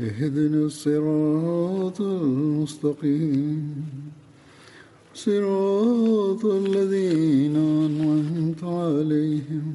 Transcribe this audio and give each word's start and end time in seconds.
اهدنا 0.00 0.64
الصراط 0.64 2.00
المستقيم 2.00 3.62
صراط 5.16 6.44
الذين 6.62 7.56
أنعمت 7.86 8.64
عليهم 8.64 9.66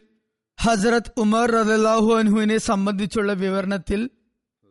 ഹസ്രത് 0.58 1.10
ഉമർ 1.22 1.50
റലാഹു 1.70 2.10
അൻഹുവിനെ 2.20 2.56
സംബന്ധിച്ചുള്ള 2.68 3.32
വിവരണത്തിൽ 3.42 4.00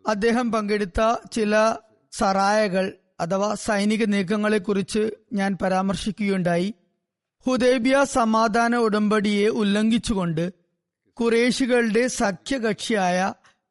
അദ്ദേഹം 0.07 0.53
പങ്കെടുത്ത 0.53 1.01
ചില 1.33 1.55
സറായകൾ 2.13 2.87
അഥവാ 3.21 3.55
സൈനിക 3.55 4.05
നീക്കങ്ങളെക്കുറിച്ച് 4.05 5.03
ഞാൻ 5.33 5.59
പരാമർശിക്കുകയുണ്ടായി. 5.63 6.75
ഹുദൈബിയ 7.47 8.05
സമാധാന 8.05 8.77
ഉടമ്പടിയെ 8.77 9.49
ഉല്ലംഘിച്ചുകൊണ്ട് 9.49 10.45
കുറേശികളുടെ 11.17 12.09
സഖ്യകക്ഷിയായ 12.09 13.19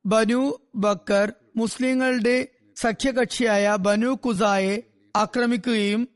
ബനു 0.06 0.42
ബക്കർ 0.76 1.34
മുസ്ലിങ്ങളുടെ 1.56 2.48
സഖ്യകക്ഷിയായ 2.78 3.76
ബനു 3.80 4.08
കുസായെ 4.26 4.76
ആക്രമിക്കുകയും 5.16 6.08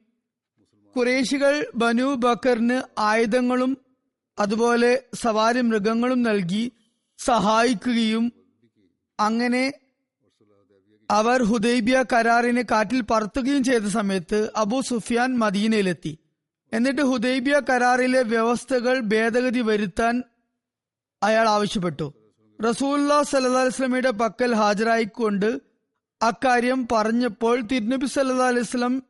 കുറേശികൾ 0.95 1.53
ബനു 1.75 2.16
ബക്കറിന് 2.16 2.81
ആയുധങ്ങളും 3.00 3.72
അതുപോലെ 4.39 4.92
സവാരി 5.16 5.61
മൃഗങ്ങളും 5.61 6.22
നൽകി 6.22 6.64
സഹായിക്കുകയും 7.20 8.25
അങ്ങനെ 9.20 9.64
അവർ 11.12 11.44
ഹുദൈബിയ 11.44 12.04
കരാറിനെ 12.14 12.62
കാറ്റിൽ 12.72 13.04
പറത്തുകയും 13.12 13.64
ചെയ്ത 13.64 13.84
സമയത്ത് 13.84 14.52
അബു 14.56 14.82
സുഫിയാൻ 14.82 15.38
മദീനയിലെത്തി. 15.38 16.18
എന്നിട്ട് 16.73 17.02
ഹുദൈബിയ 17.02 17.62
കരാറിലെ 17.70 18.22
വ്യവസ്ഥകൾ 18.22 19.00
ഭേദഗതി 19.00 19.61
വരുത്താൻ 19.61 20.23
അയാൾ 21.23 21.50
ആവശ്യപ്പെട്ടു. 21.50 22.14
റസൂല്ലാ 22.66 23.23
സല്ലാ 23.23 24.11
പക്കൽ 24.11 24.55
ഹാജരായിക്കൊണ്ട് 24.55 25.61
അക്കാര്യം 26.23 26.88
പറഞ്ഞപ്പോൾ 26.92 27.61
തിരുനബി 27.61 28.06
സല്ലാ 28.06 28.48
അലിസ്ലം 28.48 29.04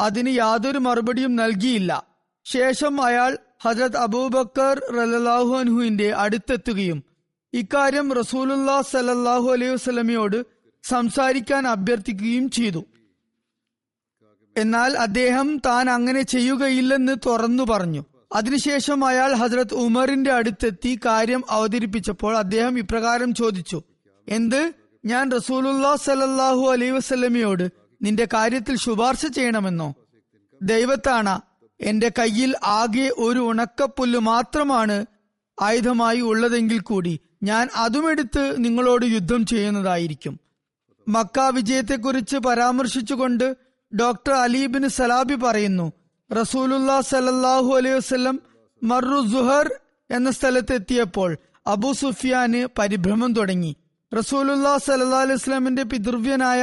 അതിന് 0.00 0.28
യാതൊരു 0.28 0.78
മറുപടിയും 0.78 1.36
നൽകിയില്ല. 1.36 2.06
ശേഷം 2.44 3.02
അയാൾ 3.02 3.38
ഹജരത് 3.64 3.96
അബൂബക്കർ 3.96 4.82
റലാഹു 4.94 5.56
അൻഹുവിന്റെ 5.56 6.10
അടുത്തെത്തുകയും 6.10 7.02
ഇക്കാര്യം 7.52 8.14
റസൂലുല്ലാ 8.14 8.80
സല്ലാഹു 8.80 9.52
അലൈഹി 9.52 9.72
വസ്ലമിയോട് 9.72 10.57
സംസാരിക്കാൻ 10.82 11.68
അഭ്യർത്ഥിക്കുകയും 11.68 12.50
ചെയ്തു. 12.50 12.84
എന്നാൽ 14.56 14.98
അദ്ദേഹം 14.98 15.58
താൻ 15.66 15.90
അങ്ങനെ 15.90 16.22
ചെയ്യുകയില്ലെന്ന് 16.22 17.16
തുറന്നു 17.26 17.62
പറഞ്ഞു. 17.62 18.04
അതിനുശേഷം 18.34 19.04
അയാൾ 19.04 19.34
ഹസ്രത് 19.34 19.74
ഉമറിന്റെ 19.74 20.32
അടുത്തെത്തി 20.32 21.00
കാര്യം 21.06 21.44
അവതരിപ്പിച്ചപ്പോൾ 21.50 22.36
അദ്ദേഹം 22.36 22.78
ഇപ്രകാരം 22.78 23.34
ചോദിച്ചു. 23.34 23.82
എന്ത്? 24.28 24.72
ഞാൻ 25.04 25.32
റസൂലുല്ലാ 25.32 25.96
സലല്ലാഹു 25.96 26.70
അലൈ 26.70 26.90
വസ്ലമിയോട് 26.90 27.68
നിന്റെ 28.02 28.28
കാര്യത്തിൽ 28.34 28.76
ശുപാർശ 28.76 29.26
ചെയ്യണമെന്നോ? 29.26 29.94
ദൈവത്താണ് 30.62 31.40
എന്റെ 31.80 32.10
കയ്യിൽ 32.18 32.54
ആകെ 32.64 33.10
ഒരു 33.18 33.38
ഉണക്കപ്പുല്ല് 33.38 34.18
മാത്രമാണ് 34.18 35.06
ആയുധമായി 35.62 36.20
ഉള്ളതെങ്കിൽ 36.20 36.78
കൂടി 36.78 37.20
ഞാൻ 37.42 37.68
അതുമെടുത്ത് 37.76 38.64
നിങ്ങളോട് 38.64 39.06
യുദ്ധം 39.06 39.46
ചെയ്യുന്നതായിരിക്കും. 39.46 40.47
മക്ക 41.14 41.38
വിജയത്തെക്കുറിച്ച് 41.56 42.38
പരാമർശിച്ചുകൊണ്ട് 42.46 43.44
ഡോക്ടർ 43.92 44.34
അലീബിൻ 44.44 44.84
സലാബി 44.96 45.36
പറയുന്നു 45.44 45.86
റസൂലുല്ലാ 46.30 46.96
സലല്ലാഹു 47.10 47.70
അലൈഹി 47.78 47.96
വസ്ലം 47.98 48.36
മറു 48.82 49.20
ജുഹർ 49.34 49.66
എന്ന 50.10 50.30
സ്ഥലത്തെത്തിയപ്പോൾ 50.30 51.30
അബു 51.66 51.90
സുഫിയാന് 51.92 52.60
പരിഭ്രമം 52.78 53.30
തുടങ്ങി. 53.32 53.72
റസൂലുല്ലാ 54.12 54.72
സലല്ലാ 54.88 55.20
അലൈഹി 55.24 55.38
വസ്ലാമിന്റെ 55.40 55.84
പിതൃവ്യനായ 55.84 56.62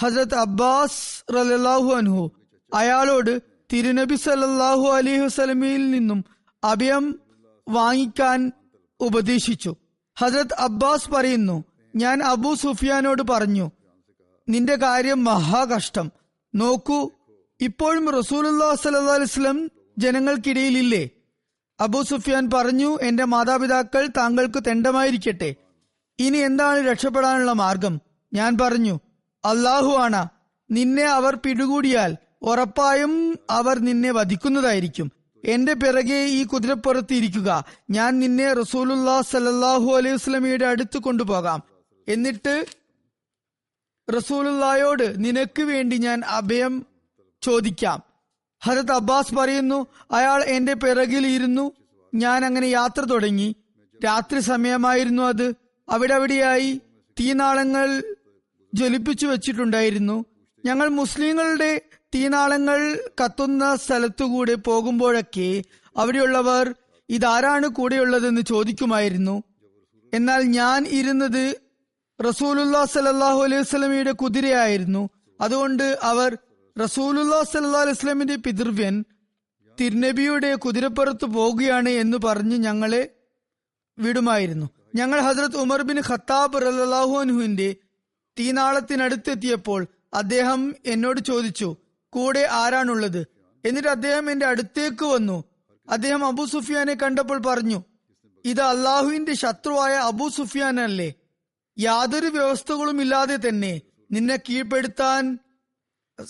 ഹസരത് 0.00 0.36
അബ്ബാസ് 0.44 1.00
റലാഹു 1.36 1.90
അൻഹു 2.00 2.24
അയാളോട് 2.72 3.32
തിരുനബി 3.72 4.16
സല്ലാഹു 4.26 4.86
അലൈഹി 4.98 5.22
വസ്ലമിയിൽ 5.26 5.84
നിന്നും 5.90 6.20
അഭയം 6.62 7.04
വാങ്ങിക്കാൻ 7.66 8.40
ഉപദേശിച്ചു. 9.00 9.72
ഹസരത് 10.16 10.58
അബ്ബാസ് 10.66 11.10
പറയുന്നു 11.10 11.56
ഞാൻ 11.94 12.22
അബു 12.32 12.50
സുഫിയാനോട് 12.54 13.22
പറഞ്ഞു 13.32 13.66
നിന്റെ 14.48 14.76
കാര്യം 14.76 15.24
മഹാകഷ്ടം 15.24 16.12
നോക്കൂ 16.54 17.10
ഇപ്പോഴും 17.60 18.10
റസൂലുല്ലാ 18.10 18.74
സല്ലാ 18.74 19.68
ജനങ്ങൾക്കിടയിലില്ലേ? 19.98 21.10
അബു 21.80 22.02
സുഫിയാൻ 22.02 22.50
പറഞ്ഞു 22.50 22.98
എന്റെ 23.02 23.24
മാതാപിതാക്കൾ 23.24 24.06
താങ്കൾക്ക് 24.06 24.62
തെണ്ടമായിരിക്കട്ടെ. 24.66 25.54
ഇനി 26.18 26.38
എന്താണ് 26.38 26.78
രക്ഷപ്പെടാനുള്ള 26.78 27.52
മാർഗം? 27.52 28.00
ഞാൻ 28.32 28.58
പറഞ്ഞു 28.60 29.00
അള്ളാഹു 29.44 29.92
ആണ. 29.92 30.28
നിന്നെ 30.70 31.04
അവർ 31.04 31.36
പിടികൂടിയാൽ 31.36 32.16
ഉറപ്പായും 32.42 33.38
അവർ 33.50 33.78
നിന്നെ 33.78 34.10
വധിക്കുന്നതായിരിക്കും. 34.10 35.12
എന്റെ 35.44 35.74
പിറകെ 35.74 36.24
ഈ 36.24 36.44
കുതിരപ്പുറത്ത് 36.44 37.14
ഇരിക്കുക. 37.14 37.64
ഞാൻ 37.90 38.18
നിന്നെ 38.18 38.52
റസൂലുല്ലാ 38.52 39.20
സല്ലാഹു 39.20 39.96
അലൈഹി 39.96 40.14
വസ്ലമിയുടെ 40.14 40.66
അടുത്ത് 40.66 40.98
കൊണ്ടുപോകാം. 40.98 41.62
എന്നിട്ട് 42.08 42.66
റസൂലുല്ലായോട് 44.10 45.24
നിനക്ക് 45.24 45.62
വേണ്ടി 45.62 45.96
ഞാൻ 45.96 46.22
അഭയം 46.24 46.86
ചോദിക്കാം. 47.42 48.02
ഹരത് 48.64 48.92
അബ്ബാസ് 48.92 49.34
പറയുന്നു 49.34 49.86
അയാൾ 50.12 50.42
എന്റെ 50.44 50.74
പിറകിൽ 50.74 51.26
ഇരുന്നു 51.26 51.72
ഞാൻ 52.14 52.44
അങ്ങനെ 52.44 52.66
യാത്ര 52.66 53.00
തുടങ്ങി. 53.00 53.56
രാത്രി 54.04 54.40
സമയമായിരുന്നു 54.40 55.22
അത്. 55.22 55.54
അവിടെ 55.88 56.14
അവിടെയായി 56.14 56.80
തീനാളങ്ങൾ 57.20 58.04
ജ്വലിപ്പിച്ചു 58.74 59.26
വെച്ചിട്ടുണ്ടായിരുന്നു. 59.26 60.24
ഞങ്ങൾ 60.64 60.88
മുസ്ലിങ്ങളുടെ 60.88 61.80
തീനാളങ്ങൾ 62.14 62.98
കത്തുന്ന 63.24 63.76
സ്ഥലത്തുകൂടെ 63.76 64.54
പോകുമ്പോഴൊക്കെ 64.54 65.62
അവിടെയുള്ളവർ 65.96 66.74
ഇതാരാണ് 67.08 67.68
കൂടെയുള്ളതെന്ന് 67.68 68.40
ചോദിക്കുമായിരുന്നു. 68.40 69.42
എന്നാൽ 70.14 70.42
ഞാൻ 70.42 70.86
ഇരുന്നത് 70.86 71.63
റസൂലുല്ലാ 72.20 72.84
സലാഹു 72.84 73.42
അലൈഹി 73.42 73.60
വസ്ലമിയുടെ 73.60 74.12
കുതിരയായിരുന്നു. 74.12 75.08
അതുകൊണ്ട് 75.40 75.98
അവർ 76.02 76.38
റസൂലുല്ലാ 76.78 77.42
സല്ലാ 77.42 77.80
അലൈഹി 77.80 77.96
വസ്ലമിന്റെ 77.98 78.36
പിതൃവ്യൻ 78.36 79.04
തിരുനബിയുടെ 79.80 80.54
കുതിരപ്പുറത്ത് 80.54 81.24
പോകുകയാണ് 81.24 81.88
എന്ന് 81.88 82.18
പറഞ്ഞ് 82.24 82.56
ഞങ്ങളെ 82.56 83.16
വിടുമായിരുന്നു. 83.98 84.66
ഞങ്ങൾ 84.94 85.20
ഹസ്രത് 85.20 85.56
ഉമർ 85.56 85.82
ബിൻ 85.82 86.00
ഖത്താബ് 86.00 86.62
റലാഹു 86.62 87.14
അനുഹുവിന്റെ 87.18 87.76
തീനാളത്തിനടുത്തെത്തിയപ്പോൾ 88.38 89.86
അദ്ദേഹം 90.14 90.74
എന്നോട് 90.86 91.20
ചോദിച്ചു 91.20 91.76
കൂടെ 92.08 92.48
ആരാണുള്ളത്? 92.50 93.26
എന്നിട്ട് 93.64 93.88
അദ്ദേഹം 93.88 94.30
എന്റെ 94.30 94.46
അടുത്തേക്ക് 94.46 95.04
വന്നു. 95.04 95.44
അദ്ദേഹം 95.90 96.26
അബു 96.26 96.44
സുഫിയാനെ 96.44 96.94
കണ്ടപ്പോൾ 96.94 97.38
പറഞ്ഞു 97.38 97.82
ഇത് 98.44 98.60
അള്ളാഹുവിന്റെ 98.60 99.34
ശത്രുവായ 99.34 99.94
അബു 99.94 100.28
സുഫിയാൻ 100.28 100.80
അല്ലേ 100.80 101.14
യാതൊരു 101.76 102.28
വ്യവസ്ഥകളും 102.36 102.98
ഇല്ലാതെ 103.04 103.36
തന്നെ 103.46 103.72
നിന്നെ 104.10 104.36
കീഴ്പ്പെടുത്താൻ 104.46 105.22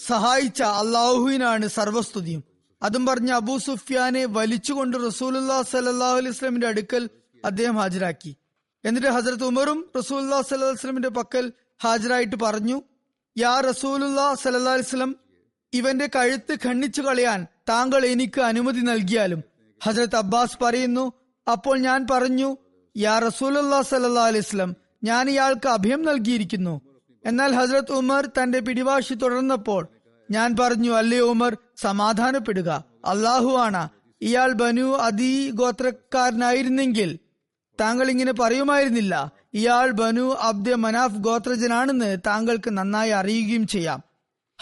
സഹായിച്ച 0.09 0.61
അള്ളാഹുവിനാണ് 0.81 1.67
സർവസ്തുതിയും. 1.79 2.43
അതും 2.83 3.03
പറഞ്ഞ് 3.09 3.33
അബൂ 3.41 3.55
സുഫിയാനെ 3.67 4.23
വലിച്ചുകൊണ്ട് 4.37 4.97
റസൂലുല്ലാ 5.09 5.59
സലല്ലാഹു 5.73 6.17
അലൈഹി 6.21 6.37
സ്വലമിന്റെ 6.39 6.69
അടുക്കൽ 6.73 7.03
അദ്ദേഹം 7.45 7.77
ഹാജരാക്കി. 7.83 8.33
എന്നിട്ട് 8.85 9.11
ഹസരത്ത് 9.17 9.47
ഉമറും 9.51 9.79
റസൂല്ലാ 9.99 10.39
സല്ലല്ലാഹു 10.49 10.73
അലൈഹി 10.73 10.83
വസല്ലമിന്റെ 10.83 11.13
പക്കൽ 11.19 11.45
ഹാജരായിട്ട് 11.85 12.37
പറഞ്ഞു 12.45 12.79
യാ 13.37 13.55
റസൂലുല്ലാ 13.69 14.27
അലൈഹി 14.51 14.87
വസല്ലം 14.87 15.13
ഇവന്റെ 15.73 16.07
കഴുത്ത് 16.17 16.55
ഖണ്ണിച്ചു 16.65 17.03
കളയാൻ 17.07 17.41
താങ്കൾ 17.71 18.03
എനിക്ക് 18.15 18.41
അനുമതി 18.51 18.83
നൽകിയാലും 18.91 19.41
ഹസരത്ത് 19.81 20.19
അബ്ബാസ് 20.23 20.59
പറയുന്നു 20.65 21.05
അപ്പോൾ 21.47 21.77
ഞാൻ 21.87 22.01
പറഞ്ഞു 22.13 22.51
യാ 22.95 23.15
റസൂലുല്ലാ 23.29 23.81
സല്ലല്ലാഹു 23.93 24.29
അലൈഹി 24.33 24.45
വസല്ലം 24.47 24.73
ഞാൻ 25.05 25.31
ഇയാൾക്ക് 25.31 25.69
അഭയം 25.69 26.03
നൽകിയിരിക്കുന്നു. 26.03 26.81
എന്നാൽ 27.27 27.55
ഹസ്രത് 27.55 27.93
ഉമർ 27.93 28.27
തന്റെ 28.27 28.61
പിടിവാശി 28.61 29.15
തുടർന്നപ്പോൾ 29.15 29.89
ഞാൻ 30.31 30.57
പറഞ്ഞു 30.61 30.91
അല്ലേ 30.91 31.21
ഉമർ 31.21 31.57
സമാധാനപ്പെടുക. 31.77 32.85
അള്ളാഹു 33.05 33.57
ആണ്. 33.57 33.89
ഇയാൾ 34.21 34.53
ബനു 34.53 34.97
അദി 34.97 35.51
ഗോത്രക്കാരനായിരുന്നെങ്കിൽ 35.51 37.19
താങ്കൾ 37.81 38.11
ഇങ്ങനെ 38.11 38.33
പറയുമായിരുന്നില്ല. 38.33 39.33
ഇയാൾ 39.55 39.91
ബനു 39.91 40.37
അബ്ദ 40.41 40.73
മനാഫ് 40.73 41.15
ഗോത്രജനാണെന്ന് 41.15 42.17
താങ്കൾക്ക് 42.27 42.71
നന്നായി 42.71 43.11
അറിയുകയും 43.11 43.67
ചെയ്യാം. 43.67 44.03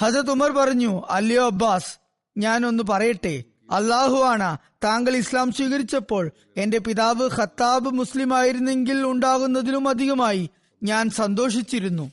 ഹസത് 0.00 0.30
ഉമർ 0.30 0.50
പറഞ്ഞു 0.50 1.02
അല്ലയോ 1.10 1.46
അബ്ബാസ് 1.46 1.98
ഞാൻ 2.38 2.66
ഒന്ന് 2.66 2.82
പറയട്ടെ. 2.90 3.44
അള്ളാഹു 3.72 4.18
ആണ് 4.32 4.50
താങ്കൾ 4.84 5.16
ഇസ്ലാം 5.16 5.52
സ്വീകരിച്ചപ്പോൾ 5.52 6.24
എന്റെ 6.56 6.78
പിതാവ് 6.78 7.26
ഖത്താബ് 7.36 7.90
മുസ്ലിം 7.90 8.34
ആയിരുന്നെങ്കിൽ 8.34 8.98
ഉണ്ടാകുന്നതിലും 9.06 9.88
അധികമായി 9.88 10.50
ഞാൻ 10.82 11.10
സന്തോഷിച്ചിരുന്നു. 11.10 12.06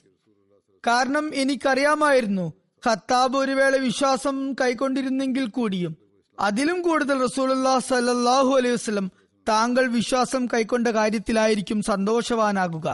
കാരണം 0.87 1.25
എനിക്കറിയാമായിരുന്നു 1.35 2.53
ഖത്താബ് 2.87 3.37
ഒരു 3.37 3.51
വേള 3.51 3.75
വിശ്വാസം 3.77 4.53
കൈക്കൊണ്ടിരുന്നെങ്കിൽ 4.61 5.45
കൂടിയും 5.49 5.95
അതിലും 6.37 6.81
കൂടുതൽ 6.81 7.17
റസൂലുല്ലാ 7.23 7.79
സല്ലാഹു 7.79 8.51
അലൈഹി 8.57 8.73
വസ്ലം 8.73 9.07
താങ്കൾ 9.47 9.85
വിശ്വാസം 9.87 10.45
കൈക്കൊണ്ട 10.45 10.87
കാര്യത്തിലായിരിക്കും 10.87 11.81
സന്തോഷവാനാകുക. 11.81 12.87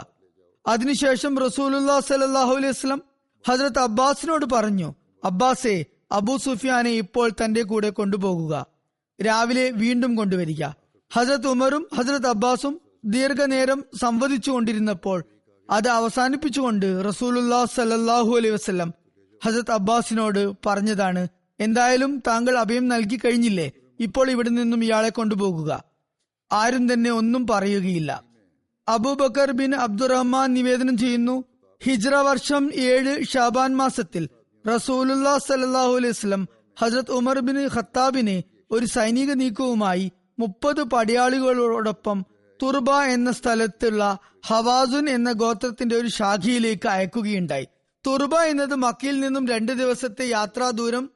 അതിനുശേഷം 0.68 1.34
റസൂലുല്ലാ 1.38 2.00
സല്ലാഹു 2.00 2.54
അലൈഹി 2.56 2.74
വസ്ലം 2.78 3.02
ഹജ്രത് 3.46 3.80
അബ്ബാസിനോട് 3.80 4.46
പറഞ്ഞു 4.54 4.90
അബ്ബാസെ 5.24 5.76
അബൂ 6.16 6.38
സുഫിയാനെ 6.38 6.90
ഇപ്പോൾ 6.90 7.30
തന്റെ 7.30 7.62
കൂടെ 7.62 7.90
കൊണ്ടുപോകുക. 7.90 8.66
രാവിലെ 9.26 9.70
വീണ്ടും 9.70 10.16
കൊണ്ടുവരിക. 10.16 10.66
ഹസരത് 11.14 11.48
ഉമറും 11.48 11.88
ഹസരത് 11.96 12.28
അബ്ബാസും 12.28 12.82
ദീർഘനേരം 13.06 13.86
സംവദിച്ചു 14.02 14.52
കൊണ്ടിരുന്നപ്പോൾ 14.52 15.24
അത് 15.70 15.88
അവസാനിപ്പിച്ചുകൊണ്ട് 15.88 17.06
റസൂലുല്ലാ 17.08 17.66
സല്ലാഹു 17.66 18.38
അലൈ 18.38 18.50
വസ്ലം 18.50 18.94
ഹസരത് 19.46 19.72
അബ്ബാസിനോട് 19.72 20.54
പറഞ്ഞതാണ് 20.66 21.28
എന്തായാലും 21.60 22.24
താങ്കൾ 22.28 22.58
അഭയം 22.58 22.88
നൽകി 22.88 23.20
കഴിഞ്ഞില്ലേ? 23.26 23.72
ഇപ്പോൾ 24.00 24.32
ഇവിടെ 24.32 24.50
നിന്നും 24.50 24.84
ഇയാളെ 24.84 25.10
കൊണ്ടുപോകുക. 25.10 25.84
ആരും 26.52 26.94
തന്നെ 26.94 27.12
ഒന്നും 27.12 27.48
പറയുകയില്ല. 27.48 28.24
അബൂബക്കർ 28.88 29.52
ബിൻ 29.52 29.76
അബ്ദുറഹ്മാൻ 29.76 30.54
നിവേദനം 30.54 30.98
ചെയ്യുന്നു 30.98 31.44
ഹിജ്റ 31.84 32.08
വർഷം 32.08 32.72
ഏഴ് 32.74 33.24
ഷാബാൻ 33.24 33.76
മാസത്തിൽ 33.76 34.30
റസൂലുല്ലാ 34.68 35.38
സലാഹു 35.38 35.96
അലൈഹി 35.96 36.12
വസ്ലം 36.12 36.48
ഹസരത് 36.80 37.12
ഉമർ 37.12 37.40
ബിൻ 37.40 37.68
ഖത്താബിനെ 37.68 38.44
ഒരു 38.72 38.86
സൈനിക 38.86 39.34
നീക്കവുമായി 39.34 40.12
മുപ്പത് 40.40 40.84
പടയാളികളോടൊപ്പം 40.84 42.26
തുർബ 42.64 42.92
എന്ന 42.92 43.32
സ്ഥലത്തുള്ള 43.32 44.18
ഹവാസുൻ 44.48 45.10
എന്ന 45.10 45.32
ഗോത്രത്തിന്റെ 45.32 45.96
ഒരു 45.96 46.08
ശാഖയിലേക്ക് 46.08 46.88
അയക്കുകയുണ്ടായി. 46.88 47.68
തുർബ 48.08 48.36
എന്നത് 48.36 48.76
മക്കയിൽ 48.76 49.20
നിന്നും 49.20 49.48
രണ്ട് 49.48 49.72
ദിവസത്തെ 49.72 50.26
യാത്രാ 50.30 50.70
ദൂരം 50.70 51.10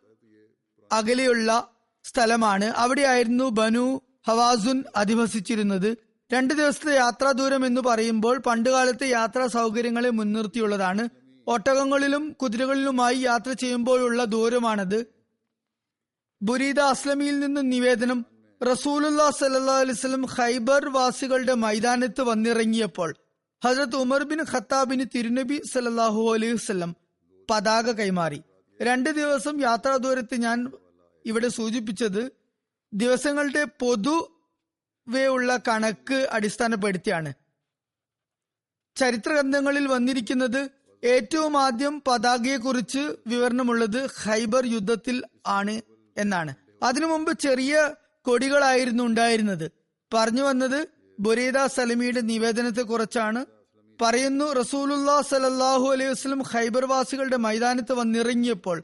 അകലെയുള്ള 0.91 1.67
സ്ഥലമാണ്. 2.03 2.65
അവിടെയായിരുന്നു 2.65 3.49
ബനു 3.49 4.01
ഹവാസുൻ 4.27 4.83
അധിവസിച്ചിരുന്നത്. 4.95 5.97
രണ്ട് 6.33 6.53
ദിവസത്തെ 6.53 6.95
യാത്രാ 6.95 7.31
ദൂരം 7.31 7.65
എന്ന് 7.65 7.81
പറയുമ്പോൾ 7.81 8.37
പണ്ടുകാലത്തെ 8.37 9.09
യാത്രാ 9.09 9.47
സൗകര്യങ്ങളെ 9.47 10.09
മുൻനിർത്തിയുള്ളതാണ്. 10.09 11.09
ഒട്ടകങ്ങളിലും 11.49 12.31
കുതിരകളിലുമായി 12.31 13.17
യാത്ര 13.17 13.53
ചെയ്യുമ്പോഴുള്ള 13.53 14.23
ദൂരമാണത്. 14.23 15.05
ബുരീദ 16.41 16.79
അസ്ലമിയിൽ 16.79 17.39
നിന്ന് 17.39 17.71
നിവേദനം 17.71 18.25
റസൂലുല്ലാ 18.71 19.29
സല്ലാ 19.29 19.79
അലൈവലം 19.79 20.25
ഖൈബർ 20.25 20.89
വാസികളുടെ 20.89 21.53
മൈതാനത്ത് 21.53 22.21
വന്നിറങ്ങിയപ്പോൾ 22.21 23.15
ഹജരത് 23.65 23.95
ഉമർ 23.95 24.23
ബിൻ 24.23 24.41
ഖത്താബിന് 24.51 25.05
തിരുനബി 25.15 25.61
സല്ലാഹു 25.73 26.33
അലൈഹി 26.33 26.53
വസ്ലം 26.53 26.95
പതാക 27.49 27.91
കൈമാറി. 27.91 28.41
രണ്ട് 28.81 29.09
ദിവസം 29.09 29.61
യാത്രാ 29.61 29.95
ദൂരത്ത് 29.95 30.35
ഞാൻ 30.35 30.71
ഇവിടെ 31.25 31.47
സൂചിപ്പിച്ചത് 31.47 32.31
ദിവസങ്ങളുടെ 32.93 33.63
പൊതുവേ 33.63 35.25
ഉള്ള 35.25 35.59
കണക്ക് 35.67 36.27
അടിസ്ഥാനപ്പെടുത്തിയാണ്. 36.31 37.33
ചരിത്ര 38.95 39.33
ഗ്രന്ഥങ്ങളിൽ 39.33 39.87
വന്നിരിക്കുന്നത് 39.87 40.78
ഏറ്റവും 41.03 41.57
ആദ്യം 41.57 42.03
പതാകയെക്കുറിച്ച് 42.07 43.15
വിവരണമുള്ളത് 43.27 44.09
ഹൈബർ 44.21 44.65
യുദ്ധത്തിൽ 44.65 45.23
ആണ് 45.47 45.81
എന്നാണ്. 46.17 46.53
അതിനു 46.83 47.05
മുമ്പ് 47.05 47.39
ചെറിയ 47.39 47.89
കൊടികളായിരുന്നു 48.21 49.03
ഉണ്ടായിരുന്നത്. 49.03 49.71
പറഞ്ഞു 50.13 50.41
വന്നത് 50.41 50.87
ബുരീദ 51.19 51.65
സലമിയുടെ 51.65 52.21
നിവേദനത്തെ 52.21 52.81
കുറിച്ചാണ്. 52.81 53.45
പറയുന്നു 54.01 54.53
റസൂലുല്ലാ 54.53 55.21
സലല്ലാഹു 55.21 55.91
അലൈഹി 55.91 56.11
വസ്ലം 56.11 56.43
ഹൈബർ 56.43 56.85
വാസികളുടെ 56.85 57.37
മൈതാനത്ത് 57.37 57.93
വന്നിറങ്ങിയപ്പോൾ 57.93 58.83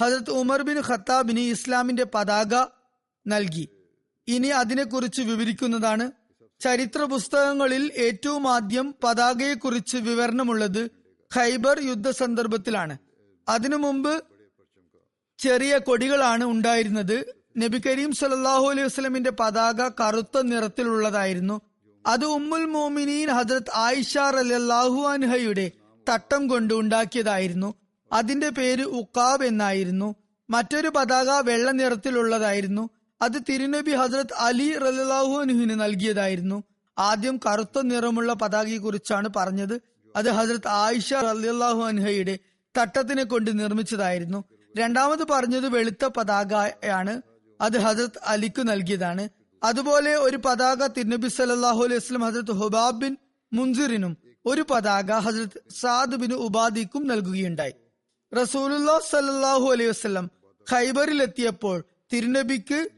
ഹജരത് 0.00 0.30
ഉമർ 0.30 0.62
ബിൻ 0.62 0.80
ഖത്താബിന് 0.80 1.40
ഇസ്ലാമിന്റെ 1.40 2.06
പതാക 2.14 2.66
നൽകി. 3.26 3.68
ഇനി 4.28 4.46
അതിനെക്കുറിച്ച് 4.46 5.22
വിവരിക്കുന്നതാണ്. 5.22 6.10
ചരിത്ര 6.60 7.02
പുസ്തകങ്ങളിൽ 7.02 7.92
ഏറ്റവും 7.96 8.52
ആദ്യം 8.52 8.94
പതാകയെക്കുറിച്ച് 9.04 9.96
വിവരണമുള്ളത് 9.96 10.90
ഖൈബർ 11.34 11.80
യുദ്ധ 11.80 12.10
സന്ദർഭത്തിലാണ്. 12.10 12.98
അതിനു 13.48 13.76
മുമ്പ് 13.76 14.22
ചെറിയ 15.38 15.78
കൊടികളാണ് 15.78 16.44
ഉണ്ടായിരുന്നത്. 16.44 17.34
നബി 17.58 17.82
കരീം 17.86 18.12
സല്ലാഹു 18.12 18.66
അലൈഹി 18.66 18.86
വസ്ലമിന്റെ 18.86 19.30
പതാക 19.30 19.88
കറുത്ത 19.88 20.40
നിറത്തിലുള്ളതായിരുന്നു. 20.42 21.60
അത് 22.06 22.24
ഉമ്മുൽ 22.24 22.64
മോമിനീൻ 22.64 23.28
ഹജ്രത് 23.28 23.70
ആയിഷ 23.74 24.18
അലാഹു 24.18 25.08
അൻഹയുടെ 25.08 25.70
തട്ടം 26.08 26.48
കൊണ്ട് 26.48 26.74
ഉണ്ടാക്കിയതായിരുന്നു. 26.74 27.74
അതിന്റെ 28.12 28.48
പേര് 28.48 28.82
ഉക്കാബ് 28.82 29.44
എന്നായിരുന്നു. 29.44 30.14
മറ്റൊരു 30.50 30.88
പതാക 30.88 31.30
വെള്ള 31.30 31.70
നിറത്തിലുള്ളതായിരുന്നു. 31.70 32.90
അത് 33.22 33.42
തിരുനബി 33.48 33.90
ഹജരത് 33.90 34.34
അലി 34.34 34.78
റലാഹു 34.78 35.40
അനുഹിന് 35.40 35.80
നൽകിയതായിരുന്നു. 35.80 36.62
ആദ്യം 36.98 37.40
കറുത്ത 37.46 37.82
നിറമുള്ള 37.82 38.32
പതാകയെ 38.32 38.78
കുറിച്ചാണ് 38.78 39.28
പറഞ്ഞത്. 39.36 39.95
അത് 40.16 40.30
ഹസ്രത്ത് 40.30 40.68
ആയിഷ 40.68 41.14
റലാഹു 41.14 41.82
അൻഹയുടെ 41.82 42.38
തട്ടത്തിനെ 42.78 43.24
കൊണ്ട് 43.24 43.58
നിർമ്മിച്ചതായിരുന്നു. 43.58 44.44
രണ്ടാമത് 44.76 45.28
പറഞ്ഞത് 45.30 45.68
വെളുത്ത 45.68 46.04
പതാകയാണ്. 46.04 47.22
അത് 47.60 47.78
ഹസരത് 47.78 48.20
അലിക്കു 48.24 48.62
നൽകിയതാണ്. 48.62 49.28
അതുപോലെ 49.62 50.14
ഒരു 50.14 50.36
പതാക 50.44 50.86
തിരുനബി 50.86 51.28
സല്ലാഹു 51.28 51.84
അലൈഹി 51.84 51.96
വസ്ലം 51.96 52.20
ഹസരത്ത് 52.20 52.52
ഹുബാബ് 52.52 53.00
ബിൻ 53.00 53.16
മുൻസിറിനും 53.52 54.16
ഒരു 54.46 54.64
പതാക 54.70 55.12
ഹസരത്ത് 55.12 55.62
സാദ് 55.80 56.16
ബിൻ 56.16 56.32
ഉബാദിക്കും 56.34 57.06
നൽകുകയുണ്ടായി. 57.06 57.74
റസൂലുല്ലാ 58.34 58.98
സല്ലാഹു 58.98 59.72
അലൈഹി 59.72 59.90
വസ്ലം 59.90 60.30
ഖൈബറിൽ 60.72 61.22
എത്തിയപ്പോൾ 61.22 61.84
തിരുനബിക്ക് 62.12 62.88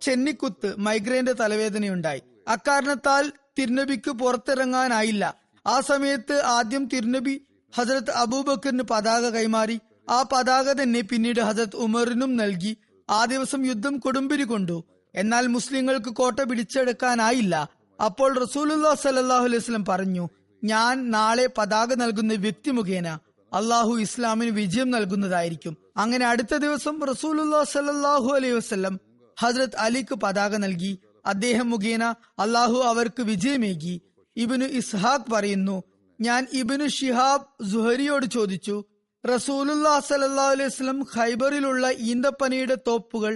ചെന്നിക്കുത്ത് 0.00 0.76
മൈഗ്രൈന്റെ 0.78 1.32
തലവേദനയുണ്ടായി. 1.32 2.22
അക്കാരണത്താൽ 2.48 3.32
തിരുനബിക്ക് 3.58 4.10
പുറത്തിറങ്ങാനായില്ല. 4.10 5.49
ആ 5.66 5.80
സമയത്ത് 5.80 6.42
ആദ്യം 6.42 6.88
തിരുനബി 6.88 7.46
ഹസരത്ത് 7.76 8.10
അബൂബക്കറിന് 8.10 8.82
പതാക 8.82 9.28
കൈമാറി. 9.28 9.80
ആ 10.08 10.22
പതാക 10.22 10.72
തന്നെ 10.72 11.00
പിന്നീട് 11.00 11.40
ഹസരത് 11.40 11.76
ഉമറിനും 11.76 12.36
നൽകി. 12.36 12.76
ആ 13.10 13.24
ദിവസം 13.24 13.66
യുദ്ധം 13.66 13.98
കൊടുമ്പിരി 13.98 14.42
കൊണ്ടു. 14.42 14.84
എന്നാൽ 15.14 15.46
മുസ്ലിങ്ങൾക്ക് 15.46 16.10
കോട്ട 16.10 16.40
പിടിച്ചെടുക്കാനായില്ല. 16.40 17.68
അപ്പോൾ 18.04 18.38
റസൂലുല്ലാ 18.38 18.94
സല്ലാഹു 18.94 19.44
അലൈഹി 19.44 19.84
പറഞ്ഞു 19.88 20.28
ഞാൻ 20.64 21.10
നാളെ 21.10 21.48
പതാക 21.58 21.94
നൽകുന്ന 21.94 22.34
വ്യക്തി 22.34 22.70
മുഖേന 22.70 23.18
അള്ളാഹു 23.52 23.98
ഇസ്ലാമിന് 23.98 24.50
വിജയം 24.50 24.90
നൽകുന്നതായിരിക്കും. 24.90 25.76
അങ്ങനെ 25.96 26.26
അടുത്ത 26.26 26.54
ദിവസം 26.54 27.00
റസൂലുല്ലാ 27.02 27.64
സല്ലാഹു 27.64 28.34
അലൈഹി 28.34 28.54
വസ്ലം 28.54 29.00
ഹസ്രത് 29.40 29.76
അലിക്ക് 29.78 30.14
പതാക 30.14 30.56
നൽകി. 30.56 30.98
അദ്ദേഹം 31.26 31.70
മുഖേന 31.70 32.04
അള്ളാഹു 32.38 32.74
അവർക്ക് 32.74 33.22
വിജയമേകി. 33.22 34.02
ഇബിനു 34.36 34.66
ഇസ്ഹാഖ് 34.80 35.30
പറയുന്നു 35.32 35.76
ഞാൻ 36.18 36.46
ഇബിനു 36.60 36.86
ഷിഹാബ് 36.98 37.46
സുഹരിയോട് 37.72 38.26
ചോദിച്ചു 38.36 38.76
റസൂലുല്ലാ 39.24 39.94
സല്ലാ 40.00 40.44
അലൈഹി 40.54 40.70
ഖൈബറിലുള്ള 41.14 41.84
ഈന്തപ്പനയുടെ 42.10 42.76
തോപ്പുകൾ 42.88 43.32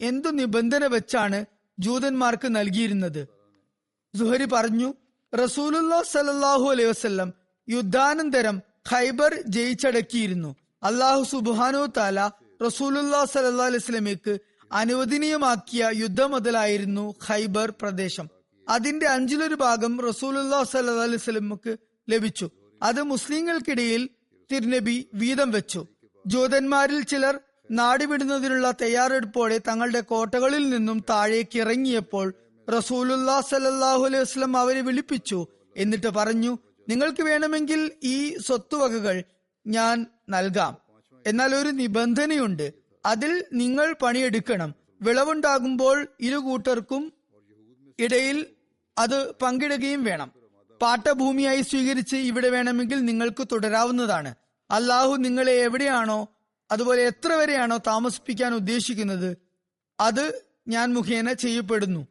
എന്തു 0.00 0.30
നിബന്ധന 0.40 0.86
വെച്ചാണ് 0.94 1.38
ജൂതന്മാർക്ക് 1.78 2.48
നൽകിയിരുന്നത്? 2.56 3.22
സുഹരി 4.14 4.46
പറഞ്ഞു 4.54 4.88
റസൂലുല്ലാ 5.32 5.98
സലല്ലാഹു 6.12 6.66
അലൈഹി 6.74 6.90
വസ്ലം 6.92 7.28
യുദ്ധാനന്തരം 7.68 8.56
ഖൈബർ 8.90 9.32
ജയിച്ചടക്കിയിരുന്നു. 9.56 10.50
അള്ളാഹു 10.82 11.22
സുബാനോ 11.32 11.84
താല 11.98 12.18
റസൂലുല്ലാ 12.66 13.24
സലഹ് 13.34 13.66
അലൈസ്ലമയ്ക്ക് 13.70 14.34
അനുവദനീയമാക്കിയ 14.70 15.90
യുദ്ധം 16.02 16.30
മുതലായിരുന്നു 16.30 17.14
ഖൈബർ 17.26 17.70
പ്രദേശം. 17.82 18.26
അതിന്റെ 18.68 19.06
അഞ്ചിലൊരു 19.06 19.54
ഭാഗം 19.54 20.00
റസൂലുല്ലാ 20.08 20.62
സലഹ് 20.62 20.94
അലൈസ്ലമക്ക് 20.94 21.76
ലഭിച്ചു. 22.10 22.50
അത് 22.82 23.02
മുസ്ലിങ്ങൾക്കിടയിൽ 23.02 24.08
തിരുനബി 24.52 25.08
വീതം 25.14 25.50
വെച്ചു. 25.50 25.86
ജൂതന്മാരിൽ 26.26 27.02
ചിലർ 27.02 27.40
നാടിവിടുന്നതിനുള്ള 27.70 28.70
തയ്യാറെടുപ്പോടെ 28.70 29.58
തങ്ങളുടെ 29.58 30.00
കോട്ടകളിൽ 30.00 30.70
നിന്നും 30.70 31.04
താഴേക്ക് 31.10 31.58
ഇറങ്ങിയപ്പോൾ 31.58 32.34
റസൂലുല്ലാ 32.76 33.40
സല്ലാഹു 33.40 34.04
അലൈഹി 34.04 34.22
വസ്ലം 34.22 34.56
അവരെ 34.56 34.80
വിളിപ്പിച്ചു. 34.80 35.46
എന്നിട്ട് 35.76 36.06
പറഞ്ഞു 36.06 36.58
നിങ്ങൾക്ക് 36.88 37.22
വേണമെങ്കിൽ 37.22 37.90
ഈ 38.04 38.36
സ്വത്തുവകകൾ 38.36 39.22
ഞാൻ 39.66 40.06
നൽകാം. 40.28 40.76
എന്നാൽ 41.26 41.54
ഒരു 41.54 41.68
നിബന്ധനയുണ്ട്. 41.68 42.72
അതിൽ 43.06 43.44
നിങ്ങൾ 43.52 43.94
പണിയെടുക്കണം. 44.02 44.74
വിളവുണ്ടാകുമ്പോൾ 45.02 46.06
ഇരു 46.20 46.36
കൂട്ടർക്കും 46.36 47.12
ഇടയിൽ 47.98 48.46
അത് 48.98 49.32
പങ്കിടുകയും 49.42 50.04
വേണം. 50.04 50.32
പാട്ടഭൂമിയായി 50.82 51.62
സ്വീകരിച്ച് 51.62 52.16
ഇവിടെ 52.16 52.48
വേണമെങ്കിൽ 52.48 53.04
നിങ്ങൾക്ക് 53.04 53.48
തുടരാവുന്നതാണ്. 53.52 54.34
അല്ലാഹു 54.70 55.16
നിങ്ങളെ 55.16 55.52
എവിടെയാണോ 55.52 56.28
അതുപോലെ 56.70 57.02
എത്ര 57.02 57.32
വരെയാണോ 57.32 57.76
താമസിപ്പിക്കാൻ 57.76 58.54
ഉദ്ദേശിക്കുന്നത് 58.54 59.36
അത് 60.00 60.42
ഞാൻ 60.68 60.94
മുഖേന 60.94 61.32
ചെയ്യപ്പെടുന്നു 61.32 62.06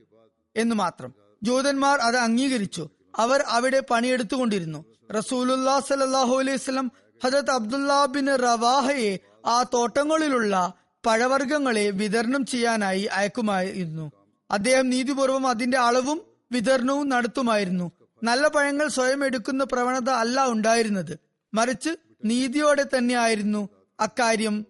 എന്ന് 0.55 0.75
മാത്രം. 0.75 1.13
ജൂതന്മാർ 1.43 1.99
അത് 1.99 2.17
അംഗീകരിച്ചു. 2.17 2.89
അവർ 3.15 3.41
അവിടെ 3.41 3.79
പണിയെടുത്തുകൊണ്ടിരുന്നു. 3.79 4.85
റസൂലുല്ലാ 5.11 5.79
സലാഹു 5.79 6.39
അലൈഹി 6.39 6.57
സ്വലം 6.57 6.91
ഹജത് 7.25 7.51
അബ്ദുല്ലാ 7.51 8.05
ബിൻ 8.05 8.35
റവാഹയെ 8.35 9.19
ആ 9.45 9.63
തോട്ടങ്ങളിലുള്ള 9.63 10.73
പഴവർഗങ്ങളെ 11.05 11.89
വിതരണം 11.89 12.45
ചെയ്യാനായി 12.45 13.03
അയക്കുമായിരുന്നു. 13.03 14.11
അദ്ദേഹം 14.51 14.89
നീതിപൂർവം 14.89 15.47
അതിന്റെ 15.47 15.77
അളവും 15.77 16.34
വിതരണവും 16.51 17.09
നടത്തുമായിരുന്നു. 17.09 17.91
നല്ല 18.23 18.47
പഴങ്ങൾ 18.47 18.87
സ്വയം 18.87 19.25
എടുക്കുന്ന 19.25 19.63
പ്രവണത 19.63 20.09
അല്ല 20.09 20.47
ഉണ്ടായിരുന്നത്. 20.47 21.19
മറിച്ച് 21.53 21.89
നീതിയോടെ 22.25 22.85
തന്നെയായിരുന്നു 22.97 23.69
അക്കാര്യം 23.99 24.65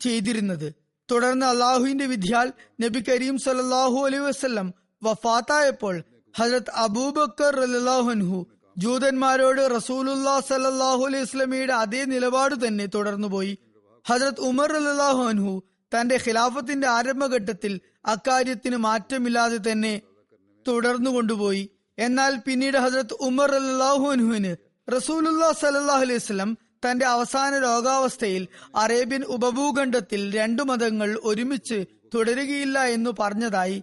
ചെയ്തിരുന്നത്. 0.00 0.72
തുടർന്ന് 1.10 1.46
അള്ളാഹുവിന്റെ 1.46 2.06
വിധിയാൽ 2.06 2.52
നബി 2.80 3.04
കരീം 3.08 3.38
സല്ലാഹു 3.38 4.06
അലൈ 4.06 4.18
വസ്ലം 4.18 4.74
വഫാത്തായപ്പോൾ 5.02 6.02
ഹജരത് 6.38 6.70
അബൂബക്കർ 6.70 7.60
അൻഹു 8.10 8.46
ജൂതന്മാരോട് 8.78 9.76
റസൂലുല്ലാ 9.76 10.40
സല്ലാഹു 10.40 11.06
അലൈഹി 11.06 11.22
വസ്ലമിയുടെ 11.22 11.72
അതേ 11.72 12.04
നിലപാട് 12.04 12.66
തന്നെ 12.66 12.86
തുടർന്നുപോയി. 12.86 13.58
ഹജരത് 14.06 14.40
ഉമർ 14.40 14.72
അല്ലാഹു 14.72 15.22
അൻഹു 15.22 15.62
തന്റെ 15.92 16.16
ഖിലാഫത്തിന്റെ 16.26 16.86
ആരംഭഘട്ടത്തിൽ 16.86 17.80
അക്കാര്യത്തിന് 18.06 18.76
മാറ്റമില്ലാതെ 18.76 19.72
തന്നെ 19.72 20.00
തുടർന്നു 20.68 21.10
കൊണ്ടുപോയി. 21.10 21.70
എന്നാൽ 21.98 22.36
പിന്നീട് 22.46 22.78
ഹസരത് 22.78 23.14
ഉമർ 23.20 23.54
അല്ലാഹു 23.54 24.10
അൻഹുവിന് 24.10 24.56
റസൂലുല്ലാ 24.92 25.52
സല്ലാഹു 25.52 26.00
അലൈഹി 26.00 26.16
വസ്ലം 26.16 26.58
തന്റെ 26.86 27.06
അവസാന 27.06 27.58
രോഗാവസ്ഥയിൽ 27.58 28.48
അറേബ്യൻ 28.76 29.22
ഉപഭൂഖണ്ഡത്തിൽ 29.22 30.34
രണ്ടു 30.34 30.62
മതങ്ങൾ 30.62 31.20
ഒരുമിച്ച് 31.24 31.84
തുടരുകയില്ല 32.14 32.84
എന്ന് 32.84 33.10
പറഞ്ഞതായി 33.18 33.82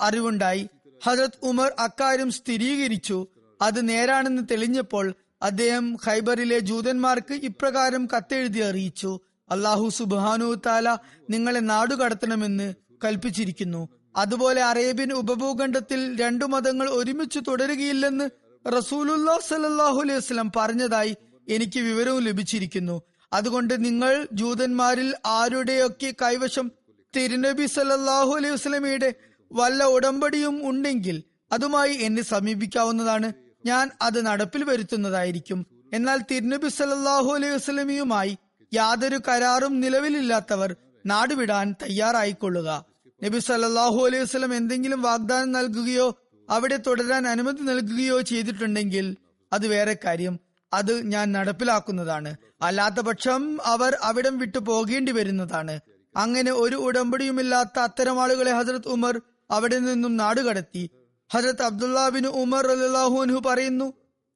അറിവുണ്ടായി. 0.00 0.68
ഹജത് 1.04 1.38
ഉമർ 1.42 1.72
അക്കാര്യം 1.78 2.30
സ്ഥിരീകരിച്ചു. 2.30 3.26
അത് 3.62 3.88
നേരാണെന്ന് 3.88 4.42
തെളിഞ്ഞപ്പോൾ 4.50 5.14
അദ്ദേഹം 5.42 5.96
ഖൈബറിലെ 6.06 6.58
ജൂതന്മാർക്ക് 6.58 7.34
ഇപ്രകാരം 7.34 8.08
കത്തെഴുതി 8.16 8.58
അറിയിച്ചു. 8.58 9.20
അള്ളാഹു 9.50 9.88
സുബാനു 9.88 10.54
താല 10.66 10.98
നിങ്ങളെ 11.30 11.60
നാടുകടത്തണമെന്ന് 11.60 12.74
കൽപ്പിച്ചിരിക്കുന്നു. 13.04 13.88
അതുപോലെ 14.16 14.62
അറേബ്യൻ 14.62 15.12
ഉപഭൂഖണ്ഡത്തിൽ 15.12 16.20
രണ്ടു 16.20 16.44
മതങ്ങൾ 16.44 16.88
ഒരുമിച്ച് 16.88 17.38
തുടരുകയില്ലെന്ന് 17.48 18.30
റസൂലുല്ലാ 18.76 19.38
സലാഹു 19.38 20.00
അലൈഹി 20.00 20.18
വസ്ലം 20.18 20.52
പറഞ്ഞതായി 20.56 21.16
എനിക്ക് 21.48 21.80
വിവരവും 21.80 22.24
ലഭിച്ചിരിക്കുന്നു. 22.24 23.02
അതുകൊണ്ട് 23.32 23.84
നിങ്ങൾ 23.84 24.26
ജൂതന്മാരിൽ 24.32 25.14
ആരുടെയൊക്കെ 25.26 26.14
കൈവശം 26.22 26.72
തിരുനബി 27.16 27.66
സല്ലാഹു 27.66 28.36
അലൈഹി 28.36 28.54
വസ്ലമിയുടെ 28.54 29.14
വല്ല 29.52 29.84
ഉടമ്പടിയും 29.84 30.68
ഉണ്ടെങ്കിൽ 30.68 31.22
അതുമായി 31.52 31.94
എന്നെ 31.94 32.22
സമീപിക്കാവുന്നതാണ്. 32.22 33.32
ഞാൻ 33.66 33.90
അത് 34.02 34.26
നടപ്പിൽ 34.26 34.64
വരുത്തുന്നതായിരിക്കും. 34.64 35.66
എന്നാൽ 35.92 36.20
തിരുനബി 36.30 36.68
സല്ലാഹു 36.68 37.32
അലൈഹി 37.34 37.54
വസ്ലമിയുമായി 37.54 38.38
യാതൊരു 38.74 39.20
കരാറും 39.28 39.80
നിലവിലില്ലാത്തവർ 39.80 40.76
നാടുവിടാൻ 41.06 41.74
തയ്യാറായിക്കൊള്ളുക. 41.82 42.91
നബി 43.22 43.38
സല്ലാഹു 43.48 43.98
അലൈഹി 44.06 44.22
വസ്ലം 44.26 44.52
എന്തെങ്കിലും 44.60 45.00
വാഗ്ദാനം 45.08 45.50
നൽകുകയോ 45.56 46.06
അവിടെ 46.48 46.76
തുടരാൻ 46.86 47.24
അനുമതി 47.32 47.62
നൽകുകയോ 47.62 48.16
ചെയ്തിട്ടുണ്ടെങ്കിൽ 48.30 49.06
അത് 49.52 49.66
വേറെ 49.74 49.94
കാര്യം. 50.04 50.34
അത് 50.72 50.92
ഞാൻ 51.12 51.26
നടപ്പിലാക്കുന്നതാണ്. 51.36 52.30
അല്ലാത്ത 52.66 53.00
പക്ഷം 53.08 53.42
അവർ 53.72 53.92
അവിടം 54.08 54.34
വിട്ടു 54.42 54.60
പോകേണ്ടി 54.68 55.12
വരുന്നതാണ്. 55.18 55.74
അങ്ങനെ 56.14 56.52
ഒരു 56.62 56.76
ഉടമ്പടിയുമില്ലാത്ത 56.86 57.76
അത്തരം 57.78 58.16
ആളുകളെ 58.22 58.52
ഹസരത് 58.58 58.88
ഉമർ 58.94 59.14
അവിടെ 59.50 59.78
നിന്നും 59.86 60.12
നാടുകടത്തി 60.16 60.84
ഹസരത് 61.30 61.64
അബ്ദുല്ലാ 61.68 62.04
ബിൻ 62.16 62.26
ഉമർ 62.42 62.66
അല്ലാഹുഅൻഹു 62.74 63.40
പറയുന്നു 63.48 63.86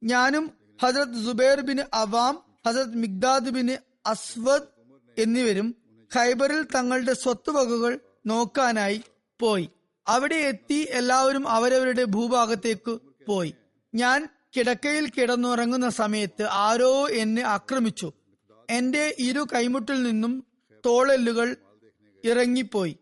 ഞാനും 0.02 0.44
ഹസരത് 0.82 1.18
സുബൈർ 1.26 1.60
ബിൻ 1.68 1.78
അവാം 2.02 2.34
ഹസരത് 2.66 2.96
മിഗ്ദാദ് 3.02 3.52
ബിൻ 3.56 3.68
അസ്വദ് 4.12 4.68
എന്നിവരും 5.16 5.68
ഖൈബറിൽ 6.10 6.62
തങ്ങളുടെ 6.74 7.14
സ്വത്തുവകകൾ 7.22 7.92
നോക്കാനായി 8.26 9.02
പോയി. 9.40 9.68
അവിടെ 10.08 10.34
എത്തി 10.34 10.86
എല്ലാവരും 10.90 11.48
അവരവരുടെ 11.48 12.04
ഭൂഭാഗത്തേക്ക് 12.04 12.98
പോയി. 13.26 13.54
ഞാൻ 13.94 14.28
കിടക്കയിൽ 14.56 15.10
കിടന്നുറങ്ങുന്ന 15.10 15.88
സമയത്ത് 15.88 16.42
ആരോ 16.42 17.08
എന്നെ 17.08 17.42
ആക്രമിച്ചു. 17.42 18.12
എന്റെ 18.70 19.14
ഇരു 19.18 19.46
കൈമുട്ടിൽ 19.54 20.02
നിന്നും 20.02 20.44
തോളല്ലുകൾ 20.86 21.56
ഇറങ്ങിപ്പോയി. 22.24 22.96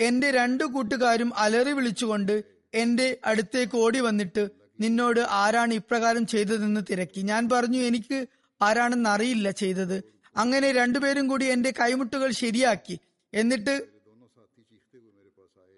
എന്റെ 0.00 0.30
രണ്ടു 0.30 0.64
കൂട്ടുകാരും 0.64 1.38
അലറി 1.38 1.72
വിളിച്ചുകൊണ്ട് 1.72 2.44
എന്റെ 2.74 3.18
അടുത്തേക്ക് 3.24 3.76
ഓടി 3.76 4.00
വന്നിട്ട് 4.00 4.48
നിന്നോട് 4.80 5.20
ആരാണ് 5.20 5.74
ഇപ്രകാരം 5.74 6.26
ചെയ്തതെന്ന് 6.26 6.80
തിരക്കി. 6.90 7.20
ഞാൻ 7.20 7.48
പറഞ്ഞു 7.48 7.78
എനിക്ക് 7.78 8.26
ആരാണെന്ന് 8.62 9.10
അറിയില്ല 9.10 9.50
ചെയ്തത്. 9.50 10.02
അങ്ങനെ 10.36 10.72
രണ്ടുപേരും 10.72 11.28
കൂടി 11.28 11.46
എന്റെ 11.46 11.70
കൈമുട്ടുകൾ 11.70 12.30
ശരിയാക്കി. 12.30 12.98
എന്നിട്ട് 13.34 13.86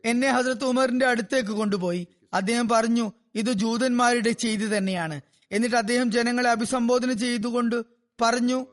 എന്നെ 0.04 0.30
ഹസ്രത്ത് 0.30 0.64
ഉമറിന്റെ 0.64 1.06
അടുത്തേക്ക് 1.06 1.48
കൊണ്ടുപോയി. 1.48 2.06
അദ്ദേഹം 2.34 2.68
പറഞ്ഞു 2.68 3.12
ഇത് 3.34 3.52
ജൂതന്മാരുടെ 3.52 4.30
ചെയ്തി 4.30 4.76
തന്നെയാണ്. 4.76 5.20
എന്നിട്ട് 5.52 5.76
അദ്ദേഹം 5.76 6.10
ജനങ്ങളെ 6.10 6.50
അഭിസംബോധന 6.50 7.12
ചെയ്തുകൊണ്ട് 7.12 7.82
പറഞ്ഞു 8.20 8.66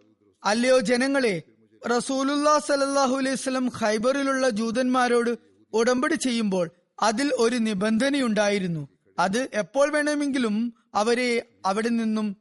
അല്ലയോ 0.43 0.79
ജനങ്ങളെ 0.79 1.41
റസൂലുല്ലാ 1.91 2.59
സലല്ലാഹു 2.59 3.15
അലൈഹി 3.15 3.35
സ്വലം 3.35 3.71
ഖൈബറിലുള്ള 3.79 4.49
ജൂതന്മാരോട് 4.49 5.37
ഉടമ്പടി 5.73 6.13
ചെയ്യുമ്പോൾ 6.15 6.69
അതിൽ 7.01 7.31
ഒരു 7.37 7.55
നിബന്ധനയുണ്ടായിരുന്നു 7.55 8.87
അത് 9.19 9.47
എപ്പോൾ 9.53 9.91
വേണമെങ്കിലും 9.91 10.73
അവരെ 10.93 11.45
അവിടെ 11.65 11.89
നിന്നും 11.89 12.37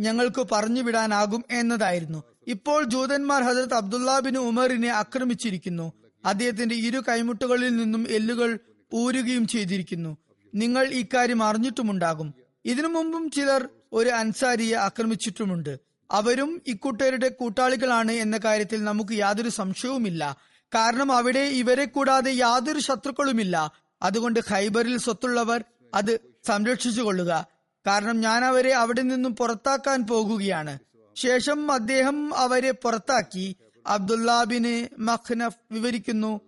ഞങ്ങൾക്ക് 0.00 0.46
പറഞ്ഞു 0.52 0.82
വിടാനാകും 0.82 1.44
എന്നതായിരുന്നു. 1.50 2.24
ഇപ്പോൾ 2.46 2.84
ജൂതന്മാർ 2.84 3.42
ഹസരത്ത് 3.42 3.74
അബ്ദുല്ലാ 3.74 4.18
ബിൻ 4.18 4.38
ഉമറിനെ 4.38 4.88
ആക്രമിച്ചിരിക്കുന്നു. 4.88 5.92
അദ്ദേഹത്തിന്റെ 6.24 6.74
ഇരു 6.74 7.02
കൈമുട്ടുകളിൽ 7.08 7.76
നിന്നും 7.76 8.06
എല്ലുകൾ 8.08 8.58
ഊരുകയും 8.94 9.46
ചെയ്തിരിക്കുന്നു. 9.46 10.16
നിങ്ങൾ 10.54 10.86
ഇക്കാര്യം 10.86 11.42
അറിഞ്ഞിട്ടുമുണ്ടാകും. 11.42 12.34
ഇതിനു 12.64 12.88
മുമ്പും 12.88 13.30
ചിലർ 13.30 13.68
ഒരു 13.92 14.08
അൻസാരിയെ 14.08 14.76
ആക്രമിച്ചിട്ടുമുണ്ട്. 14.76 15.78
അവരും 16.10 16.62
ഇക്കൂട്ടരുടെ 16.66 17.28
കൂട്ടാളികളാണ് 17.28 18.12
എന്ന 18.12 18.38
കാര്യത്തിൽ 18.38 18.84
നമുക്ക് 18.84 19.12
യാതൊരു 19.12 19.48
സംശയവുമില്ല. 19.48 20.36
കാരണം 20.74 21.12
അവിടെ 21.12 21.38
ഇവരെ 21.38 21.84
കൂടാതെ 21.84 22.30
യാതൊരു 22.30 22.78
ശത്രുക്കളുമില്ല. 22.78 23.72
അതുകൊണ്ട് 24.02 24.40
ഖൈബറിൽ 24.50 24.98
സ്വത്തുള്ളവർ 24.98 25.64
അത് 25.94 26.20
സംരക്ഷിച്ചു 26.46 27.02
കൊള്ളുക 27.02 27.46
കാരണം 27.86 28.20
ഞാൻ 28.20 28.44
അവരെ 28.44 28.72
അവിടെ 28.72 29.02
നിന്നും 29.02 29.36
പുറത്താക്കാൻ 29.36 30.06
പോകുകയാണ്. 30.06 30.78
ശേഷം 31.16 31.72
അദ്ദേഹം 31.72 32.34
അവരെ 32.34 32.70
പുറത്താക്കി. 32.70 33.56
അബ്ദുല്ലാബിന് 33.88 34.74
മഖ്നഫ് 35.00 35.58
വിവരിക്കുന്നു. 35.72 36.40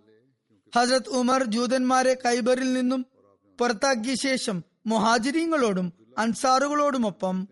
ഹസരത് 0.75 1.09
ഉമർ 1.09 1.43
ജൂതന്മാരെ 1.43 2.13
കൈബറിൽ 2.25 2.73
നിന്നും 2.73 3.05
പുറത്താക്കിയ 3.59 4.15
ശേഷം 4.15 4.63
മുഹാജിരിങ്ങളോടും 4.85 5.93
അൻസാറുകളോടുമൊപ്പം 6.17 7.47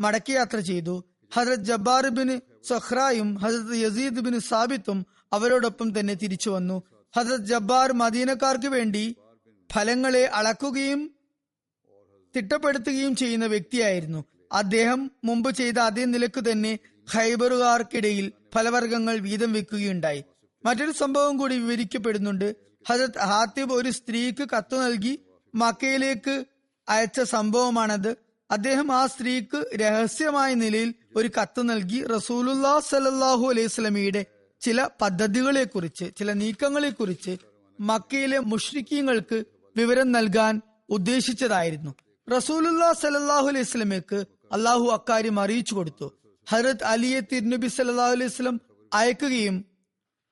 മടക്കയാത്ര 0.00 0.58
ചെയ്തു. 0.58 1.04
ഹസരത് 1.34 1.68
ജബ്ബാർ 1.70 2.08
ബിൻ 2.08 2.40
സഖ്റായും 2.68 3.34
ഹസരത് 3.34 3.76
യസീദ് 3.76 4.20
ബിൻ 4.20 4.40
സാബിത്തും 4.40 5.06
അവരോടൊപ്പം 5.32 5.88
തന്നെ 5.98 6.14
തിരിച്ചു 6.14 6.50
വന്നു. 6.50 6.82
ഹസരത് 7.16 7.46
ജബ്ബാർ 7.46 7.92
മദീനക്കാർക്ക് 7.92 8.66
വേണ്ടി 8.66 9.16
ഫലങ്ങളെ 9.72 10.24
അളക്കുകയും 10.24 11.00
തിട്ടപ്പെടുത്തുകയും 12.36 13.16
ചെയ്യുന്ന 13.16 13.46
വ്യക്തിയായിരുന്നു. 13.46 14.24
അദ്ദേഹം 14.52 15.10
മുമ്പ് 15.24 15.50
ചെയ്ത 15.54 15.78
അതേ 15.78 16.04
നിലയ്ക്ക് 16.04 16.42
തന്നെ 16.50 16.78
ഖൈബറുകാർക്കിടയിൽ 17.14 18.32
ഫലവർഗങ്ങൾ 18.54 19.18
വീതം 19.18 19.52
വെക്കുകയുണ്ടായി. 19.52 20.24
മറ്റൊരു 20.64 20.90
സംഭവം 20.90 21.36
കൂടി 21.36 21.58
വിവരിക്കപ്പെടുന്നുണ്ട്. 21.58 22.56
ഹജത് 22.88 23.18
ഹാത്തിബ് 23.18 23.72
ഒരു 23.72 23.90
സ്ത്രീക്ക് 23.90 24.48
കത്ത് 24.56 24.86
നൽകി 24.86 25.20
മക്കയിലേക്ക് 25.54 26.44
അയച്ച 26.88 27.20
സംഭവമാണത്. 27.20 28.16
അദ്ദേഹം 28.50 28.92
ആ 28.92 29.06
സ്ത്രീക്ക് 29.06 29.76
രഹസ്യമായ 29.76 30.54
നിലയിൽ 30.54 30.94
ഒരു 31.16 31.30
കത്ത് 31.40 31.68
നൽകി. 31.68 32.06
റസൂലുല്ലാ 32.06 32.80
സലല്ലാഹു 32.80 33.46
അലൈഹി 33.50 33.66
സ്വലമിയുടെ 33.66 34.26
ചില 34.60 34.88
പദ്ധതികളെ 35.00 35.64
കുറിച്ച് 35.64 36.04
ചില 36.16 36.32
നീക്കങ്ങളെ 36.32 36.90
കുറിച്ച് 36.90 37.36
മക്കയിലെ 37.80 38.38
മുഷ്രിക്കീങ്ങൾക്ക് 38.38 39.44
വിവരം 39.76 40.12
നൽകാൻ 40.12 40.60
ഉദ്ദേശിച്ചതായിരുന്നു. 40.90 41.94
റസൂലുല്ലാ 42.36 42.92
സലല്ലാഹു 42.92 43.46
അലൈഹി 43.48 43.64
സ്വലമയ്ക്ക് 43.64 44.24
അള്ളാഹു 44.52 44.84
അക്കാര്യം 44.84 45.40
അറിയിച്ചു 45.40 45.74
കൊടുത്തു. 45.74 46.23
ഹജരത് 46.48 46.84
അലിയെ 46.84 47.20
തിരുനബി 47.20 47.68
സല്ലാഹു 47.68 48.12
അലൈഹി 48.12 48.28
സ്വലം 48.28 48.60
അയക്കുകയും 48.94 49.64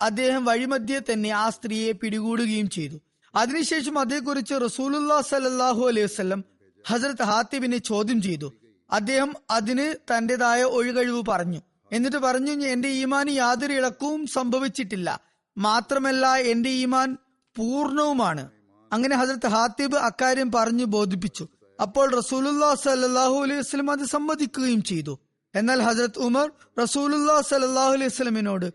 അദ്ദേഹം 0.03 0.45
വഴിമധ്യേ 0.45 0.99
തന്നെ 0.99 1.31
ആ 1.31 1.51
സ്ത്രീയെ 1.51 1.93
പിടികൂടുകയും 1.93 2.71
ചെയ്തു. 2.71 3.01
അതിനുശേഷം 3.35 3.99
അതേക്കുറിച്ച് 3.99 4.55
റസൂലുല്ലാ 4.65 5.21
സലല്ലാഹു 5.21 5.89
അലൈഹി 5.89 6.07
വസ്ലം 6.07 6.45
ഹസരത്ത് 6.89 7.23
ഹാത്തിബിനെ 7.23 7.79
ചോദ്യം 7.79 8.23
ചെയ്തു. 8.23 8.53
അദ്ദേഹം 8.91 9.35
അതിന് 9.51 9.95
തന്റേതായ 10.11 10.63
ഒഴികഴിവ് 10.63 11.23
പറഞ്ഞു. 11.29 11.61
എന്നിട്ട് 11.93 12.17
പറഞ്ഞു 12.17 12.53
എന്റെ 12.67 12.89
ഈമാൻ 12.89 13.31
യാതൊരു 13.31 13.73
ഇളക്കവും 13.73 14.27
സംഭവിച്ചിട്ടില്ല. 14.27 15.21
മാത്രമല്ല 15.59 16.37
എന്റെ 16.37 16.71
ഈമാൻ 16.71 17.17
പൂർണവുമാണ്. 17.57 18.51
അങ്ങനെ 18.93 19.17
ഹസരത്ത് 19.17 19.47
ഹാത്തിബ് 19.47 19.97
അക്കാര്യം 19.97 20.53
പറഞ്ഞു 20.53 20.85
ബോധിപ്പിച്ചു. 20.85 21.49
അപ്പോൾ 21.83 22.17
റസൂലുല്ലാ 22.17 22.75
സല്ലാഹു 22.75 23.35
അലൈഹി 23.35 23.59
വസ്ലം 23.59 23.91
അത് 23.91 24.05
സമ്മതിക്കുകയും 24.05 24.83
ചെയ്തു. 24.83 25.19
എന്നാൽ 25.55 25.81
ഹസരത് 25.87 26.19
ഉമർ 26.27 26.47
റസൂലുല്ലാ 26.83 27.41
സല്ലാഹു 27.49 27.93
അലൈഹി 27.97 28.11
വസ്ലമിനോട് 28.13 28.69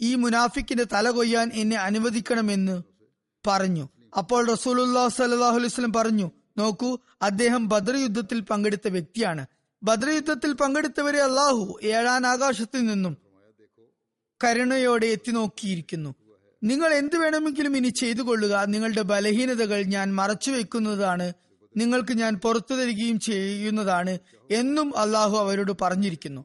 ഈ 0.00 0.14
മുനാഫിക്കിന്റെ 0.14 0.84
തല 0.94 1.10
കൊയ്യാൻ 1.10 1.50
എന്നെ 1.54 1.76
അനുവദിക്കണമെന്ന് 1.76 2.76
പറഞ്ഞു. 3.46 3.84
അപ്പോൾ 4.16 4.42
റസൂലുല്ലാ 4.54 5.04
സല്ലാഹു 5.08 5.56
അലൈഹി 5.60 5.72
വസ്ലം 5.72 5.92
പറഞ്ഞു 5.92 6.28
നോക്കൂ 6.58 6.90
അദ്ദേഹം 7.22 7.62
ബദർ 7.68 7.96
യുദ്ധത്തിൽ 7.96 8.38
പങ്കെടുത്ത 8.50 8.88
വ്യക്തിയാണ്. 8.88 9.42
ബദർ 9.82 10.08
യുദ്ധത്തിൽ 10.08 10.52
പങ്കെടുത്തവരെ 10.52 11.20
അള്ളാഹു 11.28 11.64
ഏഴാൻ 11.82 12.22
ആകാശത്തിൽ 12.26 12.82
നിന്നും 12.86 13.14
കരുണയോടെ 14.40 15.06
എത്തി 15.16 15.30
നോക്കിയിരിക്കുന്നു. 15.30 16.10
നിങ്ങൾ 16.62 16.90
എന്ത് 17.00 17.16
വേണമെങ്കിലും 17.22 17.76
ഇനി 17.76 17.90
ചെയ്തു 18.00 18.22
കൊള്ളുക. 18.22 18.54
നിങ്ങളുടെ 18.72 19.02
ബലഹീനതകൾ 19.10 19.80
ഞാൻ 19.94 20.14
മറച്ചു 20.14 20.50
വെക്കുന്നതാണ് 20.50 21.26
നിങ്ങൾക്ക് 21.78 22.12
ഞാൻ 22.12 22.34
പുറത്തു 22.44 22.74
തരികയും 22.74 23.20
ചെയ്യുന്നതാണ് 23.20 24.18
എന്നും 24.50 24.98
അള്ളാഹു 24.98 25.38
അവരോട് 25.38 25.72
പറഞ്ഞിരിക്കുന്നു. 25.82 26.44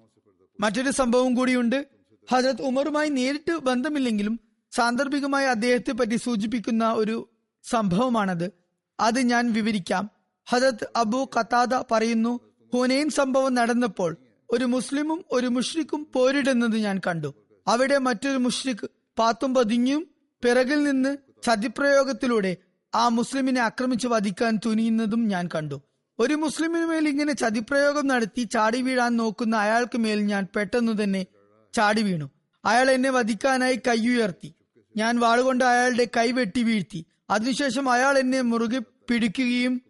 മറ്റൊരു 0.59 0.91
സംഭവം 0.91 1.33
കൂടിയുണ്ട്. 1.33 1.87
ഹജരത് 2.31 2.61
ഉമറുമായി 2.61 3.09
നേരിട്ട് 3.09 3.57
ബന്ധമില്ലെങ്കിലും 3.57 4.39
സാന്ദർഭികമായി 4.71 5.45
അദ്ദേഹത്തെ 5.45 5.91
പറ്റി 5.91 6.15
സൂചിപ്പിക്കുന്ന 6.15 6.91
ഒരു 6.91 7.29
സംഭവമാണത്. 7.63 8.51
അത് 8.99 9.19
ഞാൻ 9.19 9.53
വിവരിക്കാം. 9.53 10.09
ഹജത് 10.49 10.87
അബു 10.95 11.29
ഖത്താദ 11.35 11.83
പറയുന്നു 11.91 12.39
ഹുനൈൻ 12.73 13.09
സംഭവം 13.09 13.53
നടന്നപ്പോൾ 13.53 14.17
ഒരു 14.49 14.65
മുസ്ലിമും 14.65 15.25
ഒരു 15.31 15.47
മുഷ്രിക്കും 15.47 16.07
പോരിടുന്നത് 16.15 16.77
ഞാൻ 16.77 17.01
കണ്ടു. 17.07 17.33
അവിടെ 17.67 17.97
മറ്റൊരു 17.97 18.37
മുഷ്രിഖ് 18.37 18.87
പാത്തും 19.19 19.55
പതിഞ്ഞും 19.55 20.07
പിറകിൽ 20.43 20.83
നിന്ന് 20.83 21.17
ചതിപ്രയോഗത്തിലൂടെ 21.43 22.57
ആ 22.95 23.07
മുസ്ലിമിനെ 23.07 23.61
ആക്രമിച്ച് 23.61 24.07
വധിക്കാൻ 24.07 24.59
തുനിയുന്നതും 24.65 25.27
ഞാൻ 25.27 25.49
കണ്ടു. 25.55 25.81
ഒരു 26.19 26.33
മുസ്ലിമിന് 26.33 26.85
മേൽ 26.85 27.09
ഇങ്ങനെ 27.09 27.33
ചതിപ്രയോഗം 27.33 28.07
നടത്തി 28.07 28.43
ചാടി 28.43 28.81
വീഴാൻ 28.81 29.17
നോക്കുന്ന 29.17 29.55
അയാൾക്ക് 29.55 29.97
മേൽ 29.97 30.19
ഞാൻ 30.21 30.47
പെട്ടെന്ന് 30.55 31.03
തന്നെ 31.03 31.25
ചാടി 31.73 32.01
വീണു. 32.01 32.29
അയാൾ 32.65 32.91
എന്നെ 32.91 33.09
വധിക്കാനായി 33.09 33.79
കൈയുയർത്തി 33.87 34.55
ഞാൻ 34.97 35.19
വാളുകൊണ്ട് 35.19 35.63
അയാളുടെ 35.63 36.07
കൈ 36.17 36.31
വെട്ടി 36.31 36.63
വീഴ്ത്തി. 36.63 37.05
അതിനുശേഷം 37.29 37.89
അയാൾ 37.89 38.17
എന്നെ 38.17 38.41
മുറുകെ 38.41 38.81
പിടിക്കുകയും 39.09 39.81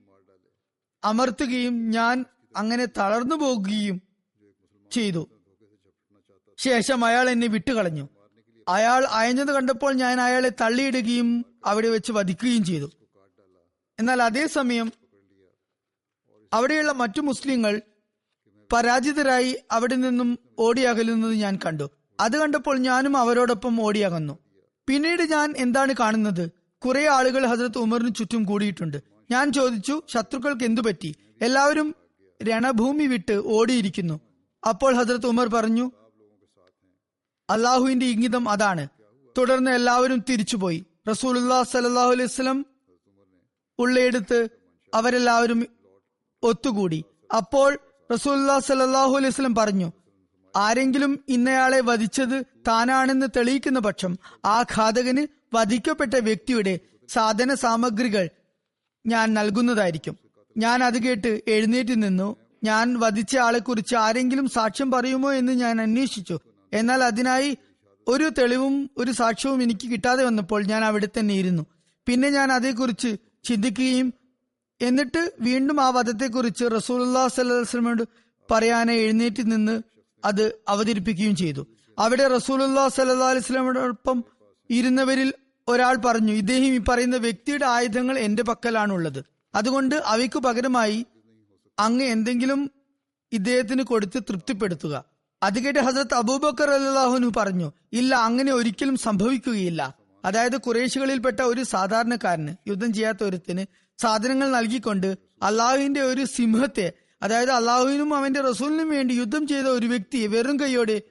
അമർത്തുകയും 1.04 1.89
ഞാൻ 1.89 2.26
അങ്ങനെ 2.56 2.86
തളർന്നു 2.86 3.36
പോകുകയും 3.36 4.02
ചെയ്തു. 4.92 5.28
ശേഷം 6.58 7.06
അയാൾ 7.06 7.30
എന്നെ 7.30 7.48
വിട്ടുകളഞ്ഞു. 7.48 8.08
അയാൾ 8.67 9.06
അയഞ്ഞത് 9.06 9.52
കണ്ടപ്പോൾ 9.52 9.93
ഞാൻ 9.93 10.21
അയാളെ 10.21 10.52
തള്ളിയിടുകയും 10.62 11.45
അവിടെ 11.65 11.89
വെച്ച് 11.89 12.12
വധിക്കുകയും 12.12 12.63
ചെയ്തു. 12.63 12.91
എന്നാൽ 13.99 14.21
അതേസമയം 14.21 14.91
അവിടെയുള്ള 16.54 16.91
മറ്റു 16.91 17.21
മുസ്ലിങ്ങൾ 17.21 17.82
പരാജിതരായി 18.73 19.60
അവിടെ 19.71 19.95
നിന്നും 19.95 20.39
ഓടിയകലുന്നത് 20.60 21.34
ഞാൻ 21.34 21.60
കണ്ടു. 21.65 21.89
അത് 22.19 22.38
കണ്ടപ്പോൾ 22.38 22.78
ഞാനും 22.78 23.17
അവരോടൊപ്പം 23.17 23.82
ഓടിയകന്നു 23.82 24.39
പിന്നീട് 24.88 25.21
ഞാൻ 25.21 25.54
എന്താണ് 25.58 25.93
കാണുന്നത്? 25.99 26.52
കുറെ 26.86 27.08
ആളുകൾ 27.08 27.45
ഹസരത്ത് 27.45 27.78
ഉമറിന് 27.78 28.15
ചുറ്റും 28.15 28.43
കൂടിയിട്ടുണ്ട്. 28.43 28.97
ഞാൻ 29.32 29.54
ചോദിച്ചു 29.54 30.02
ശത്രുക്കൾക്ക് 30.13 30.63
എന്തു 30.63 30.82
പറ്റി? 30.82 31.15
എല്ലാവരും 31.41 31.95
രണഭൂമി 32.43 33.04
വിട്ട് 33.04 33.41
ഓടിയിരിക്കുന്നു. 33.45 34.21
അപ്പോൾ 34.67 34.95
ഹസരത്ത് 34.95 35.26
ഉമർ 35.26 35.47
പറഞ്ഞു 35.47 35.91
അള്ളാഹുവിന്റെ 37.49 38.06
ഇംഗിതം 38.06 38.49
അതാണ്. 38.49 38.88
തുടർന്ന് 39.38 39.71
എല്ലാവരും 39.71 40.23
തിരിച്ചുപോയി. 40.29 40.86
റസൂലുല്ലാ 41.10 41.63
സലാഹു 41.63 42.12
അലൈഹി 42.12 42.27
സ്വലം 42.27 42.65
ഉള്ളയെടുത്ത് 43.79 44.47
അവരെല്ലാവരും 44.93 45.67
ഒത്തുകൂടി. 46.43 47.06
അപ്പോൾ 47.38 47.79
റസൂല്ലാ 48.13 48.60
സലാഹു 48.60 49.15
അലൈഹി 49.15 49.34
സ്വലം 49.34 49.56
പറഞ്ഞു 49.56 49.91
ആരെങ്കിലും 50.56 51.23
ഇന്നയാളെ 51.27 51.79
വധിച്ചത് 51.79 52.45
താനാണെന്ന് 52.67 53.27
തെളിയിക്കുന്ന 53.38 53.79
പക്ഷം 53.79 54.17
ആ 54.45 54.62
ഘാതകന് 54.62 55.27
വധിക്കപ്പെട്ട 55.56 56.13
വ്യക്തിയുടെ 56.13 56.79
സാധന 57.08 57.53
സാമഗ്രികൾ 57.53 58.29
ഞാൻ 59.06 59.34
നൽകുന്നതായിരിക്കും. 59.34 60.17
ഞാൻ 60.58 60.84
അത് 60.84 61.03
കേട്ട് 61.03 61.41
എഴുന്നേറ്റ് 61.47 62.03
നിന്നു. 62.03 62.36
ഞാൻ 62.63 62.99
വധിച്ച 62.99 63.38
ആളെക്കുറിച്ച് 63.38 63.95
ആരെങ്കിലും 63.95 64.49
സാക്ഷ്യം 64.49 64.91
പറയുമോ 64.91 65.34
എന്ന് 65.34 65.51
ഞാൻ 65.51 65.82
അന്വേഷിച്ചു. 65.82 66.39
എന്നാൽ 66.74 67.04
അതിനായി 67.04 67.58
ഒരു 68.08 68.32
തെളിവും 68.38 68.90
ഒരു 68.98 69.12
സാക്ഷ്യവും 69.12 69.64
എനിക്ക് 69.64 69.92
കിട്ടാതെ 69.92 70.24
വന്നപ്പോൾ 70.24 70.66
ഞാൻ 70.66 70.86
അവിടെ 70.86 71.08
തന്നെ 71.20 71.34
ഇരുന്നു. 71.34 71.66
പിന്നെ 72.08 72.30
ഞാൻ 72.30 72.52
അതേക്കുറിച്ച് 72.52 73.18
ചിന്തിക്കുകയും 73.44 74.14
എന്നിട്ട് 74.82 75.34
വീണ്ടും 75.40 75.82
ആ 75.82 75.90
വധത്തെക്കുറിച്ച് 75.90 76.66
റസൂലുല്ലാ 76.66 77.28
സല്ലാസ്ലമോട് 77.28 78.04
പറയാനെ 78.52 78.94
എഴുന്നേറ്റ് 78.94 79.52
നിന്ന് 79.52 79.82
അത് 80.26 80.56
അവതരിപ്പിക്കുകയും 80.70 81.36
ചെയ്തു. 81.36 81.68
അവിടെ 82.00 82.28
റസൂലുല്ലാ 82.28 82.88
സല്ലാ 82.88 83.30
അലിസ്ലാമോടൊപ്പം 83.30 84.24
ഇരുന്നവരിൽ 84.70 85.34
ഒരാൾ 85.68 85.96
പറഞ്ഞു 85.96 86.34
ഇദ്ദേഹം 86.34 86.66
ഈ 86.66 86.78
പറയുന്ന 86.78 87.16
വ്യക്തിയുടെ 87.18 87.66
ആയുധങ്ങൾ 87.66 88.20
എന്റെ 88.20 88.44
പക്കലാണുള്ളത്. 88.44 89.26
അതുകൊണ്ട് 89.56 89.96
അവയ്ക്ക് 89.96 90.40
പകരമായി 90.40 91.06
അങ്ങ് 91.80 92.06
എന്തെങ്കിലും 92.06 92.72
ഇദ്ദേഹത്തിന് 93.32 93.84
കൊടുത്ത് 93.84 94.24
തൃപ്തിപ്പെടുത്തുക. 94.30 95.12
അത് 95.43 95.60
കേട്ട് 95.60 95.79
ഹസരത്ത് 95.79 96.13
അബൂബക്കർ 96.13 96.69
അല്ലാഹുനു 96.69 97.32
പറഞ്ഞു 97.38 97.71
ഇല്ല 97.93 98.15
അങ്ങനെ 98.15 98.53
ഒരിക്കലും 98.53 98.97
സംഭവിക്കുകയില്ല. 98.97 99.95
അതായത് 100.25 100.58
കുറേശികളിൽപ്പെട്ട 100.62 101.39
ഒരു 101.41 101.63
സാധാരണക്കാരന് 101.63 102.69
യുദ്ധം 102.69 102.93
ചെയ്യാത്ത 102.93 103.23
ഒരുത്തിന് 103.23 103.65
സാധനങ്ങൾ 104.01 104.51
നൽകിക്കൊണ്ട് 104.51 105.17
അള്ളാഹുവിന്റെ 105.43 106.01
ഒരു 106.01 106.25
സിംഹത്തെ 106.25 106.93
അതായത് 107.21 107.51
അള്ളാഹുവിനും 107.51 108.15
അവന്റെ 108.15 108.41
റസൂലിനും 108.41 108.89
വേണ്ടി 108.89 109.13
യുദ്ധം 109.13 109.47
ചെയ്ത 109.47 109.65
ഒരു 109.65 109.88
വ്യക്തിയെ 109.88 110.27
വെറും 110.27 110.60
കൈയോടെ 110.60 111.01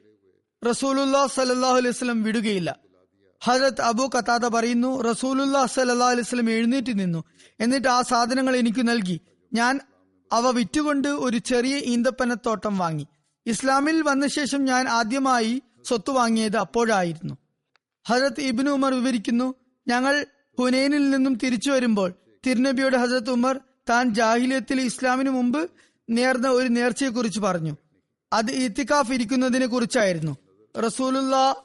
റസൂലുല്ലാ 0.67 1.27
സലാഹു 1.27 1.77
അലൈഹി 1.77 1.95
സ്വലം 1.95 2.23
വിടുകയില്ല. 2.23 2.77
ഹജരത് 3.45 3.81
അബു 3.81 4.11
കത്താദ 4.19 4.47
പറയുന്നു 4.49 5.03
റസൂലുല്ലാ 5.03 5.67
സല്ലാ 5.67 6.09
അലൈഹി 6.09 6.27
സ്വലം 6.27 6.51
എഴുന്നേറ്റ് 6.51 6.99
നിന്നു. 6.99 7.25
എന്നിട്ട് 7.61 7.89
ആ 7.89 8.03
സാധനങ്ങൾ 8.03 8.57
എനിക്ക് 8.57 8.89
നൽകി. 8.89 9.21
ഞാൻ 9.53 9.81
അവ 10.33 10.51
വിറ്റുകൊണ്ട് 10.51 11.09
ഒരു 11.09 11.39
ചെറിയ 11.39 11.77
ഈന്തപ്പനത്തോട്ടം 11.77 12.79
വാങ്ങി. 12.79 13.07
ഇസ്ലാമിൽ 13.47 14.03
വന്ന 14.03 14.27
ശേഷം 14.27 14.65
ഞാൻ 14.65 14.89
ആദ്യമായി 14.89 15.63
സ്വത്ത് 15.85 16.11
വാങ്ങിയത് 16.11 16.57
അപ്പോഴായിരുന്നു. 16.57 17.35
ഹസരത്ത് 18.09 18.41
ഇബിന് 18.41 18.69
ഉമർ 18.69 18.95
വിവരിക്കുന്നു 18.95 19.55
ഞങ്ങൾ 19.89 20.27
ഹുനൈനിൽ 20.59 21.11
നിന്നും 21.11 21.35
തിരിച്ചു 21.35 21.71
വരുമ്പോൾ 21.71 22.15
തിരുനബിയുടെ 22.47 22.97
ഹസരത്ത് 22.97 23.31
ഉമർ 23.31 23.61
താൻ 23.91 24.15
ജാഹിലിയത്തിൽ 24.15 24.81
ഇസ്ലാമിന് 24.81 25.31
മുമ്പ് 25.31 25.71
നേർന്ന 26.11 26.49
ഒരു 26.49 26.69
നേർച്ചയെക്കുറിച്ച് 26.69 27.41
പറഞ്ഞു. 27.41 27.77
അത് 28.33 28.51
ഇത്തിക്കാഫ് 28.51 29.13
ഇരിക്കുന്നതിനെ 29.13 29.67
കുറിച്ചായിരുന്നു. 29.67 30.37
റസൂലുള്ള 30.81 31.57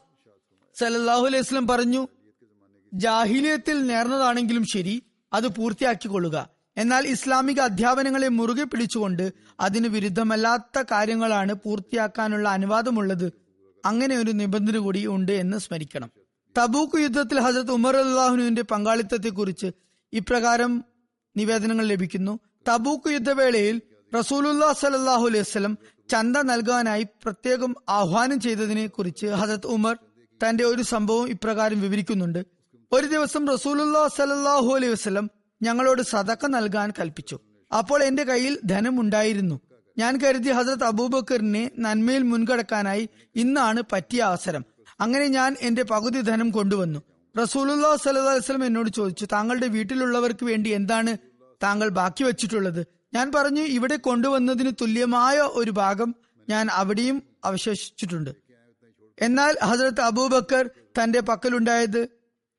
സലല്ലാഹു 0.79 1.25
അലൈഹി 1.25 1.41
വസ്ലം 1.41 1.67
പറഞ്ഞു 1.67 2.07
ജാഹിലിയത്തിൽ 2.93 3.87
നേർന്നതാണെങ്കിലും 3.87 4.65
ശരി 4.73 5.03
അത് 5.33 5.47
പൂർത്തിയാക്കിക്കൊള്ളുക. 5.47 6.56
എന്നാൽ 6.77 7.07
ഇസ്ലാമിക 7.07 7.59
അധ്യാപനങ്ങളെ 7.59 8.27
മുറുകെ 8.27 8.63
പിടിച്ചുകൊണ്ട് 8.63 9.33
അതിന് 9.59 9.87
വിരുദ്ധമല്ലാത്ത 9.87 10.83
കാര്യങ്ങളാണ് 10.91 11.53
പൂർത്തിയാക്കാനുള്ള 11.53 12.49
അനുവാദമുള്ളത്. 12.49 13.33
അങ്ങനെ 13.85 14.17
ഒരു 14.17 14.31
നിബന്ധന 14.31 14.77
കൂടി 14.77 15.07
ഉണ്ട് 15.07 15.31
എന്ന് 15.31 15.57
സ്മരിക്കണം. 15.57 16.11
തബൂക്ക് 16.57 17.01
യുദ്ധത്തിൽ 17.01 17.39
ഹസരത് 17.39 17.71
ഉമർ 17.71 17.97
അള്ളാഹുനുവിന്റെ 17.97 18.61
പങ്കാളിത്തത്തെക്കുറിച്ച് 18.61 19.71
ഇപ്രകാരം 20.13 20.85
നിവേദനങ്ങൾ 21.37 21.87
ലഭിക്കുന്നു. 21.87 22.39
തബൂക്ക് 22.69 23.09
യുദ്ധവേളയിൽ 23.09 23.81
റസൂലുല്ലാ 24.19 24.73
സലാഹു 24.73 25.27
അലൈഹി 25.27 25.39
വസ്ലം 25.39 25.77
ചന്ത 26.09 26.37
നൽകാനായി 26.37 27.03
പ്രത്യേകം 27.03 27.75
ആഹ്വാനം 27.89 28.39
ചെയ്തതിനെ 28.39 28.87
കുറിച്ച് 28.87 29.27
ഹസരത് 29.27 29.67
ഉമർ 29.67 29.97
തന്റെ 30.47 30.63
ഒരു 30.63 30.81
സംഭവം 30.81 31.29
ഇപ്രകാരം 31.29 31.81
വിവരിക്കുന്നുണ്ട്. 31.81 32.45
ഒരു 32.91 33.07
ദിവസം 33.07 33.47
റസൂലുല്ലാ 33.47 34.07
സലല്ലാഹു 34.07 34.75
അലൈഹി 34.75 34.91
വസ്ലം 34.91 35.36
ഞങ്ങളോട് 35.61 36.01
സതക്ക 36.01 36.45
നൽകാൻ 36.45 36.93
കൽപ്പിച്ചു. 36.99 37.39
അപ്പോൾ 37.77 38.03
എന്റെ 38.03 38.23
കയ്യിൽ 38.23 38.59
ധനമുണ്ടായിരുന്നു. 38.65 39.59
ഞാൻ 39.97 40.17
കരുതി 40.17 40.49
ഹസരത് 40.49 40.83
അബൂബക്കറിനെ 40.83 41.71
നന്മയിൽ 41.79 42.23
മുൻകടക്കാനായി 42.23 43.09
ഇന്നാണ് 43.35 43.83
പറ്റിയ 43.91 44.21
അവസരം. 44.21 44.65
അങ്ങനെ 44.99 45.27
ഞാൻ 45.27 45.55
എന്റെ 45.61 45.83
പകുതി 45.83 46.21
ധനം 46.21 46.51
കൊണ്ടുവന്നു. 46.51 46.99
റസൂലുല്ലാ 47.41 47.91
വസല്ലം 47.91 48.65
എന്നോട് 48.65 48.89
ചോദിച്ചു 48.89 49.25
താങ്കളുടെ 49.25 49.67
വീട്ടിലുള്ളവർക്ക് 49.67 50.45
വേണ്ടി 50.45 50.69
എന്താണ് 50.69 51.17
താങ്കൾ 51.63 51.89
ബാക്കി 51.89 52.23
വെച്ചിട്ടുള്ളത്? 52.23 52.87
ഞാൻ 53.13 53.31
പറഞ്ഞു 53.35 53.61
ഇവിടെ 53.61 53.95
കൊണ്ടുവന്നതിന് 53.95 54.71
തുല്യമായ 54.81 55.37
ഒരു 55.37 55.71
ഭാഗം 55.71 56.15
ഞാൻ 56.49 56.71
അവിടെയും 56.71 57.23
അവശേഷിച്ചിട്ടുണ്ട്. 57.45 58.29
എന്നാൽ 59.21 59.57
ഹസരത്ത് 59.63 60.01
അബൂബക്കർ 60.01 60.69
തന്റെ 61.03 61.19
പക്കലുണ്ടായത് 61.19 62.07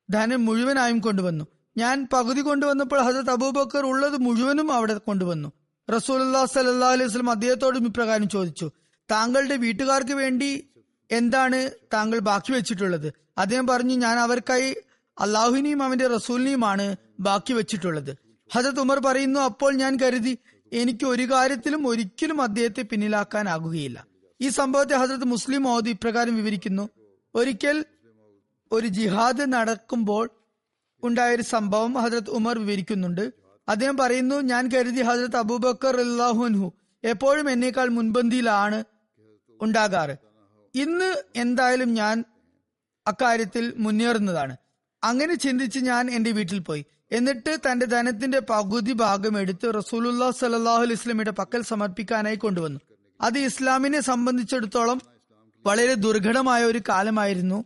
ധനം 0.09 0.45
മുഴുവനായും 0.45 0.99
കൊണ്ടുവന്നു. 0.99 1.45
ഞാൻ 1.79 2.07
പകുതി 2.13 2.41
കൊണ്ടുവന്നപ്പോൾ 2.41 2.99
ഹസരത് 3.01 3.31
അബൂബക്കർ 3.31 3.83
ഉള്ളത് 3.85 4.17
മുഴുവനും 4.21 4.67
അവിടെ 4.73 4.95
കൊണ്ടുവന്നു. 5.07 5.49
റസൂലുല്ലാ 5.87 6.45
സല്ലാ 6.45 6.89
അലൈഹി 6.89 7.09
വസല്ലം 7.09 7.29
അദ്ദേഹത്തോടും 7.29 7.85
ഇപ്രകാരം 7.85 8.27
ചോദിച്ചു. 8.29 8.67
താങ്കളുടെ 9.11 9.55
വീട്ടുകാർക്ക് 9.55 10.15
വേണ്ടി 10.21 10.49
എന്താണ് 11.11 11.59
താങ്കൾ 11.93 12.19
ബാക്കി 12.19 12.51
വെച്ചിട്ടുള്ളത്? 12.51 13.13
അദ്ദേഹം 13.37 13.67
പറഞ്ഞു 13.67 13.95
ഞാൻ 14.05 14.19
അവർക്കായി 14.19 14.69
അള്ളാഹുവിനെയും 15.17 15.83
അവന്റെ 15.83 16.07
റസൂലിനെയുമാണ് 16.07 16.95
ബാക്കി 17.19 17.53
വെച്ചിട്ടുള്ളത്. 17.53 18.11
ഹജത് 18.49 18.79
ഉമർ 18.79 18.99
പറയുന്നു 18.99 19.39
അപ്പോൾ 19.39 19.71
ഞാൻ 19.73 19.93
കരുതി 20.01 20.33
എനിക്ക് 20.71 21.05
ഒരു 21.05 21.25
കാര്യത്തിലും 21.31 21.87
ഒരിക്കലും 21.87 22.41
അദ്ദേഹത്തെ 22.41 22.81
പിന്നിലാക്കാനാകുകയില്ല. 22.81 23.97
ഈ 24.41 24.49
സംഭവത്തെ 24.49 24.95
ഹജരത് 24.95 25.25
മുസ്ലിം 25.25 25.63
മോദി 25.63 25.89
ഇപ്രകാരം 25.89 26.35
വിവരിക്കുന്നു. 26.35 26.89
ഒരിക്കൽ 27.35 27.77
ഒരു 28.71 28.87
ജിഹാദ് 28.87 29.53
നടക്കുമ്പോൾ 29.53 30.25
ഉണ്ടായൊരു 31.03 31.41
സംഭവം 31.41 31.93
ഹജ്രത് 31.93 32.29
ഉമർ 32.29 32.59
വിവരിക്കുന്നുണ്ട്. 32.59 33.33
അദ്ദേഹം 33.69 33.97
പറയുന്നു 33.97 34.35
ഞാൻ 34.35 34.67
കരുതി 34.67 35.01
ഹജ്രത് 35.01 35.37
അബൂബക്കർ 35.37 35.99
അള്ളാഹുൻഹു 35.99 36.73
എപ്പോഴും 37.03 37.49
എന്നേക്കാൾ 37.49 37.89
മുൻപന്തിയിലാണ് 37.89 38.83
ഉണ്ടാകാറ്. 39.61 40.17
ഇന്ന് 40.75 41.23
എന്തായാലും 41.35 41.93
ഞാൻ 41.93 42.23
അക്കാര്യത്തിൽ 43.07 43.73
മുന്നേറുന്നതാണ്. 43.77 44.57
അങ്ങനെ 45.03 45.35
ചിന്തിച്ച് 45.35 45.79
ഞാൻ 45.79 46.11
എന്റെ 46.11 46.31
വീട്ടിൽ 46.31 46.59
പോയി. 46.59 46.85
എന്നിട്ട് 47.11 47.57
തന്റെ 47.71 47.85
ധനത്തിന്റെ 47.85 48.39
പകുതി 48.39 48.93
ഭാഗം 48.93 49.39
എടുത്ത് 49.39 49.73
റസൂലുല്ലാ 49.77 50.31
സലാഹു 50.31 50.81
അലൈസ്ലമിയുടെ 50.81 51.31
പക്കൽ 51.31 51.61
സമർപ്പിക്കാനായി 51.61 52.35
കൊണ്ടുവന്നു. 52.35 52.79
അത് 53.21 53.37
ഇസ്ലാമിനെ 53.37 54.01
സംബന്ധിച്ചിടത്തോളം 54.01 55.01
വളരെ 55.65 55.93
ദുർഘടമായ 55.93 56.63
ഒരു 56.63 56.81
കാലമായിരുന്നു. 56.89 57.65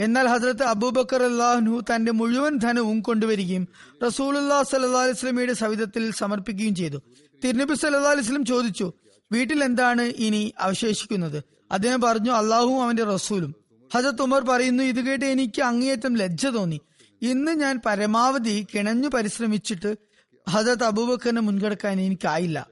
എന്നാൽ 0.00 0.26
ഹസ്രത്ത് 0.26 0.62
അബൂബക്കർ 0.62 1.22
അള്ളാഹ്നു 1.22 1.80
തന്റെ 1.80 2.12
മുഴുവൻ 2.12 2.56
ധനവും 2.56 3.00
കൊണ്ടുവരികയും 3.00 3.68
റസൂലുല്ലാ 4.06 4.62
സല്ലാ 4.62 5.02
അലിസ്ലമിയുടെ 5.02 5.52
സവിധത്തിൽ 5.52 6.12
സമർപ്പിക്കുകയും 6.12 6.74
ചെയ്തു. 6.74 7.02
തിരുനബി 7.44 7.74
സല്ലാ 7.74 8.10
അലിസ്ലം 8.10 8.44
ചോദിച്ചു 8.44 8.92
വീട്ടിൽ 9.32 9.64
എന്താണ് 9.64 10.02
ഇനി 10.02 10.54
അവശേഷിക്കുന്നത്? 10.58 11.44
അദ്ദേഹം 11.72 12.00
പറഞ്ഞു 12.00 12.30
അള്ളാഹുവും 12.30 12.82
അവന്റെ 12.82 13.04
റസൂലും. 13.04 13.54
ഹജത് 13.94 14.22
ഉമർ 14.22 14.42
പറയുന്നു 14.44 14.82
ഇത് 14.82 15.00
കേട്ട് 15.00 15.24
എനിക്ക് 15.24 15.62
അങ്ങേയറ്റം 15.62 16.16
ലജ്ജ 16.16 16.46
തോന്നി. 16.46 16.80
ഇന്ന് 17.22 17.52
ഞാൻ 17.52 17.80
പരമാവധി 17.86 18.66
കിണഞ്ഞു 18.74 19.08
പരിശ്രമിച്ചിട്ട് 19.08 19.96
ഹജത് 20.48 20.84
അബൂബക്കറിനെ 20.84 21.40
മുൻകടക്കാൻ 21.40 22.00
എനിക്കായില്ല. 22.00 22.66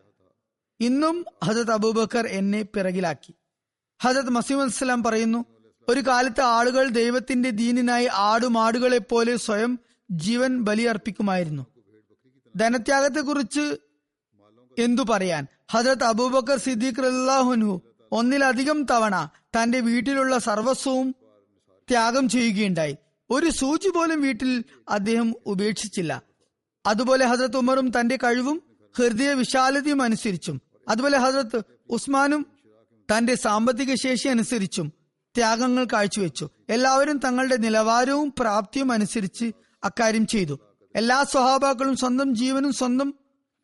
ഇന്നും 0.80 1.24
ഹജത് 1.44 1.70
അബൂബക്കർ 1.70 2.26
എന്നെ 2.26 2.62
പിറകിലാക്കി. 2.62 3.34
ഹജത് 4.02 4.30
മസീം 4.30 4.62
അസ്സലാം 4.62 5.02
പറയുന്നു 5.02 5.44
ഒരു 5.88 6.00
കാലത്ത് 6.00 6.40
ആളുകൾ 6.40 6.88
ദൈവത്തിന്റെ 6.88 7.50
ദീനിനായി 7.50 8.08
ആടുമാടുകളെ 8.12 8.98
പോലെ 8.98 9.36
സ്വയം 9.36 9.78
ജീവൻ 10.10 10.60
ബലിയർപ്പിക്കുമായിരുന്നു. 10.60 11.66
ധനത്യാഗത്തെക്കുറിച്ച് 12.56 13.76
എന്തു 14.78 15.02
പറയാൻ? 15.02 15.46
ഹജരത് 15.70 16.04
അബൂബക്കർ 16.04 16.58
സിദ്ദീഖ് 16.58 17.06
അള്ളാഹുനു 17.06 17.82
ഒന്നിലധികം 18.12 18.84
തവണ 18.84 19.30
തന്റെ 19.56 19.80
വീട്ടിലുള്ള 19.80 20.38
സർവസ്വവും 20.38 21.14
ത്യാഗം 21.90 22.28
ചെയ്യുകയുണ്ടായി. 22.28 22.96
ഒരു 23.30 23.50
സൂചി 23.50 23.88
പോലും 23.88 24.22
വീട്ടിൽ 24.22 24.64
അദ്ദേഹം 24.88 25.34
ഉപേക്ഷിച്ചില്ല. 25.46 26.22
അതുപോലെ 26.86 27.26
ഹജരത് 27.26 27.56
ഉമറും 27.56 28.00
തന്റെ 28.00 28.16
കഴിവും 28.16 28.62
ഹൃദയ 28.98 29.32
വിശാലതയും 29.32 30.02
അനുസരിച്ചും 30.02 30.62
അതുപോലെ 30.88 31.18
ഹജരത്ത് 31.18 31.62
ഉസ്മാനും 31.90 32.46
തന്റെ 33.10 33.34
സാമ്പത്തിക 33.34 33.94
ശേഷി 33.94 34.28
അനുസരിച്ചും 34.28 34.92
ത്യാഗങ്ങൾ 35.36 35.84
കാഴ്ചവെച്ചു. 35.84 36.48
എല്ലാവരും 36.70 37.18
തങ്ങളുടെ 37.18 37.56
നിലവാരവും 37.56 38.34
പ്രാപ്തിയും 38.38 38.92
അനുസരിച്ച് 38.92 39.52
അക്കാര്യം 39.84 40.26
ചെയ്തു. 40.26 40.58
എല്ലാ 40.96 41.24
സ്വഹാബാക്കളും 41.24 41.96
സ്വന്തം 41.96 42.34
ജീവനും 42.34 42.72
സ്വന്തം 42.72 43.14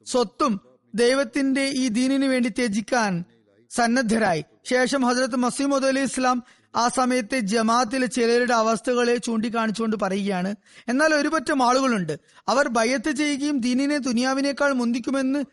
സ്വത്തും 0.06 0.60
ദൈവത്തിന്റെ 0.94 1.64
ഈ 1.64 1.88
ദീനിനു 1.88 2.26
വേണ്ടി 2.26 2.48
ത്യജിക്കാൻ 2.48 3.24
സന്നദ്ധരായി. 3.70 4.44
ശേഷം 4.70 5.02
ഹസരത്ത് 5.02 5.36
മസീമുദ് 5.36 5.84
അലി 5.84 6.00
ഇസ്ലാം 6.00 6.42
ആ 6.76 6.88
സമയത്തെ 6.88 7.38
ജമാഅത്തിലെ 7.38 8.06
ചിലരുടെ 8.06 8.54
അവസ്ഥകളെ 8.54 9.16
ചൂണ്ടിക്കാണിച്ചുകൊണ്ട് 9.16 9.96
പറയുകയാണ്. 9.96 10.54
എന്നാൽ 10.88 11.14
ഒരുപറ്റം 11.14 11.68
ആളുകളുണ്ട്. 11.68 12.20
അവർ 12.48 12.68
ഭയത്ത് 12.68 13.10
ചെയ്യുകയും 13.10 13.58
ദീനിനെ 13.58 13.98
ദുനിയാവിനേക്കാൾ 13.98 14.72
മുന്തിക്കുമെന്ന് 14.72 15.44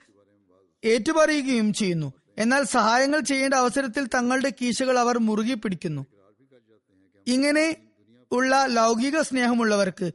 ഏറ്റുപറയുകയും 0.86 1.73
ചെയ്യുന്നു. 1.73 2.13
എന്നാൽ 2.38 2.63
സഹായങ്ങൾ 2.63 3.19
ചെയ്യേണ്ട 3.19 3.54
അവസരത്തിൽ 3.54 4.06
തങ്ങളുടെ 4.06 4.54
കീശകൾ 4.62 5.00
അവർ 5.00 5.17
മുറുകി 5.17 5.54
പിടിക്കുന്നു. 5.54 6.06
ഇങ്ങനെ 7.28 7.76
ഉള്ള 8.32 8.65
ലൗകിക 8.65 9.21
സ്നേഹമുള്ളവർക്ക് 9.21 10.12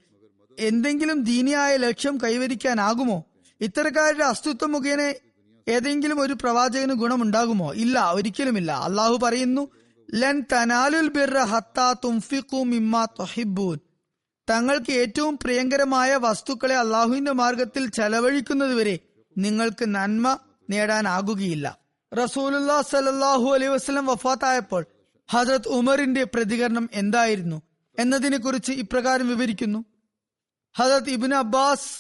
എന്തെങ്കിലും 0.59 1.23
ദീനിയായ 1.23 1.77
ലക്ഷ്യം 1.77 2.19
കൈവരിക്കാനാകുമോ? 2.19 3.25
ഇത്തരക്കാരുടെ 3.61 4.25
അസ്തിത്വം 4.25 4.73
മുഖേന 4.73 5.15
ഏതെങ്കിലും 5.69 6.21
ഒരു 6.21 6.33
പ്രവാചകന് 6.33 6.93
ഗുണമുണ്ടാകുമോ? 6.93 7.73
ഇല്ല 7.73 8.13
ഒരിക്കലുമില്ല. 8.13 8.73
അള്ളാഹു 8.73 9.17
പറയുന്നു 9.23 9.69
ലൻ 10.15 10.45
തനാലുൽ 10.53 11.09
ബിർറ 11.09 11.39
ഹത്താ 11.39 11.93
തൊഹിബൂൻ 11.93 13.79
തങ്ങൾക്ക് 14.51 14.93
ഏറ്റവും 14.93 15.39
പ്രിയങ്കരമായ 15.43 16.17
വസ്തുക്കളെ 16.17 16.77
അള്ളാഹുവിന്റെ 16.77 17.33
മാർഗത്തിൽ 17.33 17.91
ചെലവഴിക്കുന്നതുവരെ 17.91 18.99
നിങ്ങൾക്ക് 19.39 19.95
നന്മ 19.95 20.39
നേടാനാകുകയില്ല. 20.71 21.82
റസൂലുല്ലാ 22.13 22.83
സലല്ലാഹു 22.83 23.47
അലൈ 23.55 23.69
വസ്ലം 23.69 24.07
വഫാത്തായപ്പോൾ 24.07 24.83
ഹജറത് 25.29 25.69
ഉമറിന്റെ 25.69 26.25
പ്രതികരണം 26.25 26.91
എന്തായിരുന്നു 26.93 27.59
എന്നതിനെ 27.99 28.39
കുറിച്ച് 28.39 28.73
ഇപ്രകാരം 28.73 29.29
വിവരിക്കുന്നു. 29.29 29.81
ഹജറത് 30.75 31.11
ഇബിൻ 31.11 31.35
അബ്ബാസ് 31.35 31.91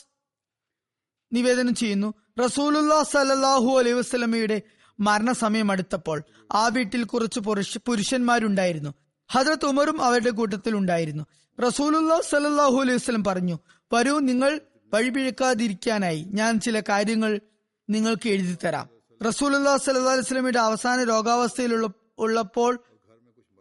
നിവേദനം 1.32 1.74
ചെയ്യുന്നു 1.74 2.08
റസൂലുല്ലാ 2.38 2.98
സലല്ലാഹു 3.02 3.70
അലൈഹി 3.80 3.96
വസ്ലമയുടെ 4.00 4.58
മരണസമയം 4.98 5.70
അടുത്തപ്പോൾ 5.72 6.18
ആ 6.52 6.68
വീട്ടിൽ 6.68 7.04
കുറച്ച് 7.04 7.40
പുരുഷ 7.40 7.78
പുരുഷന്മാരുണ്ടായിരുന്നു. 7.78 8.92
ഹജറത് 9.30 9.66
ഉമറും 9.66 9.98
അവരുടെ 10.02 10.30
കൂട്ടത്തിൽ 10.30 10.76
ഉണ്ടായിരുന്നു. 10.76 11.24
റസൂലുല്ലാ 11.58 12.20
സലല്ലാഹു 12.30 12.76
അലൈഹി 12.82 12.98
വസ്ലം 13.00 13.24
പറഞ്ഞു 13.24 13.56
വരൂ 13.92 14.14
നിങ്ങൾ 14.18 14.60
വഴിപിഴക്കാതിരിക്കാനായി 14.94 16.20
ഞാൻ 16.38 16.60
ചില 16.60 16.80
കാര്യങ്ങൾ 16.88 17.40
നിങ്ങൾക്ക് 17.88 18.28
എഴുതി 18.28 18.56
തരാം 18.64 18.86
റസൂലുല്ലാ 19.26 19.76
സല്ലാ 19.76 20.12
അലൈഹി 20.12 20.26
വസ്ലമിയുടെ 20.26 20.58
അവസാന 20.58 21.04
രോഗാവസ്ഥയിൽ 21.04 21.72
ഉള്ളപ്പോൾ 22.18 22.72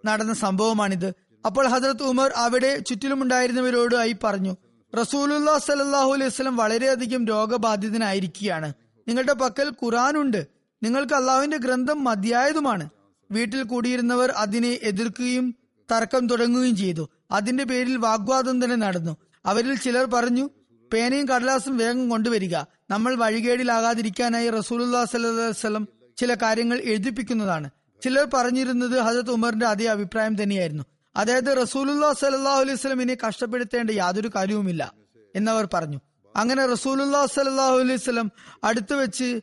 നടന്ന 0.05 0.33
സംഭവമാണിത്. 0.33 1.09
അപ്പോൾ 1.45 1.65
ഹസരത്ത് 1.67 2.03
ഉമർ 2.03 2.29
അവിടെ 2.35 2.79
ചുറ്റിലുമുണ്ടായിരുന്നവരോട് 2.79 3.95
ആയി 3.95 4.15
പറഞ്ഞു 4.23 4.53
റസൂലുല്ലാ 4.93 5.57
സലാഹു 5.57 6.11
അലൈഹി 6.13 6.29
വസ്ലം 6.29 6.55
വളരെയധികം 6.55 7.27
രോഗബാധിതനായിരിക്കുകയാണ്. 7.27 8.73
നിങ്ങളുടെ 9.07 9.33
പക്കൽ 9.33 9.69
ഖുറാനുണ്ട് 9.83 10.41
നിങ്ങൾക്ക് 10.83 11.13
അള്ളാഹുവിന്റെ 11.13 11.57
ഗ്രന്ഥം 11.57 12.03
മതിയായതുമാണ്. 12.03 12.89
വീട്ടിൽ 13.31 13.61
കൂടിയിരുന്നവർ 13.63 14.31
അതിനെ 14.43 14.79
എതിർക്കുകയും 14.83 15.55
തർക്കം 15.91 16.27
തുടങ്ങുകയും 16.27 16.75
ചെയ്തു. 16.75 17.09
അതിന്റെ 17.31 17.63
പേരിൽ 17.63 17.97
വാഗ്വാദം 17.97 18.63
തന്നെ 18.63 18.75
നടന്നു. 18.75 19.13
അവരിൽ 19.45 19.75
ചിലർ 19.75 20.05
പറഞ്ഞു 20.05 20.49
പേനയും 20.93 21.27
കടലാസും 21.27 21.77
വേഗം 21.77 22.09
കൊണ്ടുവരിക. 22.09 22.55
നമ്മൾ 22.89 23.15
വഴികേടിലാകാതിരിക്കാനായി 23.15 24.49
റസൂലുല്ലാ 24.49 25.05
സല്ലാസ്ലം 25.05 25.87
ചില 26.17 26.33
കാര്യങ്ങൾ 26.33 26.79
എഴുതിപ്പിക്കുന്നതാണ്. 26.79 27.69
ചിലർ 28.03 28.27
പറഞ്ഞിരുന്നത് 28.33 28.99
ഹജത് 28.99 29.31
ഉമറിന്റെ 29.31 29.65
അതേ 29.65 29.85
അഭിപ്രായം 29.85 30.43
തന്നെയായിരുന്നു. 30.43 30.83
അതായത് 31.15 31.61
റസൂലുല്ലാ 31.61 32.13
സലാഹു 32.13 32.61
അലൈഹി 32.61 32.75
സ്വലമിനെ 32.75 33.17
കഷ്ടപ്പെടുത്തേണ്ട 33.27 33.89
യാതൊരു 33.89 34.31
കാര്യവുമില്ല 34.35 34.93
എന്നവർ 35.35 35.67
പറഞ്ഞു. 35.73 35.99
അങ്ങനെ 36.35 36.65
റസൂലുല്ലാ 36.65 37.25
സലാഹു 37.25 37.79
അലൈഹി 37.79 38.29
അടുത്തു 38.63 38.93
വെച്ച് 38.93 39.41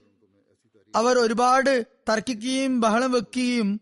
അവർ 0.96 1.18
ഒരുപാട് 1.18 1.86
തർക്കിക്കുകയും 2.10 2.80
ബഹളം 2.80 3.12
വെക്കുകയും 3.12 3.80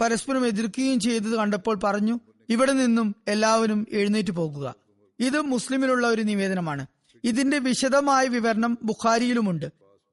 പരസ്പരം 0.00 0.46
എതിർക്കുകയും 0.46 1.00
ചെയ്തത് 1.00 1.36
കണ്ടപ്പോൾ 1.36 1.78
പറഞ്ഞു 1.84 2.20
ഇവിടെ 2.48 2.72
നിന്നും 2.72 3.16
എല്ലാവരും 3.28 3.86
എഴുന്നേറ്റ് 3.92 4.30
പോകുക. 4.30 4.74
ഇത് 5.20 5.40
മുസ്ലിമിനുള്ള 5.40 6.06
ഒരു 6.06 6.22
നിവേദനമാണ്. 6.22 6.86
ഇതിന്റെ 7.24 7.58
വിശദമായ 7.58 8.26
വിവരണം 8.26 8.78
ബുഖാരിയിലുമുണ്ട്. 8.82 9.72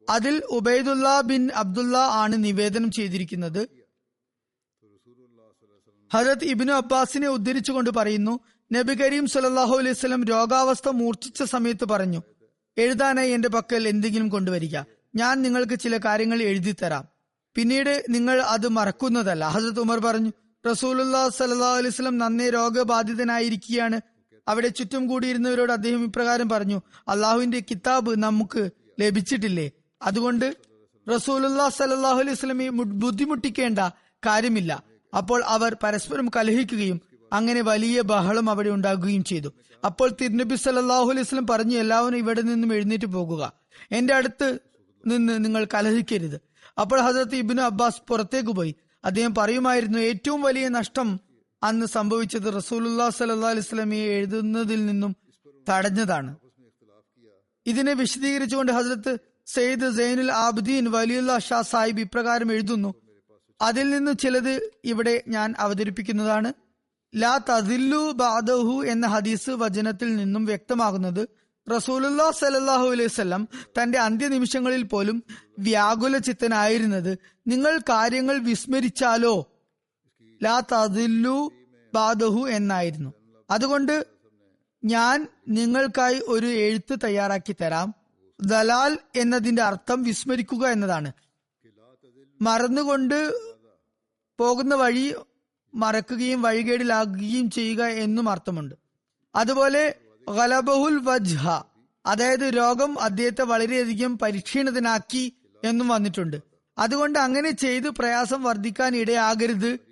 അതിൽ 0.09 0.43
ഉബൈദുല്ല 0.49 1.21
ബിൻ 1.21 1.49
അബ്ദുല്ല 1.55 1.97
ആണ് 1.97 2.43
നിവേദനം 2.43 2.91
ചെയ്തിരിക്കുന്നത്. 2.91 3.67
ഹജത് 6.13 6.43
ഇബിനു 6.43 6.73
അബ്ബാസിനെ 6.73 7.27
ഉദ്ധരിച്ചുകൊണ്ട് 7.27 7.89
പറയുന്നു 7.89 8.39
നബി 8.73 8.93
കരീം 8.93 9.27
സുലല്ലാഹു 9.27 9.77
അലൈഹി 9.77 9.93
സ്വലം 9.93 10.23
രോഗാവസ്ഥ 10.23 10.89
മൂർച്ഛിച്ച 10.89 11.43
സമയത്ത് 11.43 11.85
പറഞ്ഞു 11.85 12.21
എഴുതാനായി 12.77 13.31
എന്റെ 13.31 13.49
പക്കൽ 13.49 13.87
എന്തെങ്കിലും 13.87 14.29
കൊണ്ടുവരിക. 14.29 14.77
ഞാൻ 15.15 15.41
നിങ്ങൾക്ക് 15.41 15.79
ചില 15.79 15.97
കാര്യങ്ങൾ 15.97 16.41
എഴുതി 16.41 16.75
തരാം. 16.83 17.05
പിന്നീട് 17.55 18.03
നിങ്ങൾ 18.09 18.41
അത് 18.41 18.67
മറക്കുന്നതല്ല. 18.67 19.45
ഹസരത് 19.45 19.79
ഉമർ 19.79 19.99
പറഞ്ഞു 19.99 20.31
റസൂലുല്ലാ 20.69 21.29
സല്ലാ 21.29 21.77
അലൈഹി 21.77 21.89
സ്വലം 21.89 22.17
നന്നേ 22.17 22.49
രോഗബാധിതനായിരിക്കുകയാണ്. 22.49 24.01
അവിടെ 24.47 24.67
ചുറ്റും 24.67 25.07
കൂടിയിരുന്നവരോട് 25.07 25.71
അദ്ദേഹം 25.71 26.03
ഇപ്രകാരം 26.03 26.49
പറഞ്ഞു 26.49 26.81
അള്ളാഹുവിന്റെ 27.07 27.59
കിതാബ് 27.59 28.11
നമുക്ക് 28.23 28.69
ലഭിച്ചിട്ടില്ലേ? 28.99 29.71
അതുകൊണ്ട് 30.01 30.57
റസൂലുല്ലാ 31.07 31.69
സല്ലാഹു 31.69 32.19
അലൈഹി 32.19 32.35
സ്വലമെ 32.35 32.69
ബുദ്ധിമുട്ടിക്കേണ്ട 32.69 33.79
കാര്യമില്ല. 34.25 34.83
അപ്പോൾ 35.17 35.43
അവർ 35.43 35.77
പരസ്പരം 35.83 36.29
കലഹിക്കുകയും 36.35 37.01
അങ്ങനെ 37.33 37.61
വലിയ 37.61 38.01
ബഹളം 38.01 38.49
അവിടെ 38.49 38.69
ഉണ്ടാകുകയും 38.69 39.23
ചെയ്തു. 39.23 39.53
അപ്പോൾ 39.85 40.09
തിരുനബി 40.21 40.55
സല്ലാഹു 40.55 41.09
അലൈഹി 41.11 41.27
സ്വലം 41.27 41.47
പറഞ്ഞു 41.47 41.77
എല്ലാവരും 41.77 42.17
ഇവിടെ 42.17 42.41
നിന്നും 42.41 42.73
എഴുന്നേറ്റ് 42.73 43.05
പോകുക. 43.05 43.53
എന്റെ 43.91 44.13
അടുത്ത് 44.13 44.59
നിന്ന് 45.07 45.45
നിങ്ങൾ 45.45 45.67
കലഹിക്കരുത്. 45.73 46.37
അപ്പോൾ 46.81 47.01
ഹസരത്ത് 47.01 47.35
ഇബിന് 47.35 47.61
അബ്ബാസ് 47.61 48.01
പുറത്തേക്ക് 48.07 48.49
പോയി. 48.49 48.75
അദ്ദേഹം 49.05 49.35
പറയുമായിരുന്നു 49.35 49.99
ഏറ്റവും 49.99 50.41
വലിയ 50.41 50.67
നഷ്ടം 50.67 51.19
അന്ന് 51.63 51.85
സംഭവിച്ചത് 51.85 52.57
റസൂലുല്ലാ 52.57 53.09
സല്ലാ 53.09 53.49
അലൈഹി 53.49 53.65
സ്വലമിയെ 53.65 54.05
എഴുതുന്നതിൽ 54.05 54.85
നിന്നും 54.85 55.15
തടഞ്ഞതാണ്. 55.69 56.35
ഇതിനെ 57.65 57.93
വിശദീകരിച്ചുകൊണ്ട് 57.93 58.71
ഹസരത്ത് 58.71 59.17
സെയ്ദ് 59.45 59.97
സൈനുൽ 59.97 60.31
ആബ്ദീൻ 60.31 60.91
വലിയുള്ള 60.91 61.39
ഷാ 61.39 61.61
സാഹിബ് 61.61 61.99
ഇപ്രകാരം 61.99 62.51
എഴുതുന്നു. 62.51 62.93
അതിൽ 63.61 63.89
നിന്ന് 63.89 64.13
ചിലത് 64.19 64.71
ഇവിടെ 64.83 65.23
ഞാൻ 65.27 65.55
അവതരിപ്പിക്കുന്നതാണ്. 65.59 66.53
ലാ 67.15 67.37
തദില്ലു 67.37 68.11
ബാദഹു 68.11 68.83
എന്ന 68.85 69.07
ഹദീസ് 69.07 69.49
വചനത്തിൽ 69.49 70.15
നിന്നും 70.15 70.45
വ്യക്തമാകുന്നത് 70.45 71.27
റസൂലുല്ലാ 71.71 72.31
സലല്ലാഹു 72.31 72.87
അലൈഹി 72.87 73.07
സ്വലം 73.07 73.47
തന്റെ 73.81 73.99
അന്ത്യനിമിഷങ്ങളിൽ 73.99 74.83
പോലും 74.83 75.23
വ്യാകുല 75.59 76.17
ചിത്തനായിരുന്നത് 76.17 77.17
നിങ്ങൾ 77.47 77.77
കാര്യങ്ങൾ 77.77 78.39
വിസ്മരിച്ചാലോ? 78.39 79.56
ലാ 80.43 80.59
തദില്ലു 80.59 81.51
ബാദഹു 81.93 82.47
എന്നായിരുന്നു. 82.49 83.13
അതുകൊണ്ട് 83.49 84.07
ഞാൻ 84.85 85.27
നിങ്ങൾക്കായി 85.47 86.21
ഒരു 86.27 86.47
എഴുത്ത് 86.47 86.99
തയ്യാറാക്കി 87.03 87.55
തരാം. 87.61 87.93
ദലാൽ 88.45 88.97
എന്നതിന്റെ 89.15 89.61
അർത്ഥം 89.61 90.03
വിസ്മരിക്കുക 90.03 90.67
എന്നതാണ്. 90.67 91.11
മറന്നുകൊണ്ട് 92.41 93.31
പോകുന്ന 94.39 94.75
വഴി 94.75 95.15
മറക്കുകയും 95.75 96.41
വഴികേടിലാകുകയും 96.41 97.49
ചെയ്യുക 97.51 97.85
എന്നും 97.85 98.29
അർത്ഥമുണ്ട്. 98.29 98.75
അതുപോലെ 99.35 99.95
ഗലബഹുൽ 100.35 100.99
വജ്ഹ 101.03 101.49
അതായത് 102.05 102.57
രോഗം 102.57 102.99
അദ്ദേഹത്തെ 102.99 103.41
വളരെയധികം 103.41 104.17
പരിക്ഷീണിതനാക്കി 104.17 105.33
എന്നും 105.63 105.87
വന്നിട്ടുണ്ട്. 105.87 106.37
അതുകൊണ്ട് 106.77 107.19
അങ്ങനെ 107.19 107.51
ചെയ്ത് 107.51 107.89
പ്രയാസം 107.89 108.43
വർദ്ധിക്കാൻ 108.43 108.95
ഇടയാകരുത് 108.95 109.86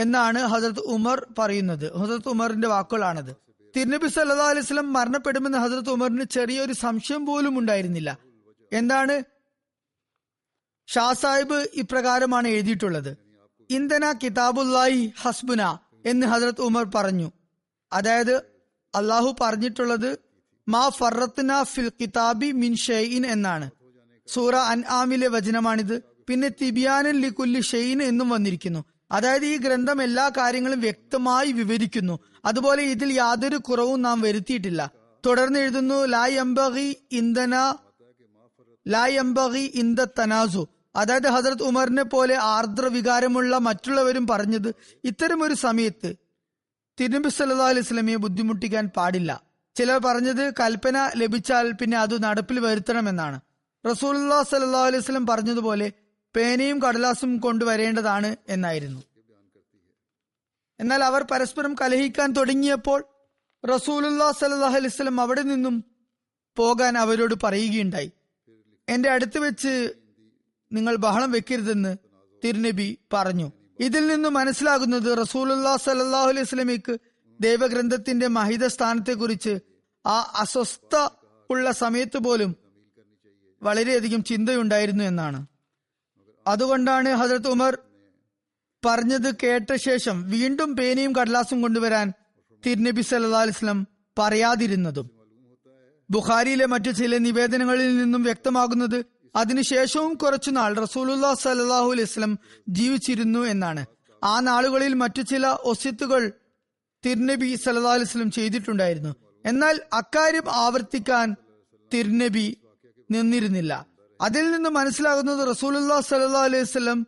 എന്നാണ് 0.00 0.38
ഹസരത്ത് 0.38 0.80
ഉമർ 0.80 1.26
പറയുന്നത്. 1.38 1.96
ഹസരത്ത് 1.96 2.28
ഉമറിന്റെ 2.28 2.68
വാക്കുകളാണത്. 2.68 3.36
തിരുനബി 3.76 4.08
സല്ലാ 4.08 4.48
അലൈവലം 4.48 4.92
മരണപ്പെടുമെന്ന് 4.92 5.58
ഹസരത്ത് 5.58 5.90
ഉമറിന് 5.90 6.24
ചെറിയൊരു 6.24 6.72
സംശയം 6.72 7.26
പോലും 7.26 7.58
ഉണ്ടായിരുന്നില്ല. 7.58 8.18
എന്താണ്? 8.72 9.22
ഷാ 10.86 11.12
സാഹിബ് 11.12 11.68
ഇപ്രകാരമാണ് 11.74 12.48
എഴുതിയിട്ടുള്ളത്. 12.48 13.16
ഇന്ധന 13.70 14.12
കിതാബുല്ലായി 14.12 15.12
ഹസ്ബുന 15.22 15.78
എന്ന് 16.06 16.26
ഹസരത് 16.26 16.60
ഉമർ 16.60 16.90
പറഞ്ഞു. 16.94 17.32
അതായത് 17.92 18.36
അള്ളാഹു 18.94 19.36
പറഞ്ഞിട്ടുള്ളത് 19.40 20.18
മാ 20.68 20.88
ഫറത്ന 20.88 21.62
ഫിൽ 21.62 21.92
കിതാബി 22.00 22.52
മിൻ 22.52 22.74
ഷെയ്ൻ 22.74 23.26
എന്നാണ്. 23.26 23.70
സൂറ 24.26 24.54
അൻ 24.54 24.84
ആമിലെ 24.88 25.28
വചനമാണിത്. 25.28 26.02
പിന്നെ 26.28 26.48
തിബിയാനൻ 26.48 27.20
ലിക്കുല്ലി 27.20 27.60
ഷെയ്ൻ 27.60 28.02
എന്നും 28.02 28.28
വന്നിരിക്കുന്നു. 28.28 28.84
അതായത് 29.12 29.44
ഈ 29.44 29.56
ഗ്രന്ഥം 29.56 30.02
എല്ലാ 30.02 30.28
കാര്യങ്ങളും 30.28 30.80
വ്യക്തമായി 30.80 31.52
വിവരിക്കുന്നു. 31.52 32.18
അതുപോലെ 32.44 32.82
ഇതിൽ 32.82 33.12
യാതൊരു 33.12 33.56
കുറവും 33.56 34.02
നാം 34.02 34.20
വരുത്തിയിട്ടില്ല. 34.20 34.90
തുടർന്ന് 35.26 35.58
എഴുതുന്നു 35.58 36.04
ലായ് 36.04 36.38
അംബഹി 36.38 36.96
ഇന്ധന 37.12 37.54
ലായ് 38.88 39.18
അംബഹി 39.18 39.72
ഇന്ദ 39.74 40.04
തനാസു. 40.04 40.68
അതായത് 40.96 41.28
ഹസരത് 41.28 41.62
ഉമറിനെ 41.62 42.02
പോലെ 42.02 42.34
ആർദ്ര 42.34 42.86
വികാരമുള്ള 42.86 43.58
മറ്റുള്ളവരും 43.58 44.26
പറഞ്ഞത് 44.26 44.74
ഒരു 45.42 45.54
സമയത്ത് 45.54 46.14
തിരുനബി 47.00 47.28
സല്ലാ 47.28 47.66
അലൈഹി 47.66 47.84
സ്വലമിയെ 47.84 48.16
ബുദ്ധിമുട്ടിക്കാൻ 48.16 48.90
പാടില്ല. 48.96 49.42
ചിലർ 49.76 49.98
പറഞ്ഞത് 49.98 50.54
കൽപ്പന 50.60 51.10
ലഭിച്ചാൽ 51.16 51.72
പിന്നെ 51.72 51.98
അത് 51.98 52.22
നടപ്പിൽ 52.22 52.60
വരുത്തണമെന്നാണ്. 52.60 53.40
റസൂല്ലാ 53.90 54.42
സല്ലാ 54.42 54.80
അലൈഹി 54.86 55.02
സ്വലം 55.02 55.26
പറഞ്ഞതുപോലെ 55.26 55.92
പേനയും 56.36 56.82
കടലാസും 56.82 57.38
കൊണ്ടുവരേണ്ടതാണ് 57.38 58.36
എന്നായിരുന്നു. 58.48 59.02
എന്നാൽ 60.80 61.04
അവർ 61.04 61.22
പരസ്പരം 61.30 61.74
കലഹിക്കാൻ 61.74 62.32
തുടങ്ങിയപ്പോൾ 62.32 63.04
റസൂലുല്ലാ 63.64 64.32
സ്വലം 64.32 65.20
അവിടെ 65.20 65.42
നിന്നും 65.42 65.84
പോകാൻ 66.56 66.98
അവരോട് 66.98 67.34
പറയുകയുണ്ടായി. 67.42 68.12
എന്റെ 68.88 69.10
അടുത്ത് 69.10 69.38
വെച്ച് 69.38 69.94
നിങ്ങൾ 70.72 70.96
ബഹളം 70.96 71.32
വെക്കരുതെന്ന് 71.32 71.96
തിരുനബി 72.44 72.98
പറഞ്ഞു. 73.12 73.52
ഇതിൽ 73.80 74.06
നിന്ന് 74.06 74.28
മനസ്സിലാകുന്നത് 74.28 75.18
റസൂലുല്ലാ 75.18 75.76
സല്ലാഹു 75.76 76.28
അലൈഹി 76.28 76.44
സ്വലമിക്ക് 76.44 76.98
ദൈവഗ്രന്ഥത്തിന്റെ 77.40 78.26
മഹിത 78.26 78.66
സ്ഥാനത്തെക്കുറിച്ച് 78.66 79.58
ആ 80.06 80.32
അസ്വസ്ഥ 80.36 81.08
ഉള്ള 81.50 81.72
സമയത്ത് 81.72 82.18
പോലും 82.18 82.56
വളരെയധികം 83.62 84.24
ചിന്തയുണ്ടായിരുന്നു 84.24 85.04
എന്നാണ്. 85.04 85.46
അതുകൊണ്ടാണ് 86.46 87.08
ഹജരത് 87.08 87.48
ഉമർ 87.48 87.78
പറഞ്ഞത് 88.84 89.34
കേട്ട 89.42 89.74
ശേഷം 89.74 90.30
വീണ്ടും 90.30 90.76
പേനയും 90.76 91.14
കടലാസും 91.16 91.62
കൊണ്ടുവരാൻ 91.62 92.12
തിരുനബി 92.66 93.00
സല്ലാ 93.00 93.40
അലിസ്ലം 93.40 93.86
പറയാതിരുന്നതും. 94.18 95.10
ബുഖാരിയിലെ 96.10 96.66
മറ്റു 96.66 96.90
ചില 96.90 97.18
നിവേദനങ്ങളിൽ 97.18 97.96
നിന്നും 97.96 98.22
വ്യക്തമാകുന്നത് 98.22 99.04
അതിനുശേഷവും 99.36 100.14
കുറച്ചുനാൾ 100.14 100.74
റസൂലുല്ലാ 100.74 101.34
സലാഹു 101.34 101.92
അലൈസ്ലം 101.92 102.38
ജീവിച്ചിരുന്നു 102.68 103.38
എന്നാണ്. 103.38 103.86
ആ 104.24 104.40
നാളുകളിൽ 104.40 104.94
മറ്റു 104.94 105.22
ചില 105.22 105.46
ഒസിത്തുകൾ 105.46 106.32
തിരുനബി 107.06 107.54
സല്ലാ 107.54 107.92
അലൈസ്ലം 107.92 108.30
ചെയ്തിട്ടുണ്ടായിരുന്നു. 108.30 109.14
എന്നാൽ 109.46 109.80
അക്കാര്യം 109.92 110.50
ആവർത്തിക്കാൻ 110.50 111.36
തിരുനബി 111.94 112.56
നിന്നിരുന്നില്ല. 113.10 113.89
അതിൽ 114.20 114.50
നിന്ന് 114.50 114.70
മനസ്സിലാകുന്നത് 114.70 115.50
റസൂലുല്ലാ 115.50 116.00
സല്ലാ 116.00 116.42
അലൈഹി 116.42 116.64
സ്വലം 116.64 117.06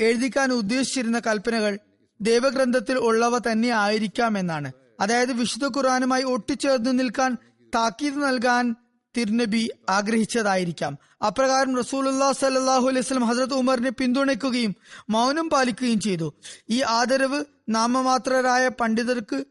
എഴുതിക്കാൻ 0.00 0.52
ഉദ്ദേശിച്ചിരുന്ന 0.52 1.18
കൽപ്പനകൾ 1.18 1.78
ദേവഗ്രന്ഥത്തിൽ 2.20 2.96
ഉള്ളവ 2.98 3.38
തന്നെ 3.38 3.68
ആയിരിക്കാം 3.68 4.38
എന്നാണ്. 4.38 4.72
അതായത് 5.00 5.32
വിശുദ്ധ 5.32 5.66
ഖുറാനുമായി 5.66 6.22
ഒട്ടിച്ചേർന്ന് 6.22 6.98
നിൽക്കാൻ 6.98 7.36
താക്കീത് 7.74 8.22
നൽകാൻ 8.22 8.74
തിരുനബി 9.16 9.70
ആഗ്രഹിച്ചതായിരിക്കാം. 9.88 10.98
അപ്രകാരം 11.26 11.76
റസൂലുല്ലാ 11.76 12.32
സല്ലാഹു 12.32 12.88
അലൈഹി 12.88 13.04
സ്വലം 13.04 13.26
ഹസരത് 13.26 13.54
ഉമറിനെ 13.54 13.90
പിന്തുണയ്ക്കുകയും 13.90 14.76
മൗനം 15.10 15.50
പാലിക്കുകയും 15.50 16.00
ചെയ്തു. 16.00 16.34
ഈ 16.70 16.82
ആദരവ് 16.82 17.44
നാമമാത്രരായ 17.68 18.68
പണ്ഡിതർക്ക് 18.68 19.44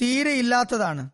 തീരെ 0.00 0.30
ഇല്ലാത്തതാണ്. 0.30 1.10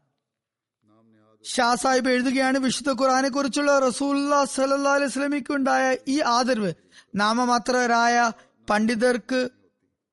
ഷാ 1.44 1.74
സാഹിബ് 1.74 2.08
എഴുതുകയാണ് 2.08 2.58
വിശുദ്ധ 2.58 2.90
ഖുറാനെ 2.90 3.28
കുറിച്ചുള്ള 3.28 3.78
റസൂല്ലാ 3.78 4.44
സല്ലാ 4.44 4.94
അലൈഹി 4.94 5.10
സ്വലമിക്ക് 5.10 5.52
ഉണ്ടായ 5.52 5.96
ഈ 6.08 6.20
ആദരവ്. 6.20 6.72
നാമമാത്രരായ 7.14 8.32
പണ്ഡിതർക്ക് 8.70 9.50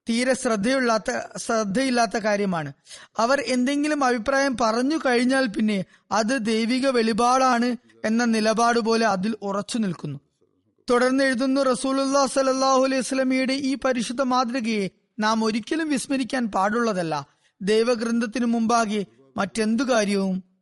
തീരെ 0.10 0.34
ശ്രദ്ധയില്ലാത്ത 0.34 1.12
ശ്രദ്ധയില്ലാത്ത 1.38 2.18
കാര്യമാണ്. 2.18 2.74
അവർ 3.20 3.42
എന്തെങ്കിലും 3.42 4.04
അഭിപ്രായം 4.04 4.58
പറഞ്ഞു 4.62 4.98
കഴിഞ്ഞാൽ 5.06 5.46
പിന്നെ 5.48 5.86
അത് 6.12 6.46
ദൈവിക 6.46 6.88
വെളിപാടാണ് 6.88 7.70
എന്ന 8.06 8.26
നിലപാട് 8.26 8.80
പോലെ 8.80 9.06
അതിൽ 9.06 9.36
ഉറച്ചു 9.42 9.78
നിൽക്കുന്നു. 9.78 10.20
തുടർന്ന് 10.90 11.24
എഴുതുന്നു 11.24 11.62
റസൂലുല്ലാ 11.62 12.26
സലാഹു 12.26 12.84
അലൈഹി 12.86 13.02
സ്വലമിയുടെ 13.02 13.54
ഈ 13.54 13.78
പരിശുദ്ധ 13.86 14.22
മാതൃകയെ 14.22 14.90
നാം 15.20 15.44
ഒരിക്കലും 15.44 15.90
വിസ്മരിക്കാൻ 15.90 16.46
പാടുള്ളതല്ല. 16.48 17.28
ദൈവഗ്രന്ഥത്തിനു 17.62 18.46
മുമ്പാകെ 18.46 19.06
മറ്റെന്തു 19.38 19.84
കാര്യവും 19.84 20.55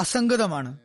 അസംഗതമാണ്. 0.00 0.78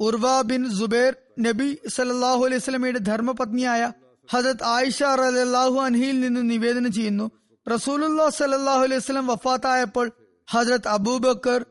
ഉർവ 0.00 0.42
ബിൻ 0.42 0.70
സുബൈർ 0.70 1.16
നബി 1.38 1.78
സല്ലാഹു 1.88 2.44
അലൈഹി 2.44 2.60
സ്വലമയുടെ 2.60 2.98
ധർമ്മപത്നിയായ 2.98 3.92
ഹജത് 4.30 4.64
ആയിഷ 4.64 5.02
റലാഹു 5.02 5.80
അൻഹിയിൽ 5.80 6.20
നിന്ന് 6.20 6.50
നിവേദനം 6.50 6.92
ചെയ്യുന്നു. 6.92 7.30
റസൂലുല്ലാ 7.70 8.28
സല്ലാഹു 8.28 8.82
അലൈഹി 8.82 9.00
സ്വലം 9.00 9.26
വഫാത്തായപ്പോൾ 9.26 10.12
ഹജരത് 10.50 10.88
അബൂബക്കർ 10.88 11.66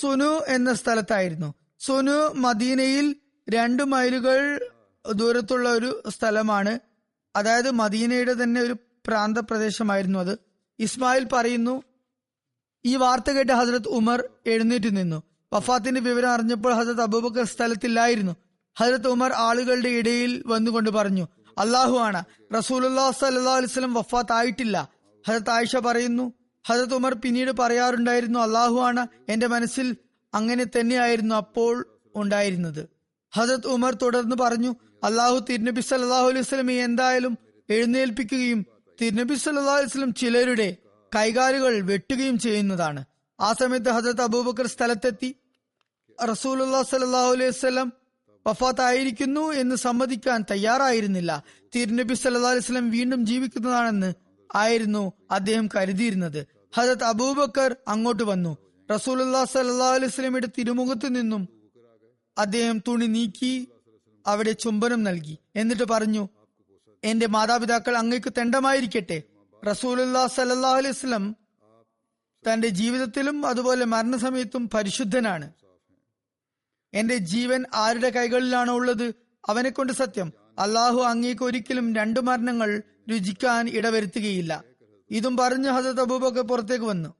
സുനു 0.00 0.40
എന്ന 0.48 0.74
സ്ഥലത്തായിരുന്നു. 0.74 1.54
സുനു 1.80 2.32
മദീനയിൽ 2.34 3.16
രണ്ട് 3.48 3.82
മൈലുകൾ 3.82 4.70
ദൂരത്തുള്ള 5.12 5.68
ഒരു 5.68 6.02
സ്ഥലമാണ്. 6.08 6.78
അതായത് 7.36 7.70
മദീനയുടെ 7.70 8.32
തന്നെ 8.32 8.60
ഒരു 8.60 8.76
പ്രാന്ത 9.06 9.38
പ്രദേശമായിരുന്നു 9.38 10.18
അത്. 10.18 10.38
ഇസ്മായിൽ 10.78 11.28
പറയുന്നു 11.32 11.82
ഈ 12.84 12.96
വാർത്ത 12.96 13.30
കേട്ട് 13.30 13.52
ഹസരത് 13.52 13.88
ഉമർ 13.88 14.28
എഴുന്നേറ്റ് 14.46 14.96
നിന്നു. 14.96 15.22
വഫാത്തിന്റെ 15.54 16.00
വിവരം 16.00 16.30
അറിഞ്ഞപ്പോൾ 16.30 16.72
ഹസരത് 16.72 17.00
അബൂബക്കർ 17.00 17.44
സ്ഥലത്തില്ലായിരുന്നു. 17.44 18.32
ഹജരത് 18.78 19.08
ഉമർ 19.08 19.32
ആളുകളുടെ 19.32 19.88
ഇടയിൽ 19.88 20.42
വന്നുകൊണ്ട് 20.46 20.90
പറഞ്ഞു 20.90 21.26
അള്ളാഹു 21.58 21.96
ആണ്. 21.98 22.24
റസൂലുല്ലാ 22.54 23.10
സല്ലാ 23.10 23.60
വഫാത്ത് 23.86 24.32
ആയിട്ടില്ല 24.32 24.88
ഹജത് 25.28 25.50
ആയിഷ 25.50 25.76
പറയുന്നു 25.76 26.32
ഹജത് 26.68 26.94
ഉമർ 26.94 27.14
പിന്നീട് 27.14 27.50
പറയാറുണ്ടായിരുന്നു 27.50 28.38
അള്ളാഹു 28.38 28.80
ആണ്. 28.80 29.06
എന്റെ 29.28 29.46
മനസ്സിൽ 29.46 29.96
അങ്ങനെ 30.34 30.64
തന്നെയായിരുന്നു 30.64 31.34
അപ്പോൾ 31.34 31.86
ഉണ്ടായിരുന്നത്. 32.14 32.88
ഹസരത് 33.32 33.66
ഉമർ 33.66 33.94
തുടർന്ന് 33.94 34.36
പറഞ്ഞു 34.36 34.76
അള്ളാഹു 35.04 35.38
തിരുനബി 35.50 35.80
സല്ലാഹു 35.80 36.28
അലൈഹി 36.28 36.42
സ്വലമെ 36.42 36.76
എന്തായാലും 36.82 37.38
എഴുന്നേൽപ്പിക്കുകയും 37.70 38.66
തിരുനബി 39.00 39.34
സല്ലാ 39.34 39.74
അലൈഹി 39.74 39.90
സ്വലം 39.90 40.14
ചിലരുടെ 40.14 40.76
കൈകാലുകൾ 41.16 41.80
വെട്ടുകയും 41.80 42.38
ചെയ്യുന്നതാണ്. 42.38 43.04
ആ 43.40 43.52
സമയത്ത് 43.52 43.88
ഹസരത് 43.88 44.22
അബൂബക്കർ 44.22 44.66
സ്ഥലത്തെത്തി. 44.66 45.36
റസൂലുല്ലാ 46.28 46.82
സലാഹു 46.82 47.32
അലൈഹി 47.32 47.50
വസ്ലം 47.50 47.92
വഫാത്തായിരിക്കുന്നു 48.46 49.52
എന്ന് 49.52 49.76
സമ്മതിക്കാൻ 49.76 50.44
തയ്യാറായിരുന്നില്ല. 50.50 51.42
തിരുനബി 51.74 52.14
സല്ലാ 52.14 52.50
അലൈഹി 52.50 52.64
സ്വലം 52.64 52.90
വീണ്ടും 52.90 53.26
ജീവിക്കുന്നതാണെന്ന് 53.26 54.14
ആയിരുന്നു 54.54 55.12
അദ്ദേഹം 55.30 55.68
കരുതിയിരുന്നത്. 55.76 56.46
ഹജത് 56.76 57.04
അബൂബക്കർ 57.04 57.76
അങ്ങോട്ട് 57.88 58.22
വന്നു. 58.22 58.58
റസൂലുല്ലാ 58.94 59.44
സല്ലാ 59.44 59.90
അലൈഹി 59.94 60.46
തിരുമുഖത്ത് 60.58 61.16
നിന്നും 61.16 61.48
അദ്ദേഹം 62.38 62.82
തുണി 62.88 63.06
നീക്കി 63.06 63.68
അവിടെ 64.26 64.52
ചുംബനം 64.52 65.02
നൽകി. 65.02 65.38
എന്നിട്ട് 65.56 65.82
പറഞ്ഞു 65.90 66.28
എന്റെ 67.04 67.26
മാതാപിതാക്കൾ 67.26 67.96
അങ്ങേക്ക് 67.96 68.32
തെണ്ടമായിരിക്കട്ടെ. 68.38 69.22
റസൂലുല്ലാ 69.70 70.26
സല്ലാ 70.26 70.70
അലൈഹി 70.70 70.94
തന്റെ 72.52 72.68
ജീവിതത്തിലും 72.68 73.46
അതുപോലെ 73.46 73.84
മരണസമയത്തും 73.84 74.70
പരിശുദ്ധനാണ്. 74.74 75.52
എന്റെ 76.94 77.16
ജീവൻ 77.16 77.64
ആരുടെ 77.74 78.10
കൈകളിലാണോ 78.10 78.74
ഉള്ളത്? 78.74 79.14
അവനെ 79.48 79.70
കൊണ്ട് 79.70 79.92
സത്യം. 79.92 80.32
അള്ളാഹു 80.58 81.00
അങ്ങേക്ക് 81.00 81.42
ഒരിക്കലും 81.42 81.94
രണ്ടു 81.94 82.20
മരണങ്ങൾ 82.20 82.82
രുചിക്കാൻ 83.10 83.68
ഇടവരുത്തുകയില്ല. 83.68 84.64
ഇതും 85.10 85.36
പറഞ്ഞു 85.36 85.70
ഹസത്ത് 85.70 86.00
അബൂബക്കർ 86.00 86.42
പുറത്തേക്ക് 86.42 86.84
വന്നു. 86.84 87.14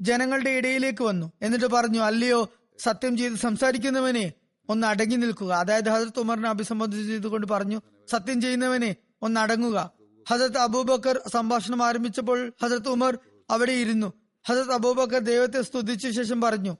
ജനങ്ങളുടെ 0.00 0.50
ഇടയിലേക്ക് 0.50 1.02
വന്നു. 1.02 1.32
എന്നിട്ട് 1.42 1.66
പറഞ്ഞു 1.66 2.00
അല്ലയോ 2.00 2.48
സത്യം 2.78 3.16
ചെയ്ത് 3.16 3.34
സംസാരിക്കുന്നവനെ 3.34 4.32
ഒന്ന് 4.68 4.86
അടങ്ങി 4.86 5.16
നിൽക്കുക. 5.16 5.52
അതായത് 5.52 5.88
ഹസരത്ത് 5.88 6.20
ഉമറിനെ 6.20 6.48
അഭിസംബോധന 6.48 7.02
ചെയ്തുകൊണ്ട് 7.02 7.46
പറഞ്ഞു 7.46 7.80
സത്യം 8.10 8.40
ചെയ്യുന്നവനെ 8.40 8.96
ഒന്ന് 9.22 9.40
അടങ്ങുക. 9.40 9.90
ഹസരത്ത് 10.30 10.58
അബൂബക്കർ 10.58 11.20
സംഭാഷണം 11.32 11.82
ആരംഭിച്ചപ്പോൾ 11.82 12.52
ഹസരത്ത് 12.62 12.88
ഉമർ 12.88 13.18
അവിടെ 13.50 13.72
ഇരുന്നു. 13.72 14.12
ഹസരത്ത് 14.44 14.76
അബൂബക്കർ 14.76 15.20
ദൈവത്തെ 15.28 15.60
സ്തുതിച്ച 15.68 16.06
ശേഷം 16.16 16.38
പറഞ്ഞു 16.44 16.74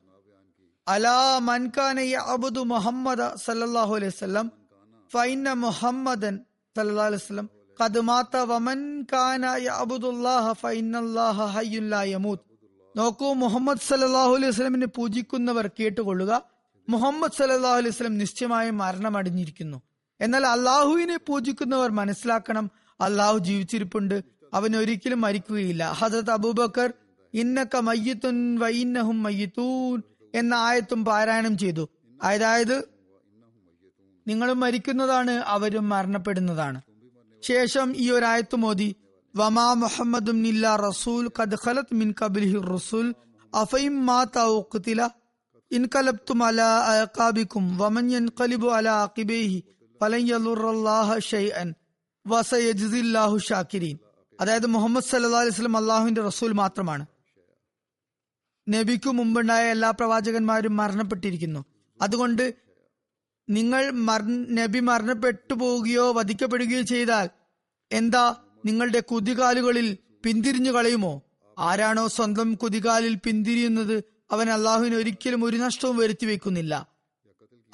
അലാ 0.87 1.19
മൻകാന 1.41 1.99
അബുദു 2.35 2.63
മുഹമ്മദ് 2.73 3.27
സല്ലാഹു 3.45 3.93
അലൈഹി 3.99 4.43
ഫൈന 5.11 5.53
മുഹമ്മദൻ 5.63 6.35
സല്ലല്ലാഹു 6.77 7.11
അലൈഹി 7.11 8.03
മാത 8.05 8.37
വമൻ 8.51 8.81
കാന 9.13 9.45
യഅബുദുല്ലാഹ 9.67 10.47
ഫൈനല്ലാഹ 10.63 11.47
ഹയ്യുല്ലാ 11.55 12.01
യമൂത്ത് 12.13 12.45
നോക്കൂ 12.95 13.29
മുഹമ്മദ് 13.43 13.85
സല്ലാഹു 13.89 14.33
അലൈഹി 14.39 14.55
സ്വലമിനെ 14.59 14.89
പൂജിക്കുന്നവർ 14.97 15.67
കേട്ടുകൊള്ളുക 15.79 16.33
മുഹമ്മദ് 16.89 17.39
സല്ലാഹു 17.39 17.79
അലൈഹി 17.81 17.95
വസല്ലം 17.95 18.19
നിശ്ചയമായും 18.19 18.77
മരണമടിഞ്ഞിരിക്കുന്നു 18.77 19.79
എന്നാൽ 20.21 20.45
അള്ളാഹുവിനെ 20.47 21.17
പൂജിക്കുന്നവർ 21.29 21.91
മനസ്സിലാക്കണം 22.01 22.67
അള്ളാഹു 23.01 23.39
ജീവിച്ചിരിപ്പുണ്ട് 23.47 24.17
അവൻ 24.53 24.73
ഒരിക്കലും 24.77 25.21
മരിക്കുകയില്ല. 25.21 25.83
ഹജത് 26.01 26.31
അബൂബക്കർ 26.31 26.89
ഇന്നക്ക 27.35 27.77
മയ്യത്തുൻ 27.89 28.39
വൈന്നഹും 28.63 29.19
മയ്യത്തൂൻ 29.23 29.99
എന്ന 30.35 30.55
ആയത്തും 30.55 31.01
പാരായണം 31.05 31.55
ചെയ്തു. 31.59 31.85
അതായത് 32.23 32.77
നിങ്ങളും 34.27 34.59
മരിക്കുന്നതാണ് 34.61 35.35
അവരും 35.55 35.89
മരണപ്പെടുന്നതാണ്. 35.89 36.79
ശേഷം 37.43 37.89
ഈ 37.97 38.11
ഒരായത്ത് 38.11 38.57
മോദി 38.65 38.89
വമാ 39.35 39.69
മുഹമ്മദും 39.83 40.39
നില്ല 40.43 40.77
റസൂൽ 40.89 41.25
ഖദ് 41.39 41.59
ഖലത് 41.65 41.95
മിൻ 42.01 42.09
കബിൽഹി 42.21 42.59
റസൂൽ 42.75 43.07
അഫൈം 43.53 43.95
മാ 44.07 44.21
ഉഖ്തില 44.59 45.03
ഇൻകലബ്തും 45.71 46.41
അല 46.45 46.61
അഖാബിക്കും 46.93 47.65
വമൻ 47.79 48.07
യൻഖലിബു 48.13 48.69
അല 48.79 48.89
അഖിബൈഹി 49.07 49.59
ഫലൻ 50.01 50.23
ഷൈഅൻ 51.31 51.69
അതായത് 54.39 54.67
മുഹമ്മദ് 54.67 55.05
സല്ലാ 55.05 55.41
അലൈഹി 55.41 55.65
അള്ളാഹുവിന്റെ 55.81 56.23
റസൂൽ 56.23 56.53
മാത്രമാണ്. 56.53 57.05
നബിക്കു 58.73 59.11
മുമ്പുണ്ടായ 59.11 59.71
എല്ലാ 59.71 59.91
പ്രവാചകന്മാരും 59.91 60.77
മരണപ്പെട്ടിരിക്കുന്നു. 60.77 61.65
അതുകൊണ്ട് 62.03 62.55
നിങ്ങൾ 63.51 63.91
നബി 64.51 64.81
മരണപ്പെട്ടു 64.81 65.55
പോവുകയോ 65.55 66.13
വധിക്കപ്പെടുകയോ 66.13 66.83
ചെയ്താൽ 66.83 67.29
എന്താ 67.93 68.37
നിങ്ങളുടെ 68.67 69.01
കുതികാലുകളിൽ 69.01 69.99
പിന്തിരിഞ്ഞു 70.25 70.71
കളയുമോ? 70.71 71.23
ആരാണോ 71.59 72.09
സ്വന്തം 72.09 72.55
കുതികാലിൽ 72.55 73.15
പിന്തിരിയുന്നത് 73.15 74.05
അവൻ 74.31 74.51
അള്ളാഹുവിന് 74.51 74.95
ഒരിക്കലും 74.95 75.45
ഒരു 75.45 75.57
നഷ്ടവും 75.57 75.97
വരുത്തി 75.97 76.27
വെക്കുന്നില്ല. 76.27 76.89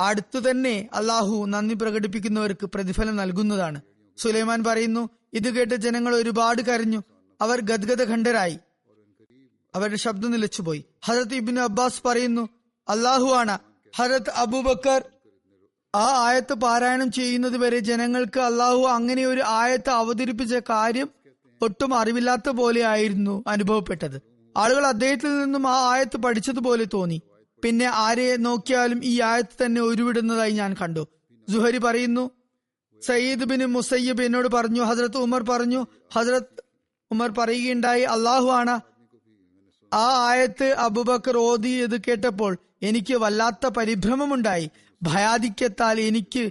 അടുത്തു 0.00 0.50
തന്നെ 0.50 0.88
അള്ളാഹു 0.94 1.46
നന്ദി 1.46 1.74
പ്രകടിപ്പിക്കുന്നവർക്ക് 1.74 2.66
പ്രതിഫലം 2.66 3.16
നൽകുന്നതാണ്. 3.16 3.80
സുലൈമാൻ 4.16 4.64
പറയുന്നു 4.64 5.08
ഇത് 5.32 5.48
കേട്ട് 5.54 5.74
ജനങ്ങൾ 5.74 6.14
ഒരുപാട് 6.14 6.62
കരഞ്ഞു. 6.62 7.02
അവർ 7.40 7.61
ഗദ്ഗത 7.61 8.11
ഖണ്ഡരായി. 8.11 8.58
അവരുടെ 9.74 9.96
ശബ്ദം 9.96 10.31
നിലച്ചുപോയി. 10.31 10.85
ഹരത് 11.04 11.35
ഇബിൻ 11.35 11.61
അബ്ബാസ് 11.61 12.02
പറയുന്നു 12.04 12.48
അള്ളാഹു 12.88 13.28
ആണ്. 13.35 13.59
ഹരത് 13.96 14.31
അബൂബക്കർ 14.31 15.04
ആ 15.94 16.07
ആയത്ത് 16.26 16.54
പാരായണം 16.54 17.12
ചെയ്യുന്നത് 17.12 17.57
വരെ 17.59 17.78
ജനങ്ങൾക്ക് 17.78 18.40
അള്ളാഹു 18.40 18.83
അങ്ങനെ 18.83 19.26
ഒരു 19.26 19.42
ആയത്ത് 19.46 19.90
അവതരിപ്പിച്ച 19.90 20.54
കാര്യം 20.54 21.09
ഒട്ടും 21.62 21.94
അറിവില്ലാത്ത 21.94 22.48
പോലെ 22.48 22.83
ആയിരുന്നു 22.83 23.44
അനുഭവപ്പെട്ടത്. 23.46 24.22
ആളുകൾ 24.57 24.87
അദ്ദേഹത്തിൽ 24.87 25.38
നിന്നും 25.38 25.68
ആ 25.68 25.90
ആയത്ത് 25.90 26.16
പഠിച്ചതുപോലെ 26.16 26.87
തോന്നി. 26.94 27.22
പിന്നെ 27.64 27.87
ആരെ 27.87 28.37
നോക്കിയാലും 28.37 29.00
ഈ 29.04 29.20
ആയത്ത് 29.20 29.64
തന്നെ 29.64 29.81
ഉരുവിടുന്നതായി 29.81 30.50
ഞാൻ 30.50 30.76
കണ്ടു. 30.83 31.09
ജുഹരി 31.48 31.78
പറയുന്നു 31.78 32.31
സയ്യിദ് 33.07 33.44
ബിൻ 33.44 33.64
മുസയ്യബ് 33.64 34.22
എന്നോട് 34.22 34.48
പറഞ്ഞു 34.48 34.83
ഹസ്രത്ത് 34.83 35.16
ഉമർ 35.16 35.42
പറഞ്ഞു 35.42 35.87
ഹസ്രത്ത് 36.14 36.62
ഉമർ 37.11 37.31
പറയുകയുണ്ടായി 37.31 38.02
അള്ളാഹു 38.02 38.48
ആണ്. 38.50 38.81
ആ 39.92 40.29
ആയത്ത് 40.29 40.64
അബുബക്കർ 40.64 41.37
ഓതിയത് 41.37 42.01
കേട്ടപ്പോൾ 42.01 42.57
എനിക്ക് 42.83 43.14
വല്ലാത്ത 43.14 43.66
പരിഭ്രമമുണ്ടായി. 43.66 44.70
ഭയാധിക്യത്താൽ 45.03 46.01
എനിക്ക് 46.01 46.51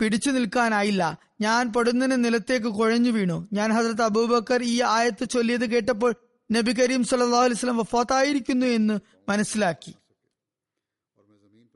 പിടിച്ചു 0.00 0.30
നിൽക്കാനായില്ല. 0.30 1.18
ഞാൻ 1.40 1.72
പൊടുന്നതിന് 1.72 2.24
നിലത്തേക്ക് 2.24 2.66
കുഴഞ്ഞു 2.66 3.10
വീണു. 3.10 3.48
ഞാൻ 3.52 3.72
ഹസരത്ത് 3.72 4.02
അബൂബക്കർ 4.02 4.62
ഈ 4.62 4.82
ആയത്ത് 4.82 5.28
ചൊല്ലിയത് 5.28 5.70
കേട്ടപ്പോൾ 5.70 6.14
നബി 6.52 6.72
കരീം 6.72 7.04
സല്ലാ 7.04 7.44
അലിസ്ലാം 7.44 7.76
വഫാത്തായിരിക്കുന്നു 7.76 8.66
എന്ന് 8.66 8.98
മനസ്സിലാക്കി. 9.28 9.94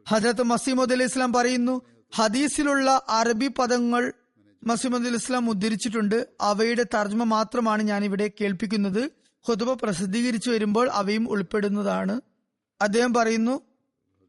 ഹജരത്ത് 0.08 0.42
മസീമദ് 0.42 0.92
അലി 0.92 1.04
ഇസ്ലാം 1.04 1.32
പറയുന്നു 1.32 1.82
ഹദീസിലുള്ള 2.14 3.02
അറബി 3.08 3.48
പദങ്ങൾ 3.48 4.12
മസീമദ് 4.66 5.06
അലി 5.06 5.14
ഇസ്ലാം 5.14 5.50
ഉദ്ധരിച്ചിട്ടുണ്ട്. 5.50 6.28
അവയുടെ 6.40 6.82
തർജ്മ 6.82 7.24
മാത്രമാണ് 7.24 7.82
ഞാൻ 7.82 8.04
ഇവിടെ 8.04 8.30
കേൾപ്പിക്കുന്നത്. 8.40 9.19
ഹുതുബ 9.48 9.72
പ്രസിദ്ധീകരിച്ചു 9.72 10.50
വരുമ്പോൾ 10.50 10.90
അവയും 10.90 11.30
ഉൾപ്പെടുന്നതാണ്. 11.30 12.20
അദ്ദേഹം 12.82 13.14
പറയുന്നു 13.14 13.60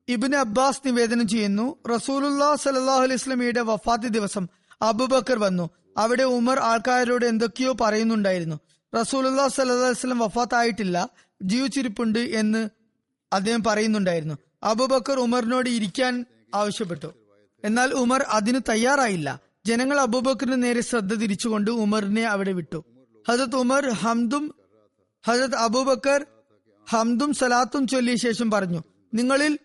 ഇബിന് 0.07 0.35
അബ്ബാസ് 0.35 0.81
നിവേദനം 0.85 1.27
ചെയ്യുന്നു 1.27 1.75
റസൂലുല്ലാ 1.89 2.55
സലാഹു 2.55 3.01
അലൈഹി 3.01 3.59
വഫാത്ത് 3.59 4.03
ദിവസം 4.03 4.47
അബുബക്കർ 4.81 5.39
വന്നു. 5.39 5.69
അവിടെ 5.97 6.23
ഉമർ 6.23 6.59
ആൾക്കാരോട് 6.59 7.25
എന്തൊക്കെയോ 7.25 7.75
പറയുന്നുണ്ടായിരുന്നു. 7.81 8.59
റസൂലുല്ലാ 9.01 9.47
സല്ലാ 9.47 9.75
വസ്ലം 9.75 10.19
വഫാത്തായിട്ടില്ല 10.19 11.09
ജീവിച്ചിരിപ്പുണ്ട് 11.41 12.19
എന്ന് 12.19 12.69
അദ്ദേഹം 13.33 13.63
പറയുന്നുണ്ടായിരുന്നു. 13.63 14.37
അബുബക്കർ 14.63 15.19
ഉമറിനോട് 15.19 15.69
ഇരിക്കാൻ 15.69 16.25
ആവശ്യപ്പെട്ടു. 16.55 17.13
എന്നാൽ 17.63 17.91
ഉമർ 17.91 18.21
അതിന് 18.21 18.59
തയ്യാറായില്ല. 18.69 19.39
ജനങ്ങൾ 19.65 19.99
അബൂബക്കറിന് 19.99 20.63
നേരെ 20.63 20.81
ശ്രദ്ധ 20.81 21.13
തിരിച്ചുകൊണ്ട് 21.13 21.71
ഉമറിനെ 21.71 22.23
അവിടെ 22.23 22.51
വിട്ടു. 22.51 22.83
ഹജത് 23.29 23.55
ഉമർ 23.55 23.89
ഹംദും 23.89 24.55
ഹജത് 25.27 25.55
അബൂബക്കർ 25.55 26.25
ഹംദും 26.91 27.33
സലാത്തും 27.33 27.87
ചൊല്ലിയ 27.87 28.15
ശേഷം 28.15 28.51
പറഞ്ഞു 28.51 28.81
നിങ്ങളിൽ 29.13 29.59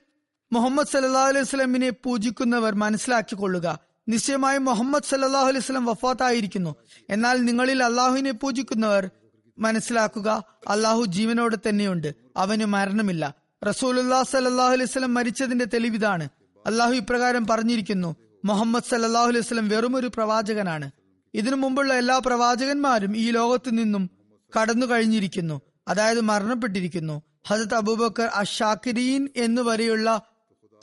മുഹമ്മദ് 0.53 0.87
സല്ലാ 0.87 1.21
അലൈഹി 1.21 1.45
സ്വലമിനെ 1.45 1.91
പൂജിക്കുന്നവർ 1.91 2.75
മനസ്സിലാക്കിക്കൊള്ളുക. 2.75 3.79
നിശ്ചയമായും 4.09 4.65
മുഹമ്മദ് 4.65 5.05
സല്ലാഹു 5.05 5.47
അലൈഹി 5.47 5.65
സ്വലം 5.65 5.85
വഫാത്തായിരിക്കുന്നു. 5.85 6.77
എന്നാൽ 7.11 7.45
നിങ്ങളിൽ 7.45 7.85
അള്ളാഹുവിനെ 7.85 8.31
പൂജിക്കുന്നവർ 8.31 9.11
മനസ്സിലാക്കുക 9.59 10.45
അള്ളാഹു 10.69 11.05
ജീവനോടെ 11.05 11.57
തന്നെയുണ്ട് 11.69 12.15
അവന് 12.37 12.65
മരണമില്ല. 12.65 13.35
റസൂലുല്ലാ 13.67 14.23
സല്ലാഹു 14.23 14.73
അലൈഹി 14.73 14.91
സ്വലം 14.91 15.15
മരിച്ചതിന്റെ 15.15 15.65
തെളിവിതാണ്. 15.65 16.29
അള്ളാഹു 16.67 16.93
ഇപ്രകാരം 16.93 17.47
പറഞ്ഞിരിക്കുന്നു 17.47 18.17
മുഹമ്മദ് 18.45 18.91
സല്ലാഹു 18.91 19.27
അലൈഹി 19.27 19.47
സ്വലം 19.47 19.69
വെറുമൊരു 19.69 20.07
പ്രവാചകനാണ്. 20.07 20.91
ഇതിനു 21.35 21.57
മുമ്പുള്ള 21.57 21.95
എല്ലാ 21.95 22.19
പ്രവാചകന്മാരും 22.19 23.17
ഈ 23.17 23.31
ലോകത്തു 23.31 23.71
നിന്നും 23.71 24.16
കടന്നു 24.59 24.87
കഴിഞ്ഞിരിക്കുന്നു 24.87 25.61
അതായത് 25.89 26.21
മരണപ്പെട്ടിരിക്കുന്നു. 26.21 27.23
ഹജത് 27.47 27.75
അബൂബക്കർ 27.75 28.25
അഷാക്കിരീൻ 28.25 29.29
എന്നു 29.37 29.63
വരെയുള്ള 29.63 30.23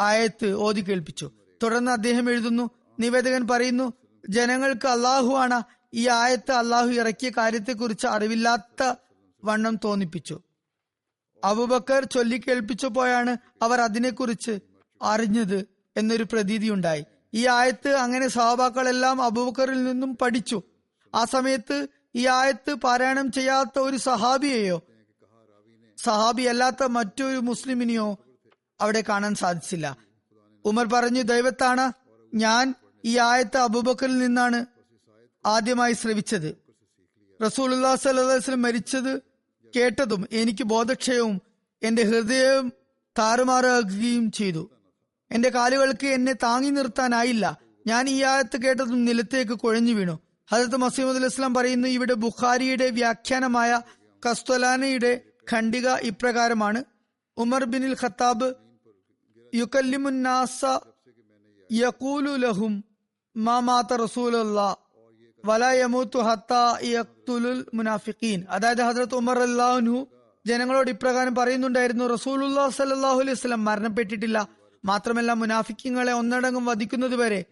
ആയത്ത് 0.01 0.53
ഓതി 0.53 0.81
കേൾപ്പിച്ചു. 0.81 1.31
തുടർന്ന് 1.63 1.91
അദ്ദേഹം 1.91 2.29
എഴുതുന്നു 2.29 2.69
നിവേദകൻ 2.99 3.47
പറയുന്നു 3.47 3.93
ജനങ്ങൾക്ക് 4.29 4.87
അള്ളാഹു 4.87 5.35
ആണ് 5.35 5.63
ഈ 5.93 6.07
ആയത്ത് 6.07 6.51
അള്ളാഹു 6.51 6.87
ഇറക്കിയ 6.87 7.31
കാര്യത്തെക്കുറിച്ച് 7.37 8.07
അറിവില്ലാത്ത 8.07 8.93
വണ്ണം 9.43 9.75
തോന്നിപ്പിച്ചു. 9.83 10.41
അബുബക്കർ 11.43 12.05
ചൊല്ലിക്കേൾപ്പിച്ചപ്പോഴാണ് 12.05 13.37
അവർ 13.61 13.81
അതിനെക്കുറിച്ച് 13.81 14.59
അറിഞ്ഞത് 15.01 15.67
എന്നൊരു 15.97 16.23
പ്രതീതി 16.23 16.69
ഉണ്ടായി. 16.69 17.05
ഈ 17.33 17.47
ആയത്ത് 17.47 17.93
അങ്ങനെ 17.93 18.27
സഹബാക്കളെല്ലാം 18.27 19.21
അബൂബക്കറിൽ 19.21 19.83
നിന്നും 19.83 20.17
പഠിച്ചു. 20.17 20.61
ആ 21.15 21.25
സമയത്ത് 21.25 21.87
ഈ 22.15 22.27
ആയത്ത് 22.27 22.73
പാരായണം 22.73 23.31
ചെയ്യാത്ത 23.31 23.79
ഒരു 23.79 23.97
സഹാബിയെയോ? 23.97 24.83
സഹാബി 26.03 26.41
അല്ലാത്ത 26.41 26.83
മറ്റൊരു 26.83 27.37
മുസ്ലിമിനെയോ 27.37 28.17
അവിടെ 28.81 29.03
കാണാൻ 29.09 29.35
സാധിച്ചില്ല. 29.35 29.97
ഉമർ 30.65 30.85
പറഞ്ഞു 30.85 31.21
ദൈവത്താണ് 31.21 31.91
ഞാൻ 32.33 32.73
ഈ 33.05 33.17
ആയത്ത് 33.17 33.57
അബൂബക്കറിൽ 33.57 34.17
നിന്നാണ് 34.17 34.65
ആദ്യമായി 35.45 35.93
ശ്രവിച്ചത്. 35.93 36.57
റസൂൽ 37.45 37.95
സല്ലാസ്ലം 37.95 38.61
മരിച്ചത് 38.61 39.21
കേട്ടതും 39.75 40.27
എനിക്ക് 40.31 40.63
ബോധക്ഷയവും 40.63 41.41
എന്റെ 41.83 42.03
ഹൃദയം 42.03 42.71
താറുമാറാകുകയും 43.19 44.31
ചെയ്തു. 44.31 44.71
എന്റെ 45.31 45.49
കാലുകൾക്ക് 45.49 46.07
എന്നെ 46.07 46.33
താങ്ങി 46.33 46.69
നിർത്താനായില്ല. 46.69 47.57
ഞാൻ 47.87 48.09
ഈ 48.09 48.23
ആയത്ത് 48.23 48.61
കേട്ടതും 48.61 49.05
നിലത്തേക്ക് 49.05 49.51
കുഴഞ്ഞു 49.51 49.93
വീണു. 49.93 50.19
ഹജരത്ത് 50.51 50.77
മസീമദ് 50.77 51.25
ഇസ്ലാം 51.25 51.53
പറയുന്നു 51.53 51.87
ഇവിടെ 51.87 52.13
ബുഖാരിയുടെ 52.13 52.89
വ്യാഖ്യാനമായ 52.89 53.81
കസ്തൊലാനയുടെ 54.29 55.21
ഖണ്ഡിക 55.51 55.89
ഇപ്രകാരമാണ്. 55.89 56.83
ഉമർ 57.37 57.63
ബിനിൽ 57.63 57.97
ഖത്താബ് 58.03 58.53
യുക്കല്ലിമുന്നാസ 59.55 60.65
യഖൂലു 61.71 62.35
ലഹും 62.35 62.83
മാ 63.37 63.59
മാത 63.59 63.93
റസൂലുള്ളാ 63.93 64.75
മുനാഫിഖീൻ. 67.73 68.45
അതായത് 68.49 68.81
ഹസ്രത്ത് 68.81 69.15
ഉമർ 69.15 69.39
അല്ലാഹു 69.39 70.07
ജനങ്ങളോട് 70.47 70.89
ഇപ്രകാരം 70.89 71.35
പറയുന്നുണ്ടായിരുന്നു 71.35 72.05
റസൂലുല്ലാ 72.05 72.69
സല്ലാഹു 72.69 73.19
അലൈഹി 73.19 73.55
മരണപ്പെട്ടിട്ടില്ല. 73.55 74.47
മാത്രമല്ല 74.85 75.33
മുനാഫിക്കിങ്ങളെ 75.33 76.13
ഒന്നടങ്കം 76.13 76.65
വധിക്കുന്നതുവരെ 76.65 77.45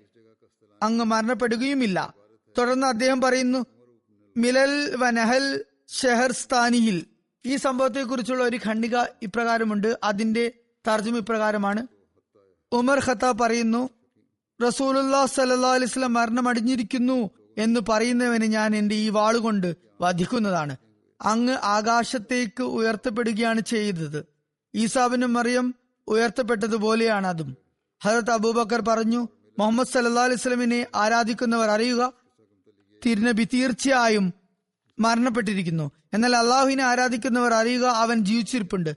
അങ്ങ് 0.83 1.05
മരണപ്പെടുകയുമില്ല. 1.05 2.20
തുടർന്ന് 2.57 2.87
അദ്ദേഹം 2.87 3.21
പറയുന്നു 3.21 3.65
മിലൽ 4.37 4.95
വനഹൽ 4.95 5.63
ഷെഹർസ്ഥാനിയിൽ. 6.01 7.05
ഈ 7.45 7.55
സംഭവത്തെക്കുറിച്ചുള്ള 7.55 8.43
ഒരു 8.43 8.59
ഖണ്ഡിക 8.65 8.97
ഇപ്രകാരമുണ്ട്. 9.21 9.99
അതിന്റെ 10.03 10.51
തർജം 10.87 11.17
ഇപ്രകാരമാണ്. 11.17 11.87
ഉമർ 12.71 13.01
ഖത്ത 13.07 13.31
പറയുന്നു 13.31 13.89
റസൂലുല്ലാ 14.67 15.25
സല്ലാ 15.25 15.73
മരണം 15.73 16.13
മരണമടിഞ്ഞിരിക്കുന്നു 16.13 17.29
എന്ന് 17.57 17.79
പറയുന്നവനെ 17.89 18.47
ഞാൻ 18.47 18.75
എന്റെ 18.75 18.95
ഈ 18.95 19.09
വാളുകൊണ്ട് 19.09 19.75
വധിക്കുന്നതാണ്. 20.01 20.77
അങ്ങ് 21.21 21.57
ആകാശത്തേക്ക് 21.63 22.63
ഉയർത്തപ്പെടുകയാണ് 22.63 23.61
ചെയ്തത്. 23.61 24.25
ഈസാബിനും 24.75 25.33
മറിയം 25.33 25.75
ഉയർത്തപ്പെട്ടതുപോലെയാണ് 26.07 27.27
അതും. 27.27 27.57
ഹരത് 28.03 28.31
അബൂബക്കർ 28.31 28.81
പറഞ്ഞു 28.81 29.27
മുഹമ്മദ് 29.59 29.87
സല്ലാ 29.87 30.23
അലിസ്ലമിനെ 30.23 30.87
ആരാധിക്കുന്നവർ 30.95 31.69
അറിയുക 31.69 32.20
തിരുനബി 33.05 33.43
തീർച്ചയായും 33.43 34.33
മരണപ്പെട്ടിരിക്കുന്നു. 34.99 35.91
എന്നാൽ 36.13 36.35
അള്ളാഹുവിനെ 36.35 36.83
ആരാധിക്കുന്നവർ 36.83 37.53
അറിയുക 37.53 37.85
അവൻ 37.85 38.25
ജീവിച്ചിരിപ്പുണ്ട്. 38.25 38.95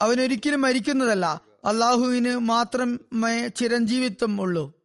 അവൻ 0.00 0.20
ഒരിക്കലും 0.20 0.60
മരിക്കുന്നതല്ല. 0.60 1.40
അള്ളാഹുവിന് 1.64 2.36
മാത്രമേ 2.36 3.48
ചിരഞ്ജീവിത്വം 3.48 4.40
ഉള്ളൂ. 4.40 4.80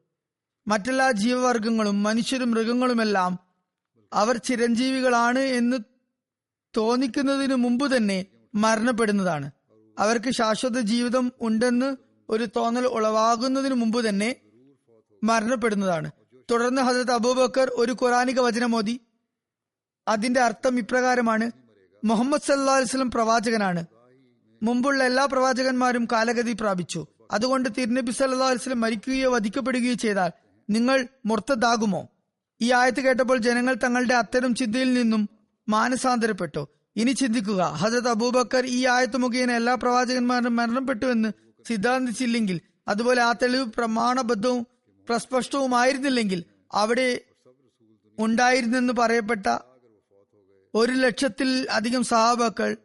മറ്റെല്ലാ 0.68 1.12
ജീവവർഗങ്ങളും 1.12 2.04
മനുഷ്യരും 2.04 2.52
മൃഗങ്ങളുമെല്ലാം 2.52 3.40
അവർ 4.14 4.38
ചിരഞ്ജീവികളാണ് 4.38 5.40
എന്ന് 5.40 5.78
തോന്നിക്കുന്നതിന് 6.78 7.56
മുമ്പ് 7.56 7.98
തന്നെ 7.98 8.26
മരണപ്പെടുന്നതാണ്. 8.56 9.52
അവർക്ക് 10.00 10.32
ശാശ്വത 10.32 10.80
ജീവിതം 10.80 11.32
ഉണ്ടെന്ന് 11.42 11.98
ഒരു 12.30 12.48
തോന്നൽ 12.56 12.86
ഉളവാകുന്നതിന് 12.86 13.74
മുമ്പ് 13.74 14.10
തന്നെ 14.10 14.36
മരണപ്പെടുന്നതാണ്. 15.24 16.12
തുടർന്ന് 16.52 16.82
ഹജരത് 16.82 17.12
അബൂബക്കർ 17.12 17.72
ഒരു 17.74 17.92
ഖുറാനിക 17.92 18.40
വചനമോദി 18.40 19.02
അതിന്റെ 20.08 20.40
അർത്ഥം 20.40 20.78
ഇപ്രകാരമാണ്. 20.80 21.52
മുഹമ്മദ് 22.04 22.42
സല്ലാ 22.42 22.74
വസ്ലം 22.74 23.12
പ്രവാചകനാണ്. 23.12 23.86
മുമ്പുള്ള 24.64 25.04
എല്ലാ 25.04 25.26
പ്രവാചകന്മാരും 25.26 26.08
കാലഗതി 26.12 26.54
പ്രാപിച്ചു. 26.54 27.08
അതുകൊണ്ട് 27.32 27.70
തിരുനബി 27.78 28.12
സല്ലാ 28.12 28.50
വസ്ലം 28.50 28.82
മരിക്കുകയോ 28.82 29.32
വധിക്കപ്പെടുകയോ 29.32 29.94
ചെയ്താൽ 29.94 30.32
നിങ്ങൾ 30.70 31.08
മുർത്തതാകുമോ 31.26 32.08
ഈ 32.62 32.72
ആയത്ത് 32.72 33.02
കേട്ടപ്പോൾ 33.02 33.38
ജനങ്ങൾ 33.38 33.76
തങ്ങളുടെ 33.84 34.14
അത്തരം 34.14 34.56
ചിന്തയിൽ 34.56 34.94
നിന്നും 34.94 35.30
മാനസാന്തരപ്പെട്ടു. 35.70 36.68
ഇനി 36.96 37.12
ചിന്തിക്കുക 37.12 37.62
ഹജരത് 37.62 38.10
അബൂബക്കർ 38.10 38.66
ഈ 38.66 38.86
ആയത്ത് 38.86 39.18
മുഖേന 39.18 39.52
എല്ലാ 39.52 39.76
പ്രവാചകന്മാരും 39.76 40.56
മരണപ്പെട്ടുവെന്ന് 40.56 41.30
സിദ്ധാന്തിച്ചില്ലെങ്കിൽ 41.68 42.62
അതുപോലെ 42.88 43.22
ആ 43.22 43.32
തെളിവ് 43.32 43.66
പ്രമാണബദ്ധവും 43.66 44.68
പ്രസ്പഷ്ടവുമായിരുന്നില്ലെങ്കിൽ 45.10 46.44
അവിടെ 46.74 47.22
ഉണ്ടായിരുന്നെന്ന് 48.20 48.94
പറയപ്പെട്ട 48.94 49.48
ഒരു 50.74 50.92
ലക്ഷത്തിൽ 50.92 51.68
അധികം 51.72 52.04
സഹാബാക്കൾ 52.04 52.78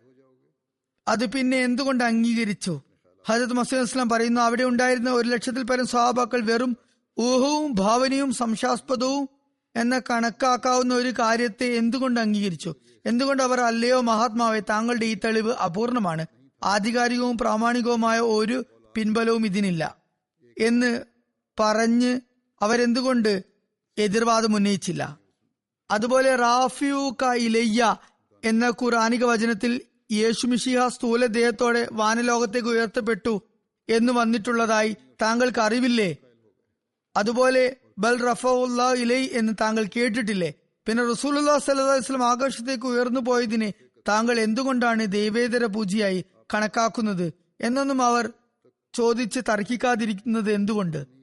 അത് 1.09 1.33
പിന്നെ 1.33 1.57
എന്തുകൊണ്ട് 1.57 2.05
അംഗീകരിച്ചു? 2.05 2.81
ഹജത് 3.29 3.53
മസൂദ് 3.53 3.83
ഇസ്ലാം 3.83 4.09
പറയുന്നു 4.09 4.41
അവിടെ 4.41 4.63
ഉണ്ടായിരുന്ന 4.63 5.11
ഒരു 5.11 5.29
ലക്ഷത്തിൽ 5.29 5.63
പരം 5.63 5.87
സഹാബാക്കൾ 5.87 6.41
വെറും 6.41 6.77
ഊഹവും 7.19 7.73
ഭാവനയും 7.73 8.33
സംശാസ്പദവും 8.33 9.29
എന്ന 9.77 9.99
കണക്കാക്കാവുന്ന 9.99 10.95
ഒരു 10.95 11.11
കാര്യത്തെ 11.11 11.75
എന്തുകൊണ്ട് 11.75 12.21
അംഗീകരിച്ചു? 12.21 12.75
എന്തുകൊണ്ട് 13.07 13.43
അവർ 13.43 13.61
അല്ലയോ 13.61 14.01
മഹാത്മാവെ 14.01 14.61
താങ്കളുടെ 14.61 15.07
ഈ 15.07 15.17
തെളിവ് 15.25 15.53
അപൂർണമാണ്. 15.53 16.27
ആധികാരികവും 16.65 17.39
പ്രാമാണികവുമായ 17.39 18.19
ഒരു 18.21 18.65
പിൻബലവും 18.97 19.47
ഇതിനില്ല 19.47 19.97
എന്ന് 20.61 21.10
പറഞ്ഞ് 21.61 22.21
അവരെന്തുകൊണ്ട് 22.63 23.33
എതിർവാദം 23.99 24.57
ഉന്നയിച്ചില്ല? 24.57 25.17
അതുപോലെ 25.91 26.37
റാഫിയു 26.37 27.17
ഇലയ്യ 27.39 27.97
എന്ന 28.45 28.65
ഖുറാനിക 28.83 29.25
വചനത്തിൽ 29.25 29.73
യേശു 30.13 30.27
യേശുമിഷിഹ 30.29 30.89
സ്ഥൂല 30.89 31.27
ദേഹത്തോടെ 31.27 31.89
വാനലോകത്തേക്ക് 31.93 32.69
ഉയർത്തപ്പെട്ടു 32.69 33.43
എന്ന് 33.89 34.13
വന്നിട്ടുള്ളതായി 34.13 34.97
താങ്കൾക്ക് 35.23 35.61
അറിവില്ലേ? 35.61 36.19
അതുപോലെ 37.17 37.77
ബൽ 37.99 38.17
റഫുല്ല 38.29 38.93
ഇലൈ 38.93 39.29
എന്ന് 39.33 39.53
താങ്കൾ 39.61 39.85
കേട്ടിട്ടില്ലേ? 39.97 40.51
പിന്നെ 40.87 41.03
റസൂലുല്ലാ 41.11 41.59
സല്ലാസ്ലം 41.59 42.25
ആകാശത്തേക്ക് 42.25 42.87
ഉയർന്നു 42.87 43.21
പോയതിനെ 43.21 43.75
താങ്കൾ 44.09 44.41
എന്തുകൊണ്ടാണ് 44.41 45.07
ദൈവേതര 45.07 45.65
പൂജയായി 45.65 46.25
കണക്കാക്കുന്നത്? 46.55 47.33
എന്നൊന്നും 47.61 48.03
അവർ 48.03 48.33
ചോദിച്ച് 48.95 49.41
തർക്കിക്കാതിരിക്കുന്നത് 49.49 50.53
എന്തുകൊണ്ട്? 50.53 51.20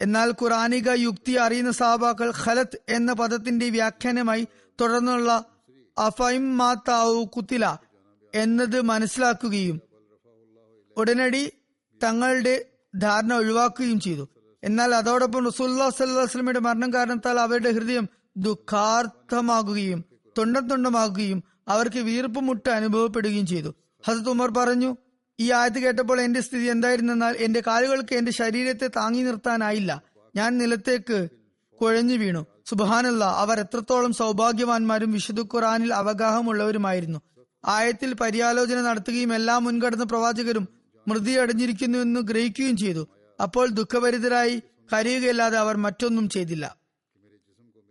എന്നാൽ 0.00 0.30
ഖുറാനിക 0.30 0.88
യുക്തി 0.90 1.32
അറിയുന്ന 1.32 1.70
സാബാക്കൾ 1.70 2.32
ഖലത്ത് 2.44 2.78
എന്ന 2.88 3.12
പദത്തിന്റെ 3.12 3.68
വ്യാഖ്യാനമായി 3.68 4.48
തുടർന്നുള്ള 4.80 5.44
അഫൈം 5.98 6.58
മാതാവു 6.58 7.24
കുത്തില 7.24 7.76
എന്നത് 8.34 8.80
മനസ്സിലാക്കുകയും 8.80 9.80
ഉടനടി 10.96 11.52
തങ്ങളുടെ 12.02 12.64
ധാരണ 12.98 13.34
ഒഴിവാക്കുകയും 13.34 14.00
ചെയ്തു. 14.00 14.28
എന്നാൽ 14.64 14.94
അതോടൊപ്പം 14.94 15.46
റസൂല്ലാ 15.46 15.90
സല്ലാസ്ലമിയുടെ 15.90 16.58
മരണം 16.58 16.92
കാരണത്താൽ 16.92 17.40
അവരുടെ 17.40 17.70
ഹൃദയം 17.70 18.08
ദുഃഖാർത്ഥമാകുകയും 18.36 20.04
തൊണ്ടം 20.38 20.68
തൊണ്ടമാകുകയും 20.68 21.44
അവർക്ക് 21.68 21.98
വീർപ്പുമുട്ട് 21.98 22.68
അനുഭവപ്പെടുകയും 22.68 23.46
ചെയ്തു. 23.46 23.74
ഹസത്ത് 24.06 24.28
ഉമർ 24.28 24.50
പറഞ്ഞു 24.50 24.96
ഈ 25.40 25.50
ആയത്ത് 25.50 25.78
കേട്ടപ്പോൾ 25.78 26.20
എന്റെ 26.20 26.40
സ്ഥിതി 26.40 26.64
എന്തായിരുന്നെന്നാൽ 26.64 27.36
എന്റെ 27.36 27.62
കാലുകൾക്ക് 27.66 28.14
എന്റെ 28.14 28.32
ശരീരത്തെ 28.32 28.86
താങ്ങി 28.86 29.22
നിർത്താനായില്ല. 29.22 30.02
ഞാൻ 30.36 30.58
നിലത്തേക്ക് 30.58 31.28
കുഴഞ്ഞു 31.80 32.14
വീണു. 32.14 32.46
സുബാനല്ല 32.66 33.24
അവർ 33.24 33.60
എത്രത്തോളം 33.60 34.12
സൗഭാഗ്യവാന്മാരും 34.12 35.12
വിശുദ്ധ 35.12 35.40
ഖുറാനിൽ 35.40 35.94
അവഗാഹമുള്ളവരുമായിരുന്നു. 35.94 37.18
ആയത്തിൽ 37.64 38.14
പര്യാലോചന 38.14 38.80
നടത്തുകയും 38.80 39.34
എല്ലാ 39.34 39.58
മുൻകടന്ന 39.58 40.04
പ്രവാചകരും 40.04 40.68
മൃതി 41.08 41.32
അടഞ്ഞിരിക്കുന്നുവെന്ന് 41.32 42.20
ഗ്രഹിക്കുകയും 42.20 42.76
ചെയ്തു. 42.76 43.08
അപ്പോൾ 43.42 43.68
ദുഃഖഭരിതരായി 43.68 44.62
കരയുകയല്ലാതെ 44.92 45.58
അവർ 45.58 45.76
മറ്റൊന്നും 45.76 46.28
ചെയ്തില്ല. 46.28 46.76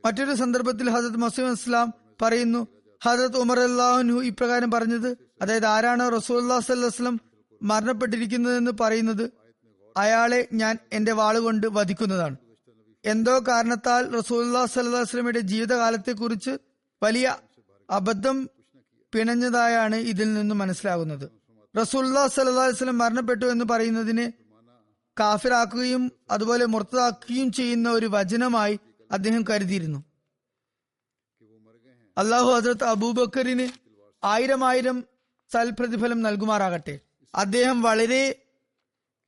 മറ്റൊരു 0.05 0.33
സന്ദർഭത്തിൽ 0.33 0.89
ഹജരത് 0.89 1.17
മസീം 1.17 1.51
ഇസ്ലാം 1.51 1.93
പറയുന്നു 2.21 2.67
ഹജരത് 3.05 3.37
ഉമർ 3.37 3.59
അള്ളാഹുനു 3.59 4.23
ഇപ്രകാരം 4.23 4.71
പറഞ്ഞത് 4.71 5.17
അതായത് 5.41 5.65
ആരാണ് 5.65 6.03
അള്ളാഹു 6.03 6.61
സല്ലാസ്ലം 6.61 7.32
മരണപ്പെട്ടിരിക്കുന്നതെന്ന് 7.63 8.71
പറയുന്നത് 8.79 9.33
അയാളെ 9.97 10.47
ഞാൻ 10.53 10.77
എന്റെ 10.93 11.11
വാളുകൊണ്ട് 11.11 11.67
വധിക്കുന്നതാണ്. 11.67 12.37
എന്തോ 13.05 13.39
കാരണത്താൽ 13.39 14.09
റസൂല്ലാ 14.09 14.65
സല്ലാസ്ലമിയുടെ 14.65 15.39
ജീവിതകാലത്തെക്കുറിച്ച് 15.39 16.57
വലിയ 17.03 17.37
അബദ്ധം 17.89 18.49
പിണഞ്ഞതായാണ് 19.13 19.95
ഇതിൽ 19.95 20.33
നിന്ന് 20.33 20.55
മനസ്സിലാകുന്നത്. 20.55 21.31
റസൂല്ലാ 21.81 22.27
സല്ലാസ്ലം 22.27 22.97
മരണപ്പെട്ടു 22.97 23.45
എന്ന് 23.45 23.65
പറയുന്നതിനെ 23.71 24.33
കാഫിറാക്കുകയും 25.19 26.11
അതുപോലെ 26.31 26.65
മുർത്തതാക്കുകയും 26.65 27.51
ചെയ്യുന്ന 27.51 27.89
ഒരു 27.89 28.05
വചനമായി 28.05 28.79
അദ്ദേഹം 29.11 29.45
കരുതിയിരുന്നു. 29.49 30.03
അള്ളാഹു 32.17 32.45
ഹസരത്ത് 32.45 32.83
അബൂബക്കറിന് 32.83 33.67
ആയിരം 34.23 34.65
ആയിരം 34.65 35.03
സൽപ്രതിഫലം 35.53 36.21
നൽകുമാറാകട്ടെ. 36.21 36.99
അദ്ദേഹം 37.35 37.81
വളരെ 37.81 38.35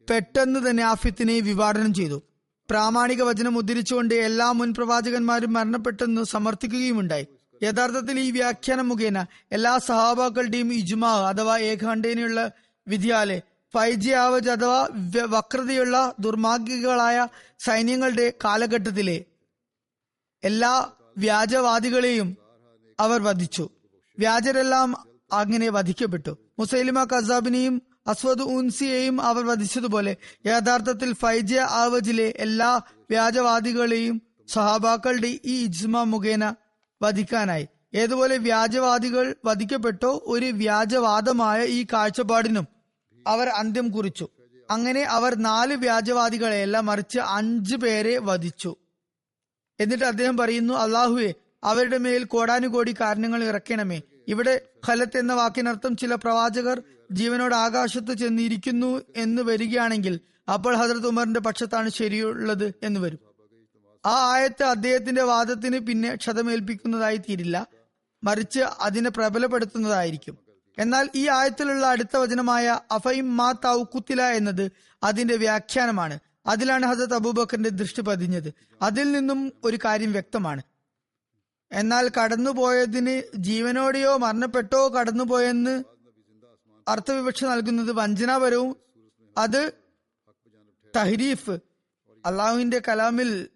പെട്ടെന്ന് 0.10 0.70
തന്നെ 0.70 0.84
ആഫിത്തിനെ 0.84 1.39
വിവാടനം 1.39 1.93
ചെയ്തു. 1.93 2.24
പ്രാമാണിക 2.70 3.22
വചനം 3.22 3.58
ഉദ്ധരിച്ചുകൊണ്ട് 3.58 4.14
എല്ലാ 4.14 4.51
മുൻ 4.51 4.74
പ്രവാചകന്മാരും 4.74 5.53
മരണപ്പെട്ടെന്ന് 5.53 6.24
സമർത്ഥിക്കുകയുമുണ്ടായി. 6.24 7.28
യഥാർത്ഥത്തിൽ 7.64 8.20
ഈ 8.20 8.32
വ്യാഖ്യാനം 8.32 8.89
മുഖേന 8.89 9.26
എല്ലാ 9.51 9.78
സഹാബാക്കളുടെയും 9.78 10.74
ഇജുമാ 10.74 11.30
അഥവാ 11.30 11.58
ഏകാണ്ടേനയുള്ള 11.58 12.51
വിധിയാലെ 12.88 13.41
ഫൈജി 13.74 14.12
ആവജ് 14.12 14.49
അഥവാ 14.49 14.89
വക്രതയുള്ള 15.26 16.14
ദുർമാർഗികളായ 16.20 17.28
സൈന്യങ്ങളുടെ 17.60 18.34
കാലഘട്ടത്തിലെ 18.43 19.26
എല്ലാ 20.43 20.91
വ്യാജവാദികളെയും 21.18 22.38
അവർ 22.99 23.24
വധിച്ചു. 23.24 23.70
വ്യാജരെല്ലാം 24.20 24.95
അങ്ങനെ 25.34 25.70
വധിക്കപ്പെട്ടു. 25.70 26.38
മുസൈലിമ 26.60 27.03
കസാബിനെയും 27.03 27.82
അസ്വദ് 28.08 28.41
ഉൻസിയെയും 28.41 29.22
അവർ 29.22 29.45
വധിച്ചതുപോലെ 29.45 30.18
യഥാർത്ഥത്തിൽ 30.45 31.14
ഫൈജ 31.14 31.56
ആവജിലെ 31.56 32.34
എല്ലാ 32.38 32.82
വ്യാജവാദികളെയും 33.10 34.22
സഹാബാക്കളുടെ 34.47 35.28
ഈ 35.28 35.64
ഇജ്മ 35.64 36.03
മുഖേന 36.03 36.56
വധിക്കാനായി. 37.01 37.68
ഏതുപോലെ 37.95 38.38
വ്യാജവാദികൾ 38.38 39.36
വധിക്കപ്പെട്ടോ 39.45 40.24
ഒരു 40.26 40.45
വ്യാജവാദമായ 40.45 41.66
ഈ 41.66 41.86
കാഴ്ചപ്പാടിനും 41.93 42.68
അവർ 43.28 43.49
അന്ത്യം 43.49 43.89
കുറിച്ചു. 43.89 44.30
അങ്ങനെ 44.72 45.03
അവർ 45.03 45.36
നാല് 45.36 45.76
വ്യാജവാദികളെയല്ല 45.76 46.80
മറിച്ച് 46.80 47.20
അഞ്ചു 47.20 47.76
പേരെ 47.76 48.18
വധിച്ചു. 48.18 48.76
എന്നിട്ട് 49.80 50.06
അദ്ദേഹം 50.06 50.38
പറയുന്നു 50.38 50.74
അള്ളാഹുവെ 50.74 51.34
അവരുടെ 51.64 51.97
മേൽ 51.97 52.24
കോടാനുകോടി 52.24 52.95
കാരണങ്ങൾ 53.01 53.43
ഇറക്കണമേ. 53.43 54.01
ഇവിടെ 54.28 54.61
ഖലത്ത് 54.89 55.17
എന്ന 55.17 55.34
വാക്കിനർത്ഥം 55.34 55.97
ചില 55.97 56.15
പ്രവാചകർ 56.15 56.82
ജീവനോട് 57.11 57.55
ആകാശത്ത് 57.55 58.17
ചെന്നിരിക്കുന്നു 58.17 59.01
എന്ന് 59.15 59.41
വരികയാണെങ്കിൽ 59.41 60.19
അപ്പോൾ 60.53 60.76
ഹജറത്ത് 60.76 61.07
ഉമറിന്റെ 61.07 61.39
പക്ഷത്താണ് 61.39 61.89
ശരിയുള്ളത് 61.89 62.73
എന്ന് 62.84 62.99
വരും. 62.99 63.19
ആ 64.05 64.34
ആയത്ത് 64.34 64.63
അദ്ദേഹത്തിന്റെ 64.63 65.21
വാദത്തിന് 65.21 65.80
പിന്നെ 65.80 66.15
ക്ഷതമേൽപ്പിക്കുന്നതായി 66.15 67.17
തീരില്ല. 67.17 67.67
മറിച്ച് 68.23 68.59
അതിനെ 68.59 69.09
പ്രബലപ്പെടുത്തുന്നതായിരിക്കും. 69.09 70.38
എന്നാൽ 70.80 71.09
ഈ 71.15 71.30
ആയത്തിലുള്ള 71.30 71.88
അടുത്ത 71.88 72.17
വചനമായ 72.17 72.80
അഫൈം 72.91 73.38
മാ 73.38 73.51
തൗക്കുത്തില 73.51 74.21
എന്നത് 74.21 74.71
അതിന്റെ 75.03 75.36
വ്യാഖ്യാനമാണ്. 75.36 76.19
അതിലാണ് 76.47 76.86
ഹസത്ത് 76.86 77.13
അബൂബക്കറിന്റെ 77.13 77.69
ദൃഷ്ടി 77.69 78.01
പതിഞ്ഞത്. 78.01 78.53
അതിൽ 78.82 79.11
നിന്നും 79.11 79.51
ഒരു 79.63 79.80
കാര്യം 79.86 80.11
വ്യക്തമാണ്. 80.11 80.61
എന്നാൽ 81.72 82.09
കടന്നുപോയതിന് 82.09 83.22
ജീവനോടെയോ 83.38 84.18
മരണപ്പെട്ടോ 84.18 84.88
കടന്നുപോയെന്ന് 84.88 85.84
അർത്ഥവിവക്ഷ 86.88 87.43
നൽകുന്നത് 87.43 87.91
വഞ്ചനാപരവും 87.91 88.78
അത് 89.38 89.74
തഹരീഫ് 90.95 91.59
അള്ളാഹുവിന്റെ 92.26 92.82
കലാമിൽ 92.88 93.49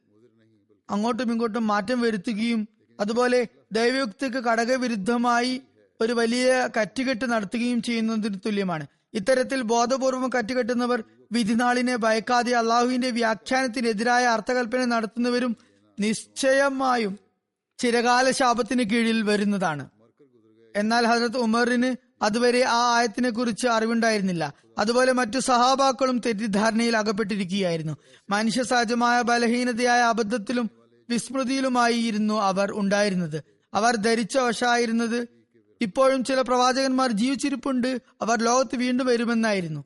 അങ്ങോട്ടും 0.89 1.31
ഇങ്ങോട്ടും 1.31 1.67
മാറ്റം 1.67 2.01
വരുത്തുകയും 2.01 2.67
അതുപോലെ 2.99 3.47
ദൈവയുക്തിക്ക് 3.71 4.37
ഘടകവിരുദ്ധമായി 4.37 5.61
ഒരു 6.01 6.13
വലിയ 6.13 6.69
കറ്റുകെട്ട് 6.77 7.31
നടത്തുകയും 7.31 7.81
ചെയ്യുന്നതിന് 7.81 8.39
തുല്യമാണ്. 8.45 8.87
ഇത്തരത്തിൽ 9.13 9.61
ബോധപൂർവം 9.61 10.29
കറ്റുകെട്ടുന്നവർ 10.29 11.03
വിധിനാളിനെ 11.31 11.95
ഭയക്കാതെ 11.95 12.51
അള്ളാഹുവിന്റെ 12.51 13.09
വ്യാഖ്യാനത്തിനെതിരായ 13.09 14.25
അർത്ഥകൽപ്പന 14.25 14.85
നടത്തുന്നവരും 14.85 15.57
നിശ്ചയമായും 15.99 17.19
ചിരകാല 17.79 18.31
ശാപത്തിന് 18.31 18.83
കീഴിൽ 18.83 19.23
വരുന്നതാണ്. 19.23 19.89
എന്നാൽ 20.75 21.05
ഹസരത്ത് 21.05 21.37
ഉമറിന് 21.37 21.95
അതുവരെ 22.21 22.63
ആ 22.63 22.97
ആയത്തിനെ 22.97 23.29
കുറിച്ച് 23.29 23.67
അറിവുണ്ടായിരുന്നില്ല. 23.67 24.53
അതുപോലെ 24.77 25.11
മറ്റു 25.11 25.39
സഹാബാക്കളും 25.39 26.21
തെറ്റിദ്ധാരണയിൽ 26.25 26.97
അകപ്പെട്ടിരിക്കുകയായിരുന്നു. 26.97 27.97
മനുഷ്യ 28.29 28.63
സഹജമായ 28.63 29.21
ബലഹീനതയായ 29.21 30.01
അബദ്ധത്തിലും 30.01 30.69
വിസ്മൃതിയിലുമായിരുന്നു 31.09 32.41
അവർ 32.41 32.71
ഉണ്ടായിരുന്നത്. 32.71 33.43
അവർ 33.73 33.95
ധരിച്ച 33.95 34.37
വശായിരുന്നത് 34.37 35.27
ഇപ്പോഴും 35.81 36.23
ചില 36.23 36.41
പ്രവാചകന്മാർ 36.41 37.11
ജീവിച്ചിരിപ്പുണ്ട്. 37.11 38.01
അവർ 38.21 38.43
ലോകത്ത് 38.43 38.75
വീണ്ടും 38.75 39.07
വരുമെന്നായിരുന്നു. 39.07 39.85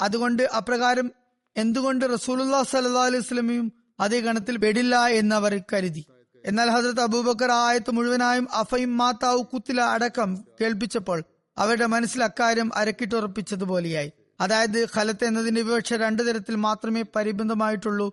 അതുകൊണ്ട് 0.00 0.42
അപ്രകാരം 0.42 1.12
എന്തുകൊണ്ട് 1.56 2.04
റസൂലുല്ലാ 2.12 2.62
സല്ലാ 2.62 3.04
അലൈഹി 3.04 3.22
സ്വലമിയും 3.22 3.72
അതേ 4.00 4.20
ഗണത്തിൽ 4.20 4.56
പെടില്ല 4.56 5.06
എന്ന് 5.06 5.36
അവർ 5.36 5.60
കരുതി. 5.72 6.04
എന്നാൽ 6.46 6.70
ഹസരത്ത് 6.70 7.00
അബൂബക്കർ 7.00 7.50
ആയത്ത് 7.50 7.90
മുഴുവനായും 7.90 8.48
അഫയും 8.54 8.96
മാതാവ് 8.96 9.44
കുത്തില 9.44 9.80
അടക്കം 9.80 10.44
കേൾപ്പിച്ചപ്പോൾ 10.60 11.22
അവരുടെ 11.58 11.86
മനസ്സിൽ 11.86 12.24
അക്കാര്യം 12.24 12.74
അരക്കിട്ടുറപ്പിച്ചതുപോലെയായി. 12.74 14.12
അതായത് 14.40 14.86
ഖലത്ത് 14.96 15.24
എന്നതിന്റെ 15.24 15.62
വിവക്ഷ 15.62 15.92
രണ്ടു 15.92 16.22
തരത്തിൽ 16.22 16.54
മാത്രമേ 16.54 17.04
പരിബന്ധമായിട്ടുള്ളൂ 17.16 18.12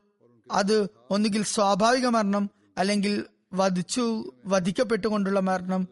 അത് 0.51 0.87
ഒന്നുകിൽ 1.09 1.43
സ്വാഭാവിക 1.43 2.07
മരണം 2.07 2.49
അല്ലെങ്കിൽ 2.77 3.23
വധിച്ചു 3.53 4.31
വധിക്കപ്പെട്ടുകൊണ്ടുള്ള 4.45 5.39
മരണം 5.39 5.87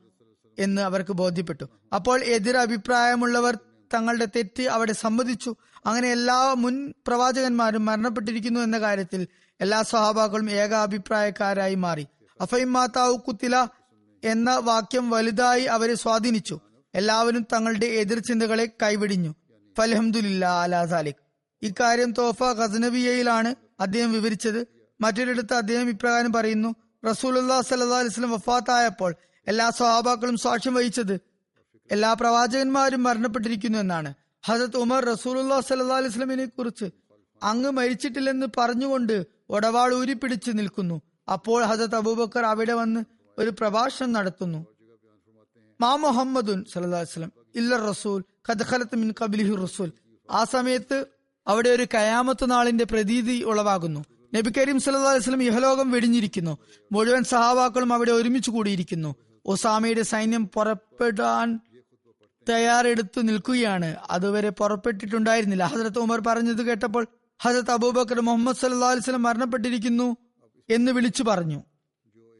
എന്ന് 0.60 0.82
അവർക്ക് 0.82 1.14
ബോധ്യപ്പെട്ടു. 1.14 1.64
അപ്പോൾ 1.96 2.24
എതിർ 2.24 2.58
അഭിപ്രായമുള്ളവർ 2.58 3.58
തങ്ങളുടെ 3.94 4.26
തെറ്റ് 4.26 4.64
അവിടെ 4.64 4.94
സമ്മതിച്ചു. 4.94 5.56
അങ്ങനെ 5.86 6.12
എല്ലാ 6.12 6.54
മുൻ 6.54 6.94
പ്രവാചകന്മാരും 7.08 7.86
മരണപ്പെട്ടിരിക്കുന്നു 7.86 8.60
എന്ന 8.60 8.80
കാര്യത്തിൽ 8.80 9.28
എല്ലാ 9.62 9.82
സ്വഹാബാക്കളും 9.82 10.52
ഏകാഭിപ്രായക്കാരായി 10.52 11.76
മാറി. 11.76 12.08
അഫൈം 12.42 12.74
മാതാവ് 12.74 13.18
കുത്തില 13.18 13.68
എന്ന 14.24 14.56
വാക്യം 14.56 15.10
വലുതായി 15.10 15.64
അവരെ 15.64 15.96
സ്വാധീനിച്ചു. 15.96 16.60
എല്ലാവരും 16.96 17.48
തങ്ങളുടെ 17.54 17.86
എതിർ 17.86 18.20
ചിന്തകളെ 18.20 18.72
കൈവിടിഞ്ഞു 18.84 19.36
ഫലഹമുല്ല 19.78 20.46
അലാസാലിഖ് 20.46 21.16
ഇക്കാര്യം 21.62 22.12
തോഫ 22.12 22.44
ഖസനബിയയിലാണ് 22.44 23.56
അദ്ദേഹം 23.80 24.12
വിവരിച്ചത്. 24.12 24.68
മറ്റൊരിടത്ത് 25.02 25.54
അദ്ദേഹം 25.54 25.90
ഇപ്രകാരം 25.90 26.34
പറയുന്നു 26.34 26.76
റസൂലുല്ലാ 27.06 27.62
സല്ലാ 27.62 28.00
അലിസ്ലം 28.00 28.32
വഫാത്തായപ്പോൾ 28.32 29.16
എല്ലാ 29.48 29.70
സ്വഹാബാക്കളും 29.70 30.38
സാക്ഷ്യം 30.38 30.74
വഹിച്ചത് 30.74 31.20
എല്ലാ 31.92 32.14
പ്രവാചകന്മാരും 32.14 33.04
മരണപ്പെട്ടിരിക്കുന്നു 33.04 33.78
എന്നാണ്. 33.78 34.14
ഹസത്ത് 34.46 34.78
ഉമർ 34.78 35.06
റസൂലുല്ലാ 35.06 35.60
സല്ലാ 35.60 36.46
കുറിച്ച് 36.46 36.86
അങ്ങ് 37.44 37.72
മരിച്ചിട്ടില്ലെന്ന് 37.72 38.48
പറഞ്ഞുകൊണ്ട് 38.58 39.26
ഒടവാൾ 39.50 39.94
ഊരിപ്പിടിച്ച് 39.94 40.52
നിൽക്കുന്നു. 40.54 41.02
അപ്പോൾ 41.32 41.64
ഹസത്ത് 41.64 41.96
അബൂബക്കർ 41.96 42.46
അവിടെ 42.46 42.74
വന്ന് 42.74 43.04
ഒരു 43.38 43.50
പ്രഭാഷണം 43.50 44.12
നടത്തുന്നു. 44.12 44.66
മാ 45.82 45.96
മുഹമ്മദുൻ 45.96 46.66
സല്ലാസ്ലം 46.74 47.32
ഇല്ല 47.56 47.78
റസൂൽ 47.78 48.24
കദ്ഖലത്ത് 48.50 48.96
മിൻ 48.96 49.14
കബിലിഹു 49.22 49.56
റസൂൽ. 49.56 49.92
ആ 50.32 50.44
സമയത്ത് 50.44 51.06
അവിടെ 51.48 51.70
ഒരു 51.70 51.88
കയാമത്ത് 51.94 52.52
നാളിന്റെ 52.52 52.84
പ്രതീതി 52.84 53.44
ഉളവാകുന്നു. 53.44 54.06
നബി 54.34 54.54
കരീം 54.58 54.80
സല്ലാ 54.80 55.12
വസ്ലം 55.12 55.44
ഇഹലോകം 55.44 55.92
വെടിഞ്ഞിരിക്കുന്നു. 55.92 56.58
മുഴുവൻ 56.92 57.24
സഹാവാക്കളും 57.24 57.94
അവിടെ 57.94 58.12
ഒരുമിച്ച് 58.12 58.52
കൂടിയിരിക്കുന്നു. 58.52 59.16
ഒസാമയുടെ 59.46 60.02
സൈന്യം 60.02 60.48
പുറപ്പെടാൻ 60.48 61.60
തയ്യാറെടുത്തു 62.50 63.22
നിൽക്കുകയാണ്. 63.22 63.96
അതുവരെ 64.10 64.50
പുറപ്പെട്ടിട്ടുണ്ടായിരുന്നില്ല. 64.50 65.64
ഹസരത്ത് 65.64 66.00
ഉമർ 66.00 66.22
പറഞ്ഞത് 66.28 66.66
കേട്ടപ്പോൾ 66.66 67.08
ഹസരത്ത് 67.42 67.72
അബൂബക്കർ 67.72 68.22
മുഹമ്മദ് 68.22 68.56
സല്ലാ 68.56 68.90
വസ്ലം 68.90 69.24
മരണപ്പെട്ടിരിക്കുന്നു. 69.24 70.18
എന്ന് 70.70 70.92
വിളിച്ചു 70.92 71.24
പറഞ്ഞു. 71.24 71.64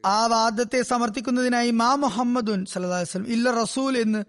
ആ 0.06 0.26
വാദത്തെ 0.26 0.82
സമർത്ഥിക്കുന്നതിനായി 0.82 1.72
മാ 1.72 1.96
മുഹമ്മദുൻ 1.96 2.66
സല്ലാസ്ലം 2.66 3.28
ഇല്ല 3.28 3.52
റസൂൽ 3.52 3.98
എന്ന് 3.98 4.24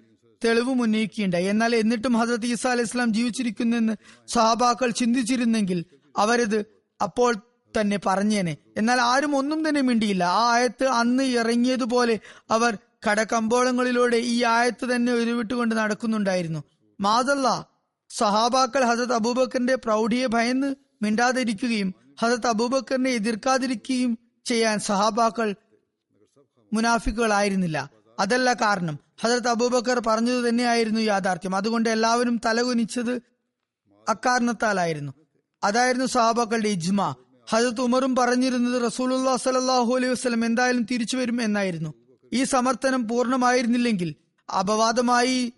തെളിവ് 0.44 0.70
ഉന്നയിക്കുകയുണ്ടായി. 0.70 1.44
എന്നാൽ 1.44 1.76
എന്നിട്ടും 1.76 2.12
ഹസരത് 2.12 2.47
ഈസ 2.47 2.66
അലൈഹി 2.66 2.82
ഇസ്ലാം 2.82 3.14
ജീവിച്ചിരിക്കുന്നെന്ന് 3.14 3.92
സഹാബാക്കൾ 4.26 4.90
ചിന്തിച്ചിരുന്നെങ്കിൽ 4.90 5.84
അവരത് 6.16 6.64
അപ്പോൾ 7.03 7.34
തന്നെ 7.80 7.99
പറഞ്ഞേനെ. 8.07 8.57
എന്നാൽ 8.76 9.01
ആരും 9.01 9.36
ഒന്നും 9.36 9.68
തന്നെ 9.68 9.80
മിണ്ടിയില്ല. 9.80 10.24
ആ 10.24 10.53
ആയത്ത് 10.53 10.84
അന്ന് 10.84 11.24
ഇറങ്ങിയതുപോലെ 11.24 12.18
അവർ 12.51 12.78
കടകമ്പോളങ്ങളിലൂടെ 13.11 14.16
ഈ 14.16 14.44
ആയത്ത് 14.44 14.94
തന്നെ 14.94 15.12
ഉരുവിട്ടുകൊണ്ട് 15.12 15.74
നടക്കുന്നുണ്ടായിരുന്നു. 15.74 16.64
മാതല്ല 17.01 17.68
സഹാബാക്കൾ 18.09 18.84
ഹസരത് 18.84 19.12
അബൂബക്കറിന്റെ 19.12 19.74
പ്രൗഢിയെ 19.74 20.26
ഭയന്ന് 20.26 20.74
മിണ്ടാതിരിക്കുകയും 21.03 21.94
ഹസരത്ത് 22.22 22.46
അബൂബക്കറിനെ 22.46 23.10
എതിർക്കാതിരിക്കുകയും 23.10 24.18
ചെയ്യാൻ 24.44 24.78
സഹാബാക്കൾ 24.78 25.54
മുനാഫിക്കുകളായിരുന്നില്ല. 26.72 27.90
അതല്ല 28.18 28.52
കാരണം. 28.52 28.98
ഹസരത്ത് 29.20 29.48
അബൂബക്കർ 29.48 30.00
പറഞ്ഞത് 30.06 30.48
തന്നെയായിരുന്നു 30.48 31.00
യാഥാർത്ഥ്യം. 31.00 31.56
അതുകൊണ്ട് 31.56 31.88
എല്ലാവരും 31.88 32.40
തലകുനിച്ചത് 32.46 33.22
അക്കാരണത്താലായിരുന്നു. 34.08 35.12
അതായിരുന്നു 35.64 36.06
സഹാബാക്കളുടെ 36.06 36.68
ഇജ്മ. 36.68 37.14
ഹജത് 37.50 37.80
ഉമറും 37.80 38.16
പറഞ്ഞിരുന്നത് 38.16 38.86
റസൂലുല്ലാ 38.86 39.36
സലാഹു 39.36 39.96
അലൈഹി 39.96 40.12
വസ്ലം 40.12 40.44
എന്തായാലും 40.44 40.82
തിരിച്ചു 40.82 41.16
വരും 41.16 41.42
എന്നായിരുന്നു. 41.42 41.94
ഈ 42.32 42.44
സമർത്ഥനം 42.44 43.08
പൂർണമായിരുന്നില്ലെങ്കിൽ 43.08 44.14
അപവാദമായി 44.58 45.52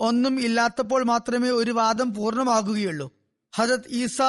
ഒന്നും 0.00 0.40
ഇല്ലാത്തപ്പോൾ 0.40 1.04
മാത്രമേ 1.04 1.50
ഒരു 1.50 1.70
വാദം 1.70 2.14
പൂർണമാകുകയുള്ളൂ. 2.14 3.12
ഹജത് 3.56 3.80
ഈസ 3.88 4.22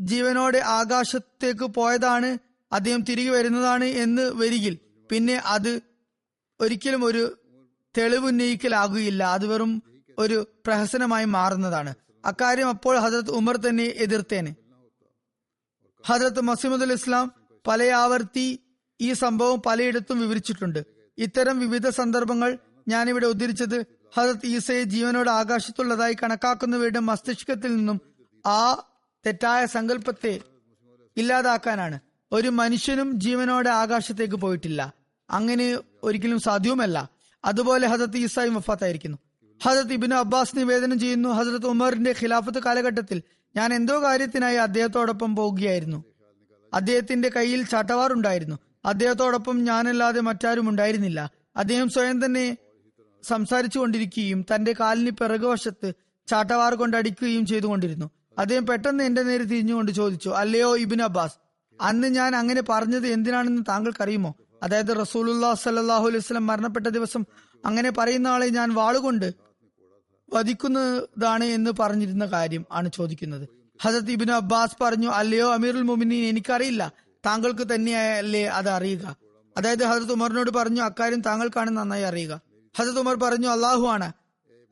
ജീവനോടെ 0.00 0.58
ആകാശത്തേക്ക് 0.58 1.64
പോയതാണ് 1.64 2.38
അദ്ദേഹം 2.72 3.02
തിരികെ 3.02 3.30
വരുന്നതാണ് 3.30 3.84
എന്ന് 3.84 4.30
വരികിൽ. 4.34 4.78
പിന്നെ 5.10 5.34
അത് 5.34 5.80
ഒരിക്കലും 6.60 7.04
ഒരു 7.04 7.38
തെളിവുന്നയിക്കലാകുകയില്ല 7.98 9.24
അത് 9.24 9.46
വെറും 9.46 9.82
ഒരു 10.18 10.48
പ്രഹസനമായി 10.66 11.24
മാറുന്നതാണ്. 11.24 11.94
അക്കാര്യം 12.24 12.68
അപ്പോൾ 12.68 12.98
ഹജരത് 12.98 13.30
ഉമർ 13.30 13.56
തന്നെ 13.56 13.84
എതിർത്തേനെ. 13.84 14.54
ഹജറത്ത് 16.06 16.40
മസീമുദ് 16.40 16.92
ഇസ്ലാം 16.92 17.32
പല 17.66 17.82
ആവർത്തി 17.84 18.60
ഈ 19.00 19.12
സംഭവം 19.12 19.62
പലയിടത്തും 19.66 20.20
വിവരിച്ചിട്ടുണ്ട്. 20.20 20.84
ഇത്തരം 21.18 21.58
വിവിധ 21.58 21.88
സന്ദർഭങ്ങൾ 21.88 22.58
ഞാനിവിടെ 22.88 23.26
ഉദ്ധരിച്ചത് 23.26 23.86
ഹജത് 24.16 24.46
ഈസയെ 24.46 24.82
ജീവനോട് 24.82 25.30
ആകാശത്തുള്ളതായി 25.30 26.16
കണക്കാക്കുന്നവരുടെ 26.22 26.98
മസ്തിഷ്കത്തിൽ 26.98 27.76
നിന്നും 27.76 28.00
ആ 28.46 28.82
തെറ്റായ 29.26 29.66
സങ്കല്പത്തെ 29.66 30.40
ഇല്ലാതാക്കാനാണ്. 31.16 31.98
ഒരു 32.32 32.48
മനുഷ്യനും 32.48 33.20
ജീവനോടെ 33.20 33.70
ആകാശത്തേക്ക് 33.70 34.34
പോയിട്ടില്ല. 34.34 34.92
അങ്ങനെ 35.30 35.78
ഒരിക്കലും 36.02 36.40
സാധ്യവുമല്ല. 36.40 37.08
അതുപോലെ 37.44 37.88
ഹസത്ത് 37.88 38.16
ഈസായി 38.16 38.48
വഫാത്തായിരിക്കുന്നു. 38.48 39.18
ഹസത്ത് 39.64 39.92
ഇബിന് 39.92 40.14
അബ്ബാസ് 40.14 40.58
നിവേദനം 40.58 40.98
ചെയ്യുന്നു 40.98 41.28
ഹസരത്ത് 41.28 41.66
ഉമറിന്റെ 41.66 42.14
ഖിലാഫത്ത് 42.22 42.62
കാലഘട്ടത്തിൽ 42.62 43.22
ഞാൻ 43.56 43.74
എന്തോ 43.74 44.02
കാര്യത്തിനായി 44.02 44.56
അദ്ദേഹത്തോടൊപ്പം 44.56 45.36
പോവുകയായിരുന്നു. 45.36 46.04
അദ്ദേഹത്തിന്റെ 46.74 47.28
കയ്യിൽ 47.28 47.62
ചാട്ടവാറുണ്ടായിരുന്നു 47.62 48.58
അദ്ദേഹത്തോടൊപ്പം 48.84 49.64
ഞാനല്ലാതെ 49.64 50.20
മറ്റാരും 50.20 50.68
ഉണ്ടായിരുന്നില്ല. 50.68 51.30
അദ്ദേഹം 51.56 51.88
സ്വയം 51.88 52.24
തന്നെ 52.24 52.56
സംസാരിച്ചു 53.22 53.78
കൊണ്ടിരിക്കുകയും 53.78 54.44
തന്റെ 54.54 54.74
കാലിന് 54.80 55.10
പിറകുവശത്ത് 55.10 55.92
ചാട്ടവാർ 56.28 56.74
കൊണ്ടടിക്കുകയും 56.74 57.46
ചെയ്തുകൊണ്ടിരുന്നു. 57.46 58.10
അദ്ദേഹം 58.38 58.66
പെട്ടെന്ന് 58.66 59.04
എന്റെ 59.04 59.22
നേരെ 59.22 59.44
തിരിഞ്ഞുകൊണ്ട് 59.44 59.92
ചോദിച്ചു 59.92 60.28
അല്ലയോ 60.28 60.76
ഇബിൻ 60.78 61.02
അബ്ബാസ് 61.02 61.32
അന്ന് 61.80 62.08
ഞാൻ 62.08 62.36
അങ്ങനെ 62.36 62.62
പറഞ്ഞത് 62.68 63.06
എന്തിനാണെന്ന് 63.06 63.62
താങ്കൾക്കറിയുമോ? 63.68 64.34
അതായത് 64.62 65.00
റസൂലുല്ലാ 65.00 65.54
സല്ലാഹു 65.54 66.06
അലൈഹി 66.06 66.22
സ്വലം 66.22 66.46
മരണപ്പെട്ട 66.46 66.86
ദിവസം 66.86 67.24
അങ്ങനെ 67.64 67.90
പറയുന്ന 67.90 68.28
ആളെ 68.28 68.48
ഞാൻ 68.48 68.74
വാളുകൊണ്ട് 68.74 69.34
വധിക്കുന്നതാണ് 70.32 71.44
എന്ന് 71.44 71.70
പറഞ്ഞിരുന്ന 71.80 72.24
കാര്യം 72.26 72.66
ആണ് 72.72 72.90
ചോദിക്കുന്നത്. 72.94 73.48
ഹസത്ത് 73.82 74.10
ഇബിൻ 74.10 74.30
അബ്ബാസ് 74.32 74.76
പറഞ്ഞു 74.80 75.08
അല്ലയോ 75.08 75.54
അമീറുൽ 75.54 75.82
മുമിനീൻ 75.82 76.24
എനിക്കറിയില്ല. 76.24 76.92
താങ്കൾക്ക് 77.26 77.74
തന്നെയല്ലേ 77.74 78.44
അത് 78.44 78.68
അറിയുക? 78.68 79.16
അതായത് 79.56 79.84
ഹസത്ത് 79.84 80.12
ഉമറിനോട് 80.12 80.50
പറഞ്ഞു 80.50 80.82
അക്കാര്യം 80.82 81.20
താങ്കൾക്കാണ് 81.20 81.70
നന്നായി 81.70 82.02
അറിയുക. 82.02 82.40
ഹസത്ത് 82.78 82.98
ഉമർ 82.98 83.14
പറഞ്ഞു 83.14 83.48
അള്ളാഹു 83.48 83.86
ആണ്. 83.86 84.12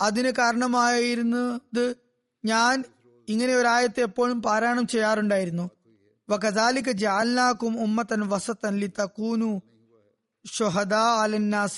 അതിന് 0.00 0.30
കാരണമായിരുന്നത് 0.30 1.94
ഞാൻ 2.44 2.84
ഇങ്ങനെ 3.28 3.54
ഒരു 3.54 3.66
ആയത്തെ 3.66 4.00
എപ്പോഴും 4.00 4.42
പാരായണം 4.42 4.86
ചെയ്യാറുണ്ടായിരുന്നു. 4.86 5.70
വകദാലിക 6.30 6.90
ജാൽനാക്കും 6.90 7.80
ഉമ്മത്തൻ 7.80 8.28
വസത്തൻ 8.28 8.80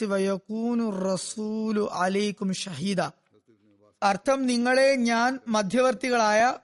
വയകൂനു 0.05 1.15
റസൂലു 1.15 1.91
ഷഹീദ. 2.53 3.01
അർത്ഥം 4.03 4.47
നിങ്ങളെ 4.47 4.95
ഞാൻ 4.95 5.39
മധ്യവർത്തികളായ 5.49 6.55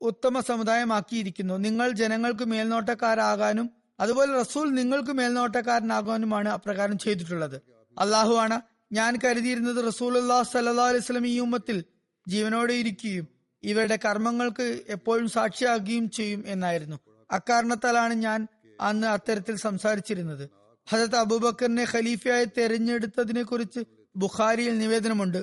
ഉത്തമ 0.00 0.40
സമുദായമാക്കിയിരിക്കുന്നു. 0.40 1.54
നിങ്ങൾ 1.54 1.90
ജനങ്ങൾക്ക് 1.90 2.44
മേൽനോട്ടക്കാരാകാനും 2.44 3.70
അതുപോലെ 4.00 4.40
റസൂൽ 4.40 4.74
നിങ്ങൾക്ക് 4.74 5.10
മേൽനോട്ടക്കാരനാകാനുമാണ് 5.10 6.48
അപ്രകാരം 6.48 6.98
ചെയ്തിട്ടുള്ളത്. 6.98 7.62
അള്ളാഹു 7.98 8.34
ആണ് 8.34 8.60
ഞാൻ 8.92 9.18
കരുതിയിരുന്നത് 9.24 9.86
റസൂൽ 9.86 10.18
അള്ളാഹു 10.18 10.42
സല്ലാ 10.42 10.88
അലൈഹി 10.88 11.02
സ്വലം 11.02 11.26
ഈ 11.26 11.40
ഉമ്മത്തിൽ 11.40 11.84
ജീവനോടെ 12.28 12.72
ഇരിക്കുകയും 12.72 13.31
ഇവരുടെ 13.64 13.98
കർമ്മങ്ങൾക്ക് 14.04 14.80
എപ്പോഴും 14.88 15.28
സാക്ഷിയാകുകയും 15.28 16.10
ചെയ്യും 16.10 16.44
എന്നായിരുന്നു. 16.46 17.00
അക്കാരണത്താലാണ് 17.30 18.14
ഞാൻ 18.14 18.46
അന്ന് 18.80 19.06
അത്തരത്തിൽ 19.06 19.56
സംസാരിച്ചിരുന്നത്. 19.56 20.50
ഹജത് 20.90 21.16
അബൂബക്കറിനെ 21.16 21.86
ഖലീഫയായി 21.94 22.44
തെരഞ്ഞെടുത്തതിനെ 22.44 23.42
കുറിച്ച് 23.42 23.80
ബുഖാരിയിൽ 24.16 24.78
നിവേദനമുണ്ട്. 24.78 25.42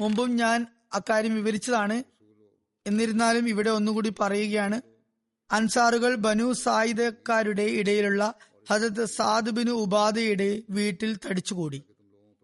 മുമ്പും 0.00 0.36
ഞാൻ 0.36 0.66
അക്കാര്യം 0.94 1.34
വിവരിച്ചതാണ്. 1.34 2.02
എന്നിരുന്നാലും 2.86 3.48
ഇവിടെ 3.48 3.70
ഒന്നുകൂടി 3.70 4.12
പറയുകയാണ്. 4.20 4.80
അൻസാറുകൾ 5.50 6.14
ബനു 6.14 6.52
സായിദക്കാരുടെ 6.52 7.62
ഇടയിലുള്ള 7.62 8.34
ഹജത് 8.70 9.04
സാദ് 9.04 9.50
ബിനു 9.50 9.70
ഉപാധയുടെ 9.70 10.62
വീട്ടിൽ 10.70 11.18
തടിച്ചുകൂടി. 11.26 11.82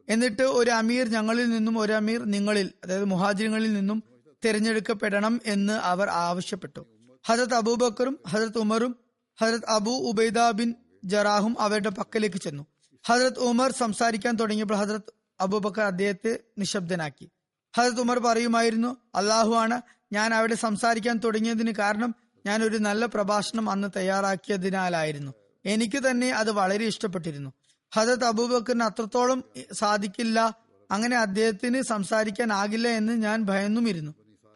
എന്നിട്ട് 0.09 0.43
ഒരു 0.43 0.71
അമീർ 0.71 1.09
ഞങ്ങളിൽ 1.09 1.51
നിന്നും 1.51 1.79
ഒരു 1.79 1.93
അമീർ 1.93 2.25
നിങ്ങളിൽ 2.25 2.71
അതായത് 2.85 3.05
മുഹാജിങ്ങളിൽ 3.05 3.73
നിന്നും 3.73 4.12
തിരഞ്ഞെടുക്കപ്പെടണം 4.45 5.41
എന്ന് 5.47 5.73
അവർ 5.73 6.09
ആവശ്യപ്പെട്ടു. 6.09 6.87
ഹജരത് 7.27 7.55
അബൂബക്കറും 7.55 8.19
ഹജരത് 8.29 8.59
ഉമറും 8.59 8.97
ഹജരത് 9.41 9.69
അബു 9.69 9.91
ഉബൈദ 9.91 10.51
ബിൻ 10.51 10.75
ജറാഹും 11.05 11.61
അവരുടെ 11.61 11.89
പക്കലേക്ക് 11.89 12.37
ചെന്നു. 12.37 12.67
ഹജരത് 13.07 13.39
ഉമർ 13.39 13.73
സംസാരിക്കാൻ 13.73 14.37
തുടങ്ങിയപ്പോൾ 14.37 14.75
ഹജരത് 14.75 15.13
അബൂബക്കർ 15.41 15.83
അദ്ദേഹത്തെ 15.83 16.39
നിശബ്ദനാക്കി. 16.59 17.31
ഹജരത് 17.77 18.01
ഉമർ 18.01 18.19
പറയുമായിരുന്നു 18.19 18.97
അള്ളാഹു 19.15 19.55
ആണ് 19.55 19.81
ഞാൻ 20.13 20.35
അവിടെ 20.35 20.55
സംസാരിക്കാൻ 20.55 21.17
തുടങ്ങിയതിന് 21.19 21.73
കാരണം 21.75 22.15
ഞാൻ 22.47 22.63
ഒരു 22.63 22.77
നല്ല 22.77 23.07
പ്രഭാഷണം 23.07 23.71
അന്ന് 23.71 23.89
തയ്യാറാക്കിയതിനാലായിരുന്നു. 23.97 25.33
എനിക്ക് 25.65 26.11
തന്നെ 26.11 26.31
അത് 26.31 26.51
വളരെ 26.51 26.85
ഇഷ്ടപ്പെട്ടിരുന്നു. 26.85 27.53
ഹജരത് 27.95 28.25
അബൂബക്കറിന് 28.25 28.83
അത്രത്തോളം 28.83 29.45
സാധിക്കില്ല 29.73 30.55
അങ്ങനെ 30.91 31.17
അദ്ദേഹത്തിന് 31.17 31.83
സംസാരിക്കാൻ 31.83 32.53
ആകില്ല 32.53 32.89
എന്ന് 32.89 33.13
ഞാൻ 33.13 33.43
ഭയന്നുമിരുന്നു. 33.43 34.13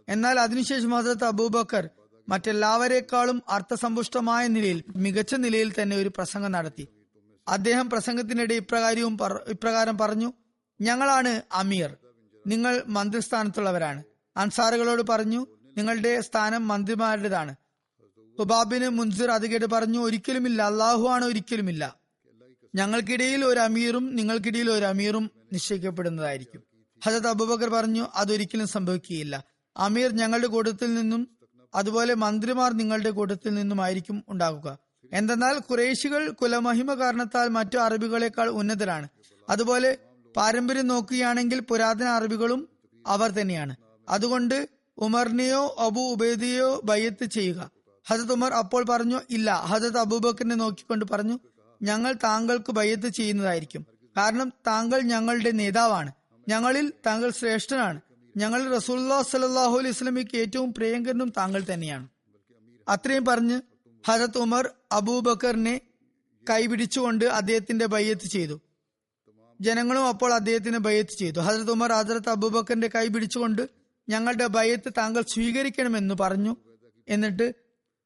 എന്നാൽ 0.09 0.41
അതിനുശേഷം 0.41 0.91
ഹസരത്ത് 0.91 1.25
അബൂബക്കർ 1.25 1.89
മറ്റെല്ലാവരെക്കാളും 2.29 3.43
അർത്ഥസമ്പുഷ്ടമായ 3.49 4.47
നിലയിൽ 4.47 4.85
മികച്ച 4.97 5.35
നിലയിൽ 5.35 5.73
തന്നെ 5.83 5.97
ഒരു 5.97 6.09
പ്രസംഗം 6.09 6.53
നടത്തി. 6.53 6.89
അദ്ദേഹം 7.49 7.91
പ്രസംഗത്തിനിടെ 7.91 8.55
ഇപ്രകാരവും 8.55 9.19
ഇപ്രകാരം 9.49 9.99
പറഞ്ഞു 9.99 10.33
ഞങ്ങളാണ് 10.81 11.43
അമീർ. 11.53 11.97
നിങ്ങൾ 12.47 12.83
മന്ത്രിസ്ഥാനത്തുള്ളവരാണ്. 12.87 14.03
അൻസാറുകളോട് 14.37 15.03
പറഞ്ഞു 15.09 15.47
നിങ്ങളുടെ 15.77 16.21
സ്ഥാനം 16.21 16.69
മന്ത്രിമാരുടേതാണ്. 16.69 17.55
ഹുബാബിന് 18.39 18.89
മുൻസിർ 18.89 19.31
അത് 19.31 19.47
കേട്ട് 19.47 19.67
പറഞ്ഞു 19.67 19.99
ഒരിക്കലുമില്ല 19.99 20.63
അള്ളാഹു 20.63 21.09
ആണ് 21.09 21.25
ഒരിക്കലുമില്ല. 21.25 21.97
ഞങ്ങൾക്കിടയിൽ 22.75 23.45
ഒരു 23.45 23.61
അമീറും 23.61 24.17
നിങ്ങൾക്കിടയിൽ 24.17 24.71
ഒരു 24.71 24.85
അമീറും 24.85 25.31
നിശ്ചയിക്കപ്പെടുന്നതായിരിക്കും. 25.53 26.63
ഹജത് 27.05 27.29
അബൂബക്കർ 27.29 27.69
പറഞ്ഞു 27.69 28.07
അതൊരിക്കലും 28.15 28.69
സംഭവിക്കുകയില്ല. 28.69 29.45
അമീർ 29.77 30.17
ഞങ്ങളുടെ 30.17 30.47
കൂട്ടത്തിൽ 30.47 30.95
നിന്നും 30.95 31.29
അതുപോലെ 31.75 32.15
മന്ത്രിമാർ 32.15 32.73
നിങ്ങളുടെ 32.73 33.11
കൂട്ടത്തിൽ 33.11 33.55
നിന്നുമായിരിക്കും 33.55 34.25
ഉണ്ടാകുക. 34.29 34.79
എന്തെന്നാൽ 35.13 35.59
കുറേശികൾ 35.59 36.31
കുലമഹിമ 36.31 36.95
കാരണത്താൽ 36.95 37.49
മറ്റു 37.49 37.79
അറബികളെക്കാൾ 37.79 38.49
ഉന്നതരാണ്. 38.49 39.09
അതുപോലെ 39.49 39.99
പാരമ്പര്യം 40.37 40.87
നോക്കുകയാണെങ്കിൽ 40.87 41.61
പുരാതന 41.61 42.07
അറബികളും 42.07 42.69
അവർ 43.07 43.31
തന്നെയാണ്. 43.31 43.77
അതുകൊണ്ട് 44.09 44.69
ഉമറിനെയോ 44.99 45.77
അബു 45.79 46.01
ഉബേദിയോ 46.01 46.81
ബയ്യത്ത് 46.85 47.25
ചെയ്യുക. 47.25 47.71
ഹജത് 48.09 48.33
ഉമർ 48.33 48.53
അപ്പോൾ 48.53 48.85
പറഞ്ഞു 48.85 49.21
ഇല്ല 49.31 49.53
ഹജത് 49.53 49.99
അബൂബക്കറിനെ 49.99 50.55
നോക്കിക്കൊണ്ട് 50.55 51.05
പറഞ്ഞു 51.11 51.39
ഞങ്ങൾ 51.83 52.13
താങ്കൾക്ക് 52.13 52.73
ബയ്യത്ത് 52.73 53.09
ചെയ്യുന്നതായിരിക്കും. 53.09 53.87
കാരണം 54.17 54.53
താങ്കൾ 54.67 55.01
ഞങ്ങളുടെ 55.01 55.51
നേതാവാണ്. 55.51 56.13
ഞങ്ങളിൽ 56.49 56.93
താങ്കൾ 57.07 57.31
ശ്രേഷ്ഠനാണ്. 57.31 58.01
ഞങ്ങൾ 58.37 58.75
റസൂല്ലാ 58.75 59.23
സലാഹു 59.23 59.79
അലൈഹി 59.79 59.93
സ്വലമിക്ക് 59.93 60.37
ഏറ്റവും 60.37 60.75
പ്രിയങ്കരനും 60.75 61.33
താങ്കൾ 61.37 61.65
തന്നെയാണ്. 61.73 62.09
അത്രയും 62.89 63.25
പറഞ്ഞ് 63.25 63.61
ഹജത് 64.09 64.39
ഉമർ 64.39 64.71
അബൂബക്കറിനെ 64.93 65.81
കൈപിടിച്ചുകൊണ്ട് 66.51 67.25
അദ്ദേഹത്തിന്റെ 67.25 67.87
ബയ്യത്ത് 67.87 68.27
ചെയ്തു. 68.27 68.61
ജനങ്ങളും 69.61 70.07
അപ്പോൾ 70.07 70.35
അദ്ദേഹത്തിന് 70.35 70.79
ബയ്യത്ത് 70.79 71.11
ചെയ്തു. 71.11 71.41
ഹജരത് 71.41 71.71
ഉമർ 71.71 71.93
ഹസരത്ത് 71.93 72.29
അബൂബക്കറിന്റെ 72.29 72.91
കൈ 72.95 73.09
പിടിച്ചുകൊണ്ട് 73.09 73.69
ഞങ്ങളുടെ 74.09 74.47
ബയ്യത്ത് 74.47 74.93
താങ്കൾ 74.99 75.25
സ്വീകരിക്കണമെന്ന് 75.29 76.15
പറഞ്ഞു. 76.21 76.57
എന്നിട്ട് 77.09 77.55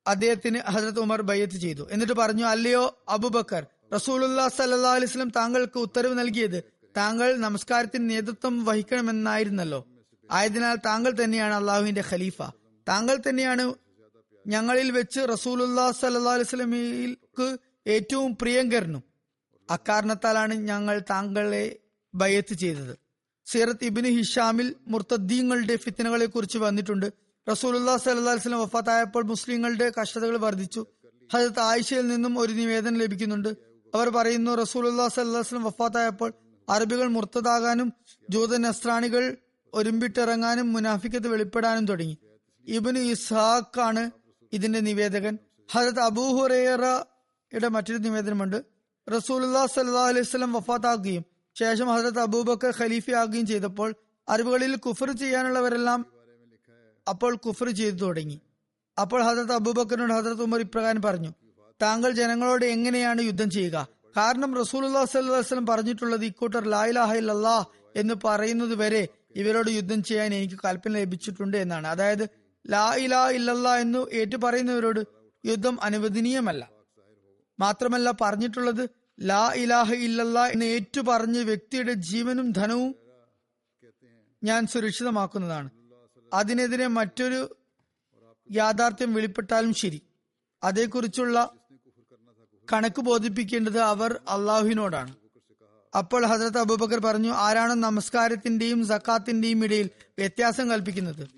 അദ്ദേഹത്തിന് 0.07 0.59
ഹജരത് 0.59 1.01
ഉമർ 1.01 1.22
ബയ്യത്ത് 1.22 1.55
ചെയ്തു. 1.55 1.89
എന്നിട്ട് 1.91 2.12
പറഞ്ഞു 2.12 2.45
അല്ലയോ 2.45 3.05
അബുബക്കർ 3.09 3.66
റസൂലുല്ലാ 3.95 4.49
സല്ലാ 4.49 4.95
അലൈസ്ലം 4.95 5.31
താങ്കൾക്ക് 5.31 5.78
ഉത്തരവ് 5.78 6.18
നൽകിയത് 6.18 6.64
താങ്കൾ 6.97 7.37
നമസ്കാരത്തിന് 7.37 8.11
നേതൃത്വം 8.11 8.64
വഹിക്കണമെന്നായിരുന്നല്ലോ. 8.64 9.87
ആയതിനാൽ 10.31 10.76
താങ്കൾ 10.76 11.24
തന്നെയാണ് 11.24 11.55
അള്ളാഹുവിന്റെ 11.55 12.05
ഖലീഫ. 12.11 12.43
താങ്കൾ 12.89 13.22
തന്നെയാണ് 13.28 13.74
ഞങ്ങളിൽ 14.47 14.91
വെച്ച് 14.91 15.20
റസൂലുല്ലാ 15.33 15.91
സല്ലാ 15.91 17.55
ഏറ്റവും 17.87 18.37
പ്രിയങ്കരനും. 18.41 19.03
അക്കാരണത്താലാണ് 19.70 20.55
ഞങ്ങൾ 20.55 21.03
താങ്കളെ 21.11 21.76
ബയത്ത് 22.14 22.55
ചെയ്തത്. 22.55 22.97
സീറത്ത് 23.47 23.85
ഇബിന് 23.85 24.09
ഹിഷാമിൽ 24.09 24.74
മുർത്തദ്ദീങ്ങളുടെ 24.89 25.76
ഫിത്തനകളെ 25.76 26.26
കുറിച്ച് 26.26 26.59
വന്നിട്ടുണ്ട് 26.59 27.12
റസൂലുല്ലാ 27.51 27.93
അലൈഹി 27.93 28.24
വസല്ലം 28.24 28.61
വഫാത്തായപ്പോൾ 28.61 29.24
മുസ്ലിങ്ങളുടെ 29.24 29.93
കഷ്ടതകൾ 30.01 30.37
വർദ്ധിച്ചു. 30.37 30.87
ഹജത് 31.33 31.61
ആയിഷയിൽ 31.61 32.07
നിന്നും 32.07 32.39
ഒരു 32.39 32.53
നിവേദനം 32.53 32.97
ലഭിക്കുന്നുണ്ട്. 32.99 33.49
അവർ 33.95 34.09
പറയുന്നു 34.09 34.55
റസൂലുല്ലാ 34.55 35.05
അലൈഹി 35.05 35.28
വസല്ലം 35.28 35.64
വഫാത്തായപ്പോൾ 35.64 36.33
അറബികൾ 36.68 37.07
മുർത്തതാകാനും 37.07 37.93
ജൂത 38.31 38.57
നസ്രാണികൾ 38.57 39.37
ഒരുമ്പിട്ടിറങ്ങാനും 39.74 40.72
മുനാഫിക്കത്ത് 40.72 41.28
വെളിപ്പെടാനും 41.28 41.86
തുടങ്ങി. 41.86 42.18
ഇബിന് 42.68 42.98
ഇസ്ഹാഖാണ് 42.98 44.10
ഇതിന്റെ 44.52 44.80
നിവേദകൻ. 44.80 45.38
ഹജത് 45.72 46.00
അബൂഹുറയുടെ 46.00 47.68
മറ്റൊരു 47.68 47.98
നിവേദനമുണ്ട്. 47.98 48.58
റസൂലുല്ലാ 49.06 49.66
സല്ലാ 49.66 50.06
അലൈഹി 50.06 50.26
വസല്ലം 50.26 50.52
വഫാത്താകുകയും 50.52 51.24
ശേഷം 51.56 51.88
ഹജരത് 51.88 52.20
അബൂബക്കർ 52.20 52.72
ഖലീഫയാകുകയും 52.80 53.46
ചെയ്തപ്പോൾ 53.46 53.94
അറിവുകളിൽ 54.28 54.76
കുഫർ 54.76 55.10
ചെയ്യാനുള്ളവരെല്ലാം 55.12 56.06
അപ്പോൾ 57.08 57.32
കുഫർ 57.34 57.68
ചെയ്തു 57.70 57.96
തുടങ്ങി. 57.96 58.40
അപ്പോൾ 59.00 59.20
ഹജരത് 59.22 59.52
അബൂബക്കറിനോട് 59.52 60.12
ഹജരത് 60.12 60.42
ഉമർ 60.42 60.60
ഇപ്രകാരം 60.60 61.02
പറഞ്ഞു 61.02 61.32
താങ്കൾ 61.82 62.10
ജനങ്ങളോട് 62.10 62.64
എങ്ങനെയാണ് 62.64 63.20
യുദ്ധം 63.20 63.50
ചെയ്യുക? 63.50 63.88
കാരണം 64.16 64.50
അലൈഹി 64.54 65.40
വസല്ലം 65.40 65.66
പറഞ്ഞിട്ടുള്ളത് 65.66 66.24
ഇക്കൂട്ടർ 66.24 66.64
ലാ 66.64 66.86
ഇലാഹ 66.86 67.14
ഇല്ലല്ലാ 67.14 67.64
എന്ന് 67.96 68.14
പറയുന്നത് 68.24 68.74
വരെ 68.74 69.02
ഇവരോട് 69.37 69.70
യുദ്ധം 69.70 70.03
ചെയ്യാൻ 70.03 70.35
എനിക്ക് 70.35 70.55
കൽപ്പന 70.64 70.93
ലഭിച്ചിട്ടുണ്ട് 70.93 71.57
എന്നാണ്. 71.57 71.87
അതായത് 71.87 72.31
ലാ 72.70 72.95
ഇലാ 72.95 73.31
ഇല്ലല്ല 73.31 73.76
എന്ന് 73.76 74.07
ഏറ്റുപറയുന്നവരോട് 74.12 75.07
യുദ്ധം 75.47 75.83
അനുവദനീയമല്ല. 75.83 76.70
മാത്രമല്ല 77.61 78.12
പറഞ്ഞിട്ടുള്ളത് 78.20 78.91
ലാ 79.20 79.53
ഇലാഹ 79.57 79.95
ഇല്ലല്ല 79.95 80.47
എന്ന് 80.47 80.66
ഏറ്റുപറഞ്ഞ് 80.66 81.41
വ്യക്തിയുടെ 81.41 81.93
ജീവനും 81.93 82.53
ധനവും 82.53 82.95
ഞാൻ 84.45 84.66
സുരക്ഷിതമാക്കുന്നതാണ്. 84.66 85.70
അതിനെതിരെ 86.33 86.87
മറ്റൊരു 86.87 87.57
യാഥാർത്ഥ്യം 88.51 89.14
വെളിപ്പെട്ടാലും 89.14 89.74
ശരി. 89.74 90.03
അതേക്കുറിച്ചുള്ള 90.64 91.55
കണക്ക് 92.72 93.01
ബോധിപ്പിക്കേണ്ടത് 93.01 93.78
അവർ 93.78 94.20
അള്ളാഹുവിനോടാണ്. 94.28 95.19
അപ്പോൾ 95.95 96.26
ഹസരത്ത് 96.26 96.59
അബൂബക്കർ 96.59 96.99
പറഞ്ഞു 96.99 97.30
ആരാണ് 97.32 97.72
നമസ്കാരത്തിന്റെയും 97.72 98.86
സക്കാത്തിന്റെയും 98.86 99.64
ഇടയിൽ 99.64 99.91
വ്യത്യാസം 100.18 100.70
കൽപ്പിക്കുന്നത്? 100.70 101.28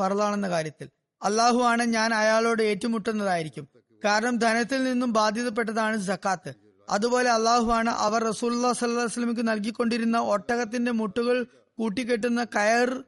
പറളാണെന്ന 0.00 0.48
കാര്യത്തിൽ. 0.48 0.88
അള്ളാഹു 1.22 1.62
ആണ് 1.62 1.82
ഞാൻ 1.82 2.14
അയാളോട് 2.14 2.62
ഏറ്റുമുട്ടുന്നതായിരിക്കും. 2.62 3.68
കാരണം 4.04 4.36
ധനത്തിൽ 4.36 4.84
നിന്നും 4.84 5.12
ബാധ്യതപ്പെട്ടതാണ് 5.12 6.02
സക്കാത്ത്. 6.02 6.54
അതുപോലെ 6.88 7.30
അള്ളാഹു 7.30 7.72
ആണ് 7.72 7.90
അവർ 7.90 8.24
റസൂല്ലാ 8.24 8.72
സല്ലാസ്ലമിക്ക് 8.72 9.48
നൽകിക്കൊണ്ടിരുന്ന 9.48 10.18
ഒട്ടകത്തിന്റെ 10.18 10.90
മുട്ടുകൾ 10.90 11.46
കൂട്ടിക്കെട്ടുന്ന 11.78 12.44
കയർ 12.44 13.04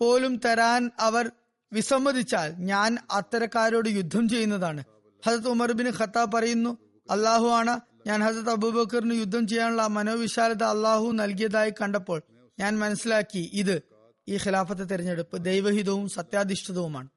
പോലും 0.00 0.40
തരാൻ 0.44 0.90
അവർ 1.00 1.30
വിസമ്മതിച്ചാൽ 1.72 2.54
ഞാൻ 2.58 2.98
അത്തരക്കാരോട് 3.10 3.88
യുദ്ധം 3.88 4.28
ചെയ്യുന്നതാണ്. 4.28 4.84
ഹസത്ത് 5.26 5.48
ഉമർ 5.48 5.72
ബിൻ 5.72 5.92
ഖത്താബ് 6.00 6.32
പറയുന്നു 6.32 6.78
അള്ളാഹു 7.10 7.48
ആണ് 7.48 7.80
ഞാൻ 8.06 8.22
ഹസത്ത് 8.24 8.50
അബൂബക്കറിന് 8.50 9.14
യുദ്ധം 9.14 9.48
ചെയ്യാനുള്ള 9.48 9.86
മനോവിശാലത 9.86 10.62
അള്ളാഹു 10.64 11.12
നൽകിയതായി 11.12 11.70
കണ്ടപ്പോൾ 11.70 12.22
ഞാൻ 12.58 12.78
മനസ്സിലാക്കി 12.78 13.50
ഇത് 13.52 13.82
ഈ 14.28 14.36
ഖിലാഫത്തെ 14.36 14.84
തെരഞ്ഞെടുപ്പ് 14.84 15.44
ദൈവഹിതവും 15.44 16.08
സത്യാധിഷ്ഠിതവുമാണ്. 16.08 17.08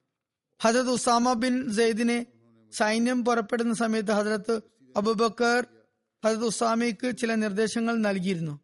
ഹജരത് 0.63 0.89
ഉസാമ 0.89 1.33
ബിൻ 1.33 1.73
സെയ്ദിനെ 1.73 2.25
സൈന്യം 2.73 3.25
പുറപ്പെടുന്ന 3.25 3.73
സമയത്ത് 3.73 4.11
ഹജരത്ത് 4.11 4.61
അബൂബക്കർ 4.97 5.65
ഹജരത് 6.25 6.45
ഉസാമയ്ക്ക് 6.45 7.17
ചില 7.17 7.35
നിർദ്ദേശങ്ങൾ 7.35 7.97
നൽകിയിരുന്നു. 7.97 8.59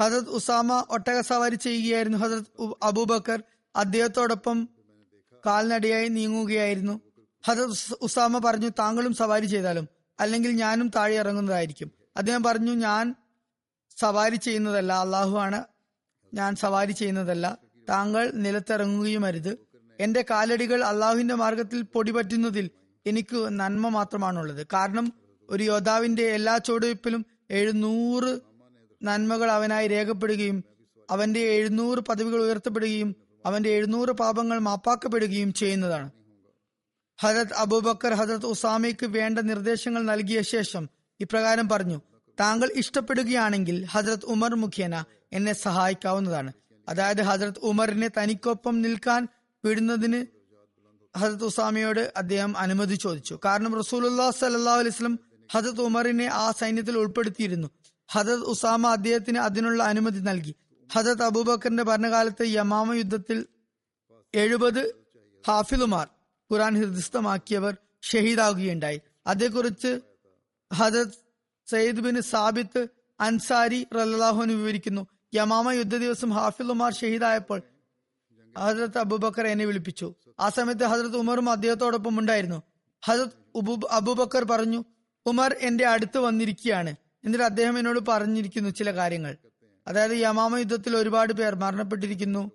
ഹജരത് 0.00 0.28
ഉസാമ 0.28 0.84
ഒട്ടക 0.90 1.20
സവാരി 1.20 1.54
ചെയ്യുകയായിരുന്നു 1.54 2.18
ഹജരത് 2.18 2.74
അബൂബക്കർ. 2.82 3.42
അദ്ദേഹത്തോടൊപ്പം 3.76 4.68
കാൽനടയായി 5.46 6.08
നീങ്ങുകയായിരുന്നു. 6.08 7.00
ഹജരത് 7.46 7.94
ഉസാമ 8.00 8.38
പറഞ്ഞു 8.38 8.68
താങ്കളും 8.68 9.14
സവാരി 9.14 9.46
ചെയ്താലും 9.46 9.97
അല്ലെങ്കിൽ 10.20 10.50
ഞാനും 10.50 10.88
താഴെ 10.88 11.14
ഇറങ്ങുന്നതായിരിക്കും. 11.14 11.92
അദ്ദേഹം 12.16 12.42
പറഞ്ഞു 12.42 12.72
ഞാൻ 12.72 13.14
സവാരി 13.96 14.36
ചെയ്യുന്നതല്ല 14.36 14.92
അള്ളാഹു 14.92 15.38
ആണ് 15.38 15.64
ഞാൻ 16.34 16.56
സവാരി 16.56 16.92
ചെയ്യുന്നതല്ല. 16.92 17.58
താങ്കൾ 17.88 18.30
നിലത്തിറങ്ങുകയും 18.34 19.26
അരുത് 19.26 19.58
എന്റെ 20.00 20.24
കാലടികൾ 20.30 20.84
അള്ളാഹുവിന്റെ 20.84 21.34
മാർഗത്തിൽ 21.34 21.82
പൊടിപറ്റുന്നതിൽ 21.82 22.70
എനിക്ക് 23.06 23.60
നന്മ 23.60 23.88
മാത്രമാണുള്ളത്. 23.88 24.66
കാരണം 24.72 25.12
ഒരു 25.50 25.62
യോദ്ധാവിന്റെ 25.62 26.22
എല്ലാ 26.22 26.58
ചുവടുവയ്പിലും 26.58 27.26
എഴുന്നൂറ് 27.50 28.40
നന്മകൾ 29.02 29.50
അവനായി 29.50 29.88
രേഖപ്പെടുകയും 29.88 30.64
അവന്റെ 31.10 31.40
എഴുന്നൂറ് 31.40 31.98
പദവികൾ 31.98 32.42
ഉയർത്തപ്പെടുകയും 32.42 33.16
അവന്റെ 33.46 33.70
എഴുന്നൂറ് 33.70 34.08
പാപങ്ങൾ 34.08 34.58
മാപ്പാക്കപ്പെടുകയും 34.58 35.52
ചെയ്യുന്നതാണ്. 35.52 36.10
ഹജരത് 37.18 37.54
അബൂബക്കർ 37.54 38.14
ഹജരത് 38.14 38.46
ഉസാമയ്ക്ക് 38.46 39.06
വേണ്ട 39.06 39.38
നിർദ്ദേശങ്ങൾ 39.38 40.02
നൽകിയ 40.02 40.42
ശേഷം 40.42 40.88
ഇപ്രകാരം 41.20 41.68
പറഞ്ഞു 41.68 42.00
താങ്കൾ 42.40 42.72
ഇഷ്ടപ്പെടുകയാണെങ്കിൽ 42.74 43.84
ഹജരത് 43.84 44.26
ഉമർ 44.26 44.54
മുഖേന 44.54 45.04
എന്നെ 45.32 45.52
സഹായിക്കാവുന്നതാണ്. 45.52 46.52
അതായത് 46.88 47.22
ഹജരത് 47.22 47.58
ഉമറിനെ 47.58 48.08
തനിക്കൊപ്പം 48.08 48.82
നിൽക്കാൻ 48.82 49.28
വിടുന്നതിന് 49.64 50.26
ഹജരത് 51.16 51.44
ഉസാമയോട് 51.44 52.12
അദ്ദേഹം 52.16 52.58
അനുമതി 52.58 52.94
ചോദിച്ചു. 52.94 53.40
കാരണം 53.44 53.74
റസൂലുല്ലാ 53.74 54.30
സല്ലാ 54.30 54.74
അലൈസ്ലം 54.74 55.18
ഹജരത് 55.52 55.80
ഉമറിനെ 55.80 56.26
ആ 56.26 56.50
സൈന്യത്തിൽ 56.50 56.98
ഉൾപ്പെടുത്തിയിരുന്നു. 56.98 57.68
ഹജരത് 58.08 58.46
ഉസാമ 58.52 58.86
അദ്ദേഹത്തിന് 58.86 59.38
അതിനുള്ള 59.38 59.82
അനുമതി 59.82 60.20
നൽകി. 60.20 60.54
ഹജരത് 60.92 61.22
അബൂബക്കറിന്റെ 61.22 61.82
ഭരണകാലത്ത് 61.82 62.44
യമാമ 62.46 62.94
യുദ്ധത്തിൽ 62.94 63.46
എഴുപത് 64.34 64.94
ഹാഫിലുമാർ 65.48 66.06
ഖുറാൻ 66.52 66.76
ഹൃദയസ്ഥമാക്കിയവർ 66.76 67.76
ഷഹീദാകുകയുണ്ടായി. 68.02 69.00
അതേക്കുറിച്ച് 69.26 70.00
ഹജത് 70.74 71.08
സയ്യിദ് 71.66 72.00
ബിൻ 72.00 72.22
സാബിത്ത് 72.22 72.86
അൻസാരി 73.20 73.86
റല്ലാഹുവിന് 73.94 74.52
വിവരിക്കുന്നു 74.52 75.06
യമാമ 75.34 75.72
യുദ്ധ 75.72 75.96
ദിവസം 75.96 76.30
ഹാഫിലുമാർ 76.30 76.92
ഷഹീദായപ്പോൾ 76.94 77.62
ഹജരത്ത് 78.58 78.98
അബൂബക്കർ 78.98 79.46
എന്നെ 79.46 79.64
വിളിപ്പിച്ചു. 79.64 80.14
ആ 80.40 80.48
സമയത്ത് 80.48 80.84
ഹജരത്ത് 80.84 81.16
ഉമറും 81.16 81.50
അദ്ദേഹത്തോടൊപ്പം 81.50 82.18
ഉണ്ടായിരുന്നു. 82.18 82.62
ഹജരത് 83.04 83.86
അബൂബക്കർ 83.90 84.44
പറഞ്ഞു 84.44 84.84
ഉമർ 85.26 85.56
എന്റെ 85.60 85.86
അടുത്ത് 85.86 86.18
വന്നിരിക്കുകയാണ്. 86.18 86.96
എന്നിട്ട് 87.24 87.44
അദ്ദേഹം 87.44 87.78
എന്നോട് 87.78 88.00
പറഞ്ഞിരിക്കുന്നു 88.08 88.70
ചില 88.70 88.94
കാര്യങ്ങൾ. 88.94 89.36
അതായത് 89.86 90.12
യമാമ 90.12 90.58
യുദ്ധത്തിൽ 90.58 90.96
ഒരുപാട് 90.96 91.32
പേർ 91.32 91.54
മരണപ്പെട്ടിരിക്കുന്നു. 91.54 92.50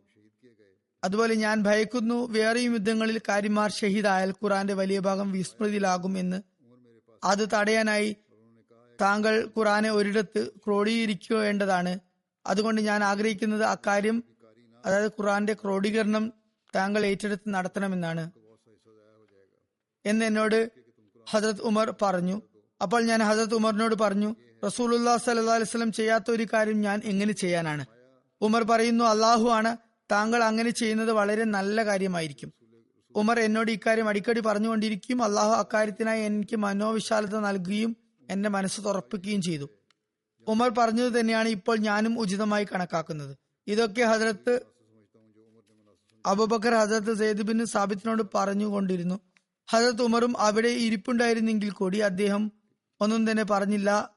അതുപോലെ 1.03 1.35
ഞാൻ 1.35 1.63
ഭയക്കുന്നു 1.63 2.31
വേറെയും 2.31 2.73
യുദ്ധങ്ങളിൽ 2.73 3.21
കാര്യമാർ 3.29 3.71
ഷഹീദായാൽ 3.71 4.29
ഖുറാന്റെ 4.31 4.73
വലിയ 4.73 4.99
ഭാഗം 4.99 5.31
വിസ്മൃതിയിലാകും 5.31 6.17
എന്ന്. 6.17 6.41
അത് 7.23 7.49
തടയാനായി 7.53 8.15
താങ്കൾ 9.01 9.49
ഖുറാനെ 9.57 9.91
ഒരിടത്ത് 9.91 10.47
ക്രോഡീകരിക്കേണ്ടതാണ് 10.47 11.99
അതുകൊണ്ട് 12.45 12.81
ഞാൻ 12.81 13.03
ആഗ്രഹിക്കുന്നത് 13.03 13.63
അക്കാര്യം 13.63 14.23
അതായത് 14.85 15.11
ഖുറാന്റെ 15.11 15.53
ക്രോഡീകരണം 15.53 16.33
താങ്കൾ 16.75 17.05
ഏറ്റെടുത്ത് 17.05 17.49
നടത്തണമെന്നാണ്. 17.49 18.31
എന്ന് 20.05 20.25
എന്നോട് 20.25 20.71
ഹസരത് 21.29 21.61
ഉമർ 21.61 21.95
പറഞ്ഞു. 22.01 22.41
അപ്പോൾ 22.81 23.03
ഞാൻ 23.03 23.23
ഹസരത് 23.23 23.55
ഉമറിനോട് 23.55 23.95
പറഞ്ഞു 23.95 24.35
റസൂലുല്ലാ 24.65 25.17
സല്ലാ 25.17 25.53
അലിസ്ലം 25.53 25.91
ചെയ്യാത്ത 25.91 26.31
ഒരു 26.31 26.47
കാര്യം 26.53 26.81
ഞാൻ 26.81 27.01
എങ്ങനെ 27.05 27.33
ചെയ്യാനാണ്? 27.33 27.85
ഉമർ 28.41 28.63
പറയുന്നു 28.63 29.03
അള്ളാഹു 29.03 29.49
ആണ് 29.49 29.77
താങ്കൾ 30.13 30.43
അങ്ങനെ 30.43 30.69
ചെയ്യുന്നത് 30.69 31.11
വളരെ 31.11 31.43
നല്ല 31.43 31.85
കാര്യമായിരിക്കും. 31.85 32.53
ഉമർ 33.15 33.39
എന്നോട് 33.39 33.71
ഇക്കാര്യം 33.71 34.09
അടിക്കടി 34.09 34.39
പറഞ്ഞുകൊണ്ടിരിക്കും. 34.39 35.23
അള്ളാഹു 35.23 35.51
അക്കാര്യത്തിനായി 35.55 36.21
എനിക്ക് 36.21 36.55
മനോവിശാലത 36.55 37.35
നൽകുകയും 37.39 37.97
എന്റെ 38.29 38.49
മനസ്സ് 38.49 38.81
തുറപ്പിക്കുകയും 38.85 39.41
ചെയ്തു. 39.41 39.69
ഉമർ 40.47 40.69
പറഞ്ഞത് 40.77 41.19
തന്നെയാണ് 41.19 41.49
ഇപ്പോൾ 41.49 41.77
ഞാനും 41.77 42.19
ഉചിതമായി 42.19 42.63
കണക്കാക്കുന്നത്. 42.63 43.37
ഇതൊക്കെ 43.67 44.01
ഹജരത്ത് 44.01 44.61
അബുബക്കർ 46.25 46.73
ഹജരത്ത് 46.73 47.17
സെയ്ദ് 47.17 47.41
ബിൻ 47.41 47.65
സാബിത്തിനോട് 47.65 48.23
പറഞ്ഞുകൊണ്ടിരുന്നു. 48.35 49.19
ഹജരത്ത് 49.69 50.01
ഉമറും 50.01 50.37
അവിടെ 50.37 50.67
ഇരിപ്പുണ്ടായിരുന്നെങ്കിൽ 50.67 51.69
കൂടി 51.69 51.97
അദ്ദേഹം 51.97 52.51
ഒന്നും 53.01 53.31
തന്നെ 53.31 53.43
പറഞ്ഞില്ല. 53.43 54.09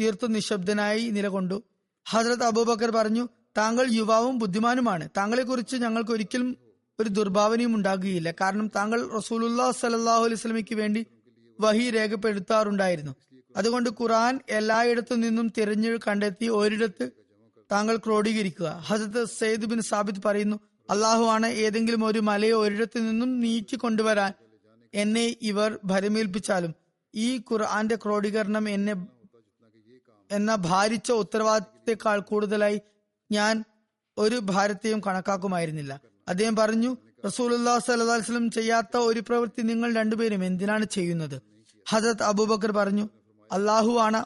തീർത്തും 0.00 0.32
നിശബ്ദനായി 0.32 1.08
നിലകൊണ്ടു. 1.08 1.62
ഹജറത് 2.08 2.44
അബൂബക്കർ 2.44 2.90
പറഞ്ഞു 2.90 3.28
താങ്കൾ 3.56 3.86
യുവാവും 3.90 4.38
ബുദ്ധിമാനുമാണ്. 4.38 5.08
താങ്കളെ 5.16 5.42
കുറിച്ച് 5.42 5.76
ഞങ്ങൾക്ക് 5.76 6.10
ഒരിക്കലും 6.10 6.56
ഒരു 7.00 7.08
ദുർഭാവനയും 7.08 7.74
ഉണ്ടാകുകയില്ല. 7.74 8.34
കാരണം 8.40 8.68
താങ്കൾ 8.68 9.10
റസൂലുല്ലാ 9.16 9.70
സലാഹു 9.70 10.24
അലൈഹി 10.24 10.34
സ്വലമിക്ക് 10.34 10.74
വേണ്ടി 10.74 11.06
വഹി 11.60 11.90
രേഖപ്പെടുത്താറുണ്ടായിരുന്നു. 11.90 13.12
അതുകൊണ്ട് 13.56 13.90
ഖുറാൻ 13.90 14.40
എല്ലായിടത്തു 14.48 15.14
നിന്നും 15.14 15.52
തിരഞ്ഞു 15.58 15.98
കണ്ടെത്തി 16.08 16.46
ഒരിടത്ത് 16.46 17.10
താങ്കൾ 17.72 17.96
ക്രോഡീകരിക്കുക. 17.96 18.66
ഹസത്ത് 18.66 19.24
സെയ്ദ് 19.24 19.66
ബിൻ 19.66 19.80
സാബിദ് 19.80 20.22
പറയുന്നു 20.24 20.56
അള്ളാഹു 20.90 21.24
ആണ് 21.24 21.46
ഏതെങ്കിലും 21.46 22.04
ഒരു 22.04 22.18
മലയെ 22.18 22.52
ഒരിടത്തു 22.52 22.98
നിന്നും 22.98 23.40
നീക്കി 23.40 23.76
കൊണ്ടുവരാൻ 23.76 24.32
എന്നെ 24.94 25.36
ഇവർ 25.42 25.78
ഭരമേൽപ്പിച്ചാലും 25.84 26.74
ഈ 27.14 27.38
ഖുർആന്റെ 27.38 27.96
ക്രോഡീകരണം 27.96 28.68
എന്നെ 28.68 29.06
എന്ന 30.30 30.54
ഭാരിച്ച 30.54 31.12
ഉത്തരവാദിത്തേക്കാൾ 31.12 32.20
കൂടുതലായി 32.20 32.80
ഞാൻ 33.32 33.64
ഒരു 34.18 34.36
ഭാരത്തെയും 34.36 35.02
കണക്കാക്കുമായിരുന്നില്ല. 35.06 36.00
അദ്ദേഹം 36.28 36.56
പറഞ്ഞു 36.56 36.96
റസൂലുല്ലാ 37.26 37.78
സലഹ്സ്ലം 37.78 38.50
ചെയ്യാത്ത 38.50 38.96
ഒരു 38.96 39.20
പ്രവൃത്തി 39.20 39.62
നിങ്ങൾ 39.62 39.94
രണ്ടുപേരും 39.94 40.44
എന്തിനാണ് 40.44 40.84
ചെയ്യുന്നത്? 40.84 41.42
ഹസരത് 41.88 42.22
അബൂബക്കർ 42.22 42.72
പറഞ്ഞു 42.72 43.08
അള്ളാഹു 43.52 43.98
ആണ്. 43.98 44.24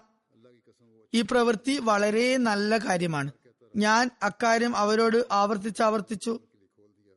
ഈ 1.15 1.23
പ്രവൃത്തി 1.23 1.79
വളരെ 1.79 2.37
നല്ല 2.37 2.79
കാര്യമാണ്. 2.79 3.31
ഞാൻ 3.77 4.11
അക്കാര്യം 4.23 4.77
അവരോട് 4.77 5.27
ആവർത്തിച്ച് 5.33 5.83
ആവർത്തിച്ചു 5.83 6.39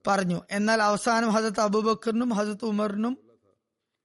പറഞ്ഞു. 0.08 0.42
എന്നാൽ 0.52 0.82
അവസാനം 0.82 1.30
ഹസത്ത് 1.30 1.60
അബൂബക്കറിനും 1.60 2.30
ഹസത്ത് 2.30 2.66
ഉമറിനും 2.66 3.18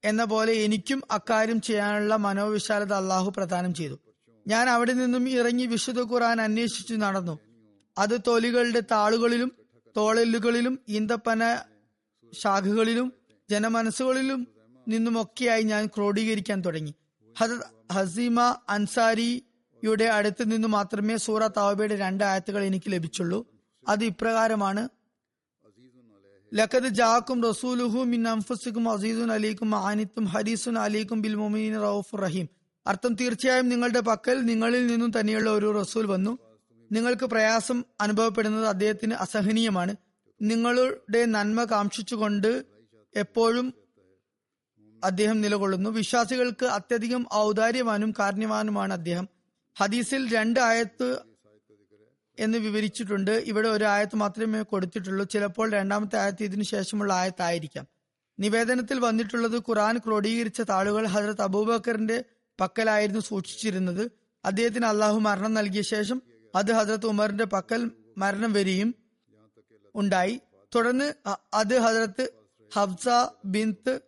എന്ന 0.04 0.24
പോലെ 0.24 0.52
എനിക്കും 0.52 1.02
അക്കാര്യം 1.10 1.60
ചെയ്യാനുള്ള 1.60 2.16
മനോവിശാലത 2.16 2.92
അള്ളാഹു 2.92 3.32
പ്രദാനം 3.36 3.74
ചെയ്തു. 3.74 3.98
ഞാൻ 4.46 4.70
അവിടെ 4.70 4.92
നിന്നും 4.92 5.28
ഇറങ്ങി 5.28 5.66
വിശുദ്ധ 5.66 6.00
ഖുറാൻ 6.00 6.40
അന്വേഷിച്ചു 6.40 6.94
നടന്നു. 6.94 7.38
അത് 7.98 8.20
തൊലികളുടെ 8.26 8.80
താളുകളിലും 8.80 9.52
തോളലുകളിലും 9.96 10.78
ഈന്തപ്പന 10.88 11.60
ശാഖകളിലും 12.32 13.12
ജനമനസ്സുകളിലും 13.50 14.48
നിന്നുമൊക്കെയായി 14.88 15.62
ഞാൻ 15.62 15.86
ക്രോഡീകരിക്കാൻ 15.86 16.60
തുടങ്ങി. 16.60 16.94
ഹസത് 17.38 17.92
ഹസീമ 17.92 18.40
അൻസാരിയുടെ 18.68 20.04
അടുത്ത് 20.04 20.52
നിന്ന് 20.52 20.68
മാത്രമേ 20.68 21.16
സൂറ 21.16 21.46
താവബയുടെ 21.46 21.96
രണ്ട് 21.96 22.24
ആയത്തുകൾ 22.24 22.64
എനിക്ക് 22.64 22.92
ലഭിച്ചുള്ളൂ. 22.92 23.46
അത് 23.88 24.04
ഇപ്രകാരമാണ്. 24.04 24.88
ലഖദ് 26.54 26.88
ജാക്കും 26.88 27.42
റസൂലുഹു 27.42 28.04
മിൻ 28.04 28.28
അംഫുസിക്കും 28.28 28.88
അസീസുൻ 28.88 29.32
അലിക്കും 29.32 29.74
ആനിത്തും 29.74 30.24
ഹരീസുൻ 30.24 30.78
അലിക്കും 30.78 31.22
ബിൽ 31.22 31.34
മൊമീൻ 31.34 31.80
റൌഫ് 31.80 32.22
റഹീം. 32.22 32.48
അർത്ഥം 32.86 33.14
തീർച്ചയായും 33.14 33.68
നിങ്ങളുടെ 33.68 34.00
പക്കൽ 34.00 34.40
നിങ്ങളിൽ 34.40 34.86
നിന്നും 34.86 35.20
തന്നെയുള്ള 35.20 35.50
ഒരു 35.50 35.80
റസൂൽ 35.80 36.06
വന്നു. 36.06 36.38
നിങ്ങൾക്ക് 36.92 37.24
പ്രയാസം 37.24 37.84
അനുഭവപ്പെടുന്നത് 38.00 38.66
അദ്ദേഹത്തിന് 38.66 39.14
അസഹനീയമാണ്. 39.14 39.96
നിങ്ങളുടെ 40.42 41.24
നന്മ 41.24 41.64
കാക്ഷിച്ചുകൊണ്ട് 41.64 42.64
എപ്പോഴും 43.16 43.74
അദ്ദേഹം 45.04 45.40
നിലകൊള്ളുന്നു. 45.40 45.90
വിശ്വാസികൾക്ക് 45.90 46.66
അത്യധികം 46.66 47.26
ഔദാര്യവാനും 47.34 48.14
കാരുണ്യവാനുമാണ് 48.18 48.92
അദ്ദേഹം. 48.92 49.28
ഹദീസിൽ 49.78 50.34
രണ്ട് 50.34 50.60
ആയത്ത് 50.60 51.18
എന്ന് 52.38 52.58
വിവരിച്ചിട്ടുണ്ട്. 52.58 53.30
ഇവിടെ 53.30 53.68
ഒരു 53.68 53.84
ആയത്ത് 53.84 54.16
മാത്രമേ 54.16 54.62
കൊടുത്തിട്ടുള്ളൂ. 54.62 55.24
ചിലപ്പോൾ 55.24 55.70
രണ്ടാമത്തെ 55.70 56.18
ആയത്ത് 56.18 56.44
ഇതിനു 56.44 56.62
ശേഷമുള്ള 56.62 57.12
ആയത്തായിരിക്കാം. 57.12 57.86
നിവേദനത്തിൽ 58.40 59.00
വന്നിട്ടുള്ളത് 59.00 59.58
ഖുറാൻ 59.58 59.98
ക്രോഡീകരിച്ച 59.98 60.60
താളുകൾ 60.60 61.06
ഹജറത് 61.06 61.42
അബൂബക്കറിന്റെ 61.42 62.24
പക്കലായിരുന്നു 62.60 63.20
സൂക്ഷിച്ചിരുന്നത്. 63.20 64.10
അദ്ദേഹത്തിന് 64.44 64.86
അള്ളാഹു 64.86 65.18
മരണം 65.18 65.54
നൽകിയ 65.54 65.82
ശേഷം 65.82 66.22
അത് 66.54 66.72
ഹജറത്ത് 66.72 67.06
ഉമറിന്റെ 67.06 67.44
പക്കൽ 67.44 67.90
മരണം 68.18 68.52
വരികയും 68.52 68.94
ഉണ്ടായി. 69.94 70.40
തുടർന്ന് 70.74 71.14
അത് 71.54 71.78
ഹജറത്ത് 71.78 72.28
ഹബ്സ 72.74 73.08
ബിന്ത് 73.44 74.00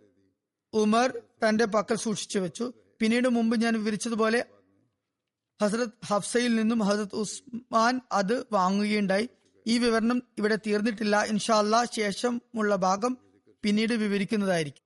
ഉമർ 0.72 1.22
തന്റെ 1.48 1.64
പക്കൽ 1.64 1.96
സൂക്ഷിച്ചു 1.96 2.38
വെച്ചു. 2.38 2.72
പിന്നീട് 3.00 3.28
മുമ്പ് 3.28 3.60
ഞാൻ 3.60 3.74
വിവരിച്ചതുപോലെ 3.74 4.44
ഹസരത് 5.62 6.06
ഹഫ്സയിൽ 6.06 6.54
നിന്നും 6.54 6.78
ഹസരത് 6.78 7.14
ഉസ്മാൻ 7.14 8.00
അത് 8.12 8.44
വാങ്ങുകയുണ്ടായി. 8.52 9.28
ഈ 9.66 9.78
വിവരണം 9.78 10.22
ഇവിടെ 10.38 10.58
തീർന്നിട്ടില്ല. 10.66 11.22
ഇൻഷാല്ല 11.22 11.84
ശേഷമുള്ള 11.84 12.76
ഭാഗം 12.76 13.18
പിന്നീട് 13.62 13.94
വിവരിക്കുന്നതായിരിക്കും. 13.94 14.85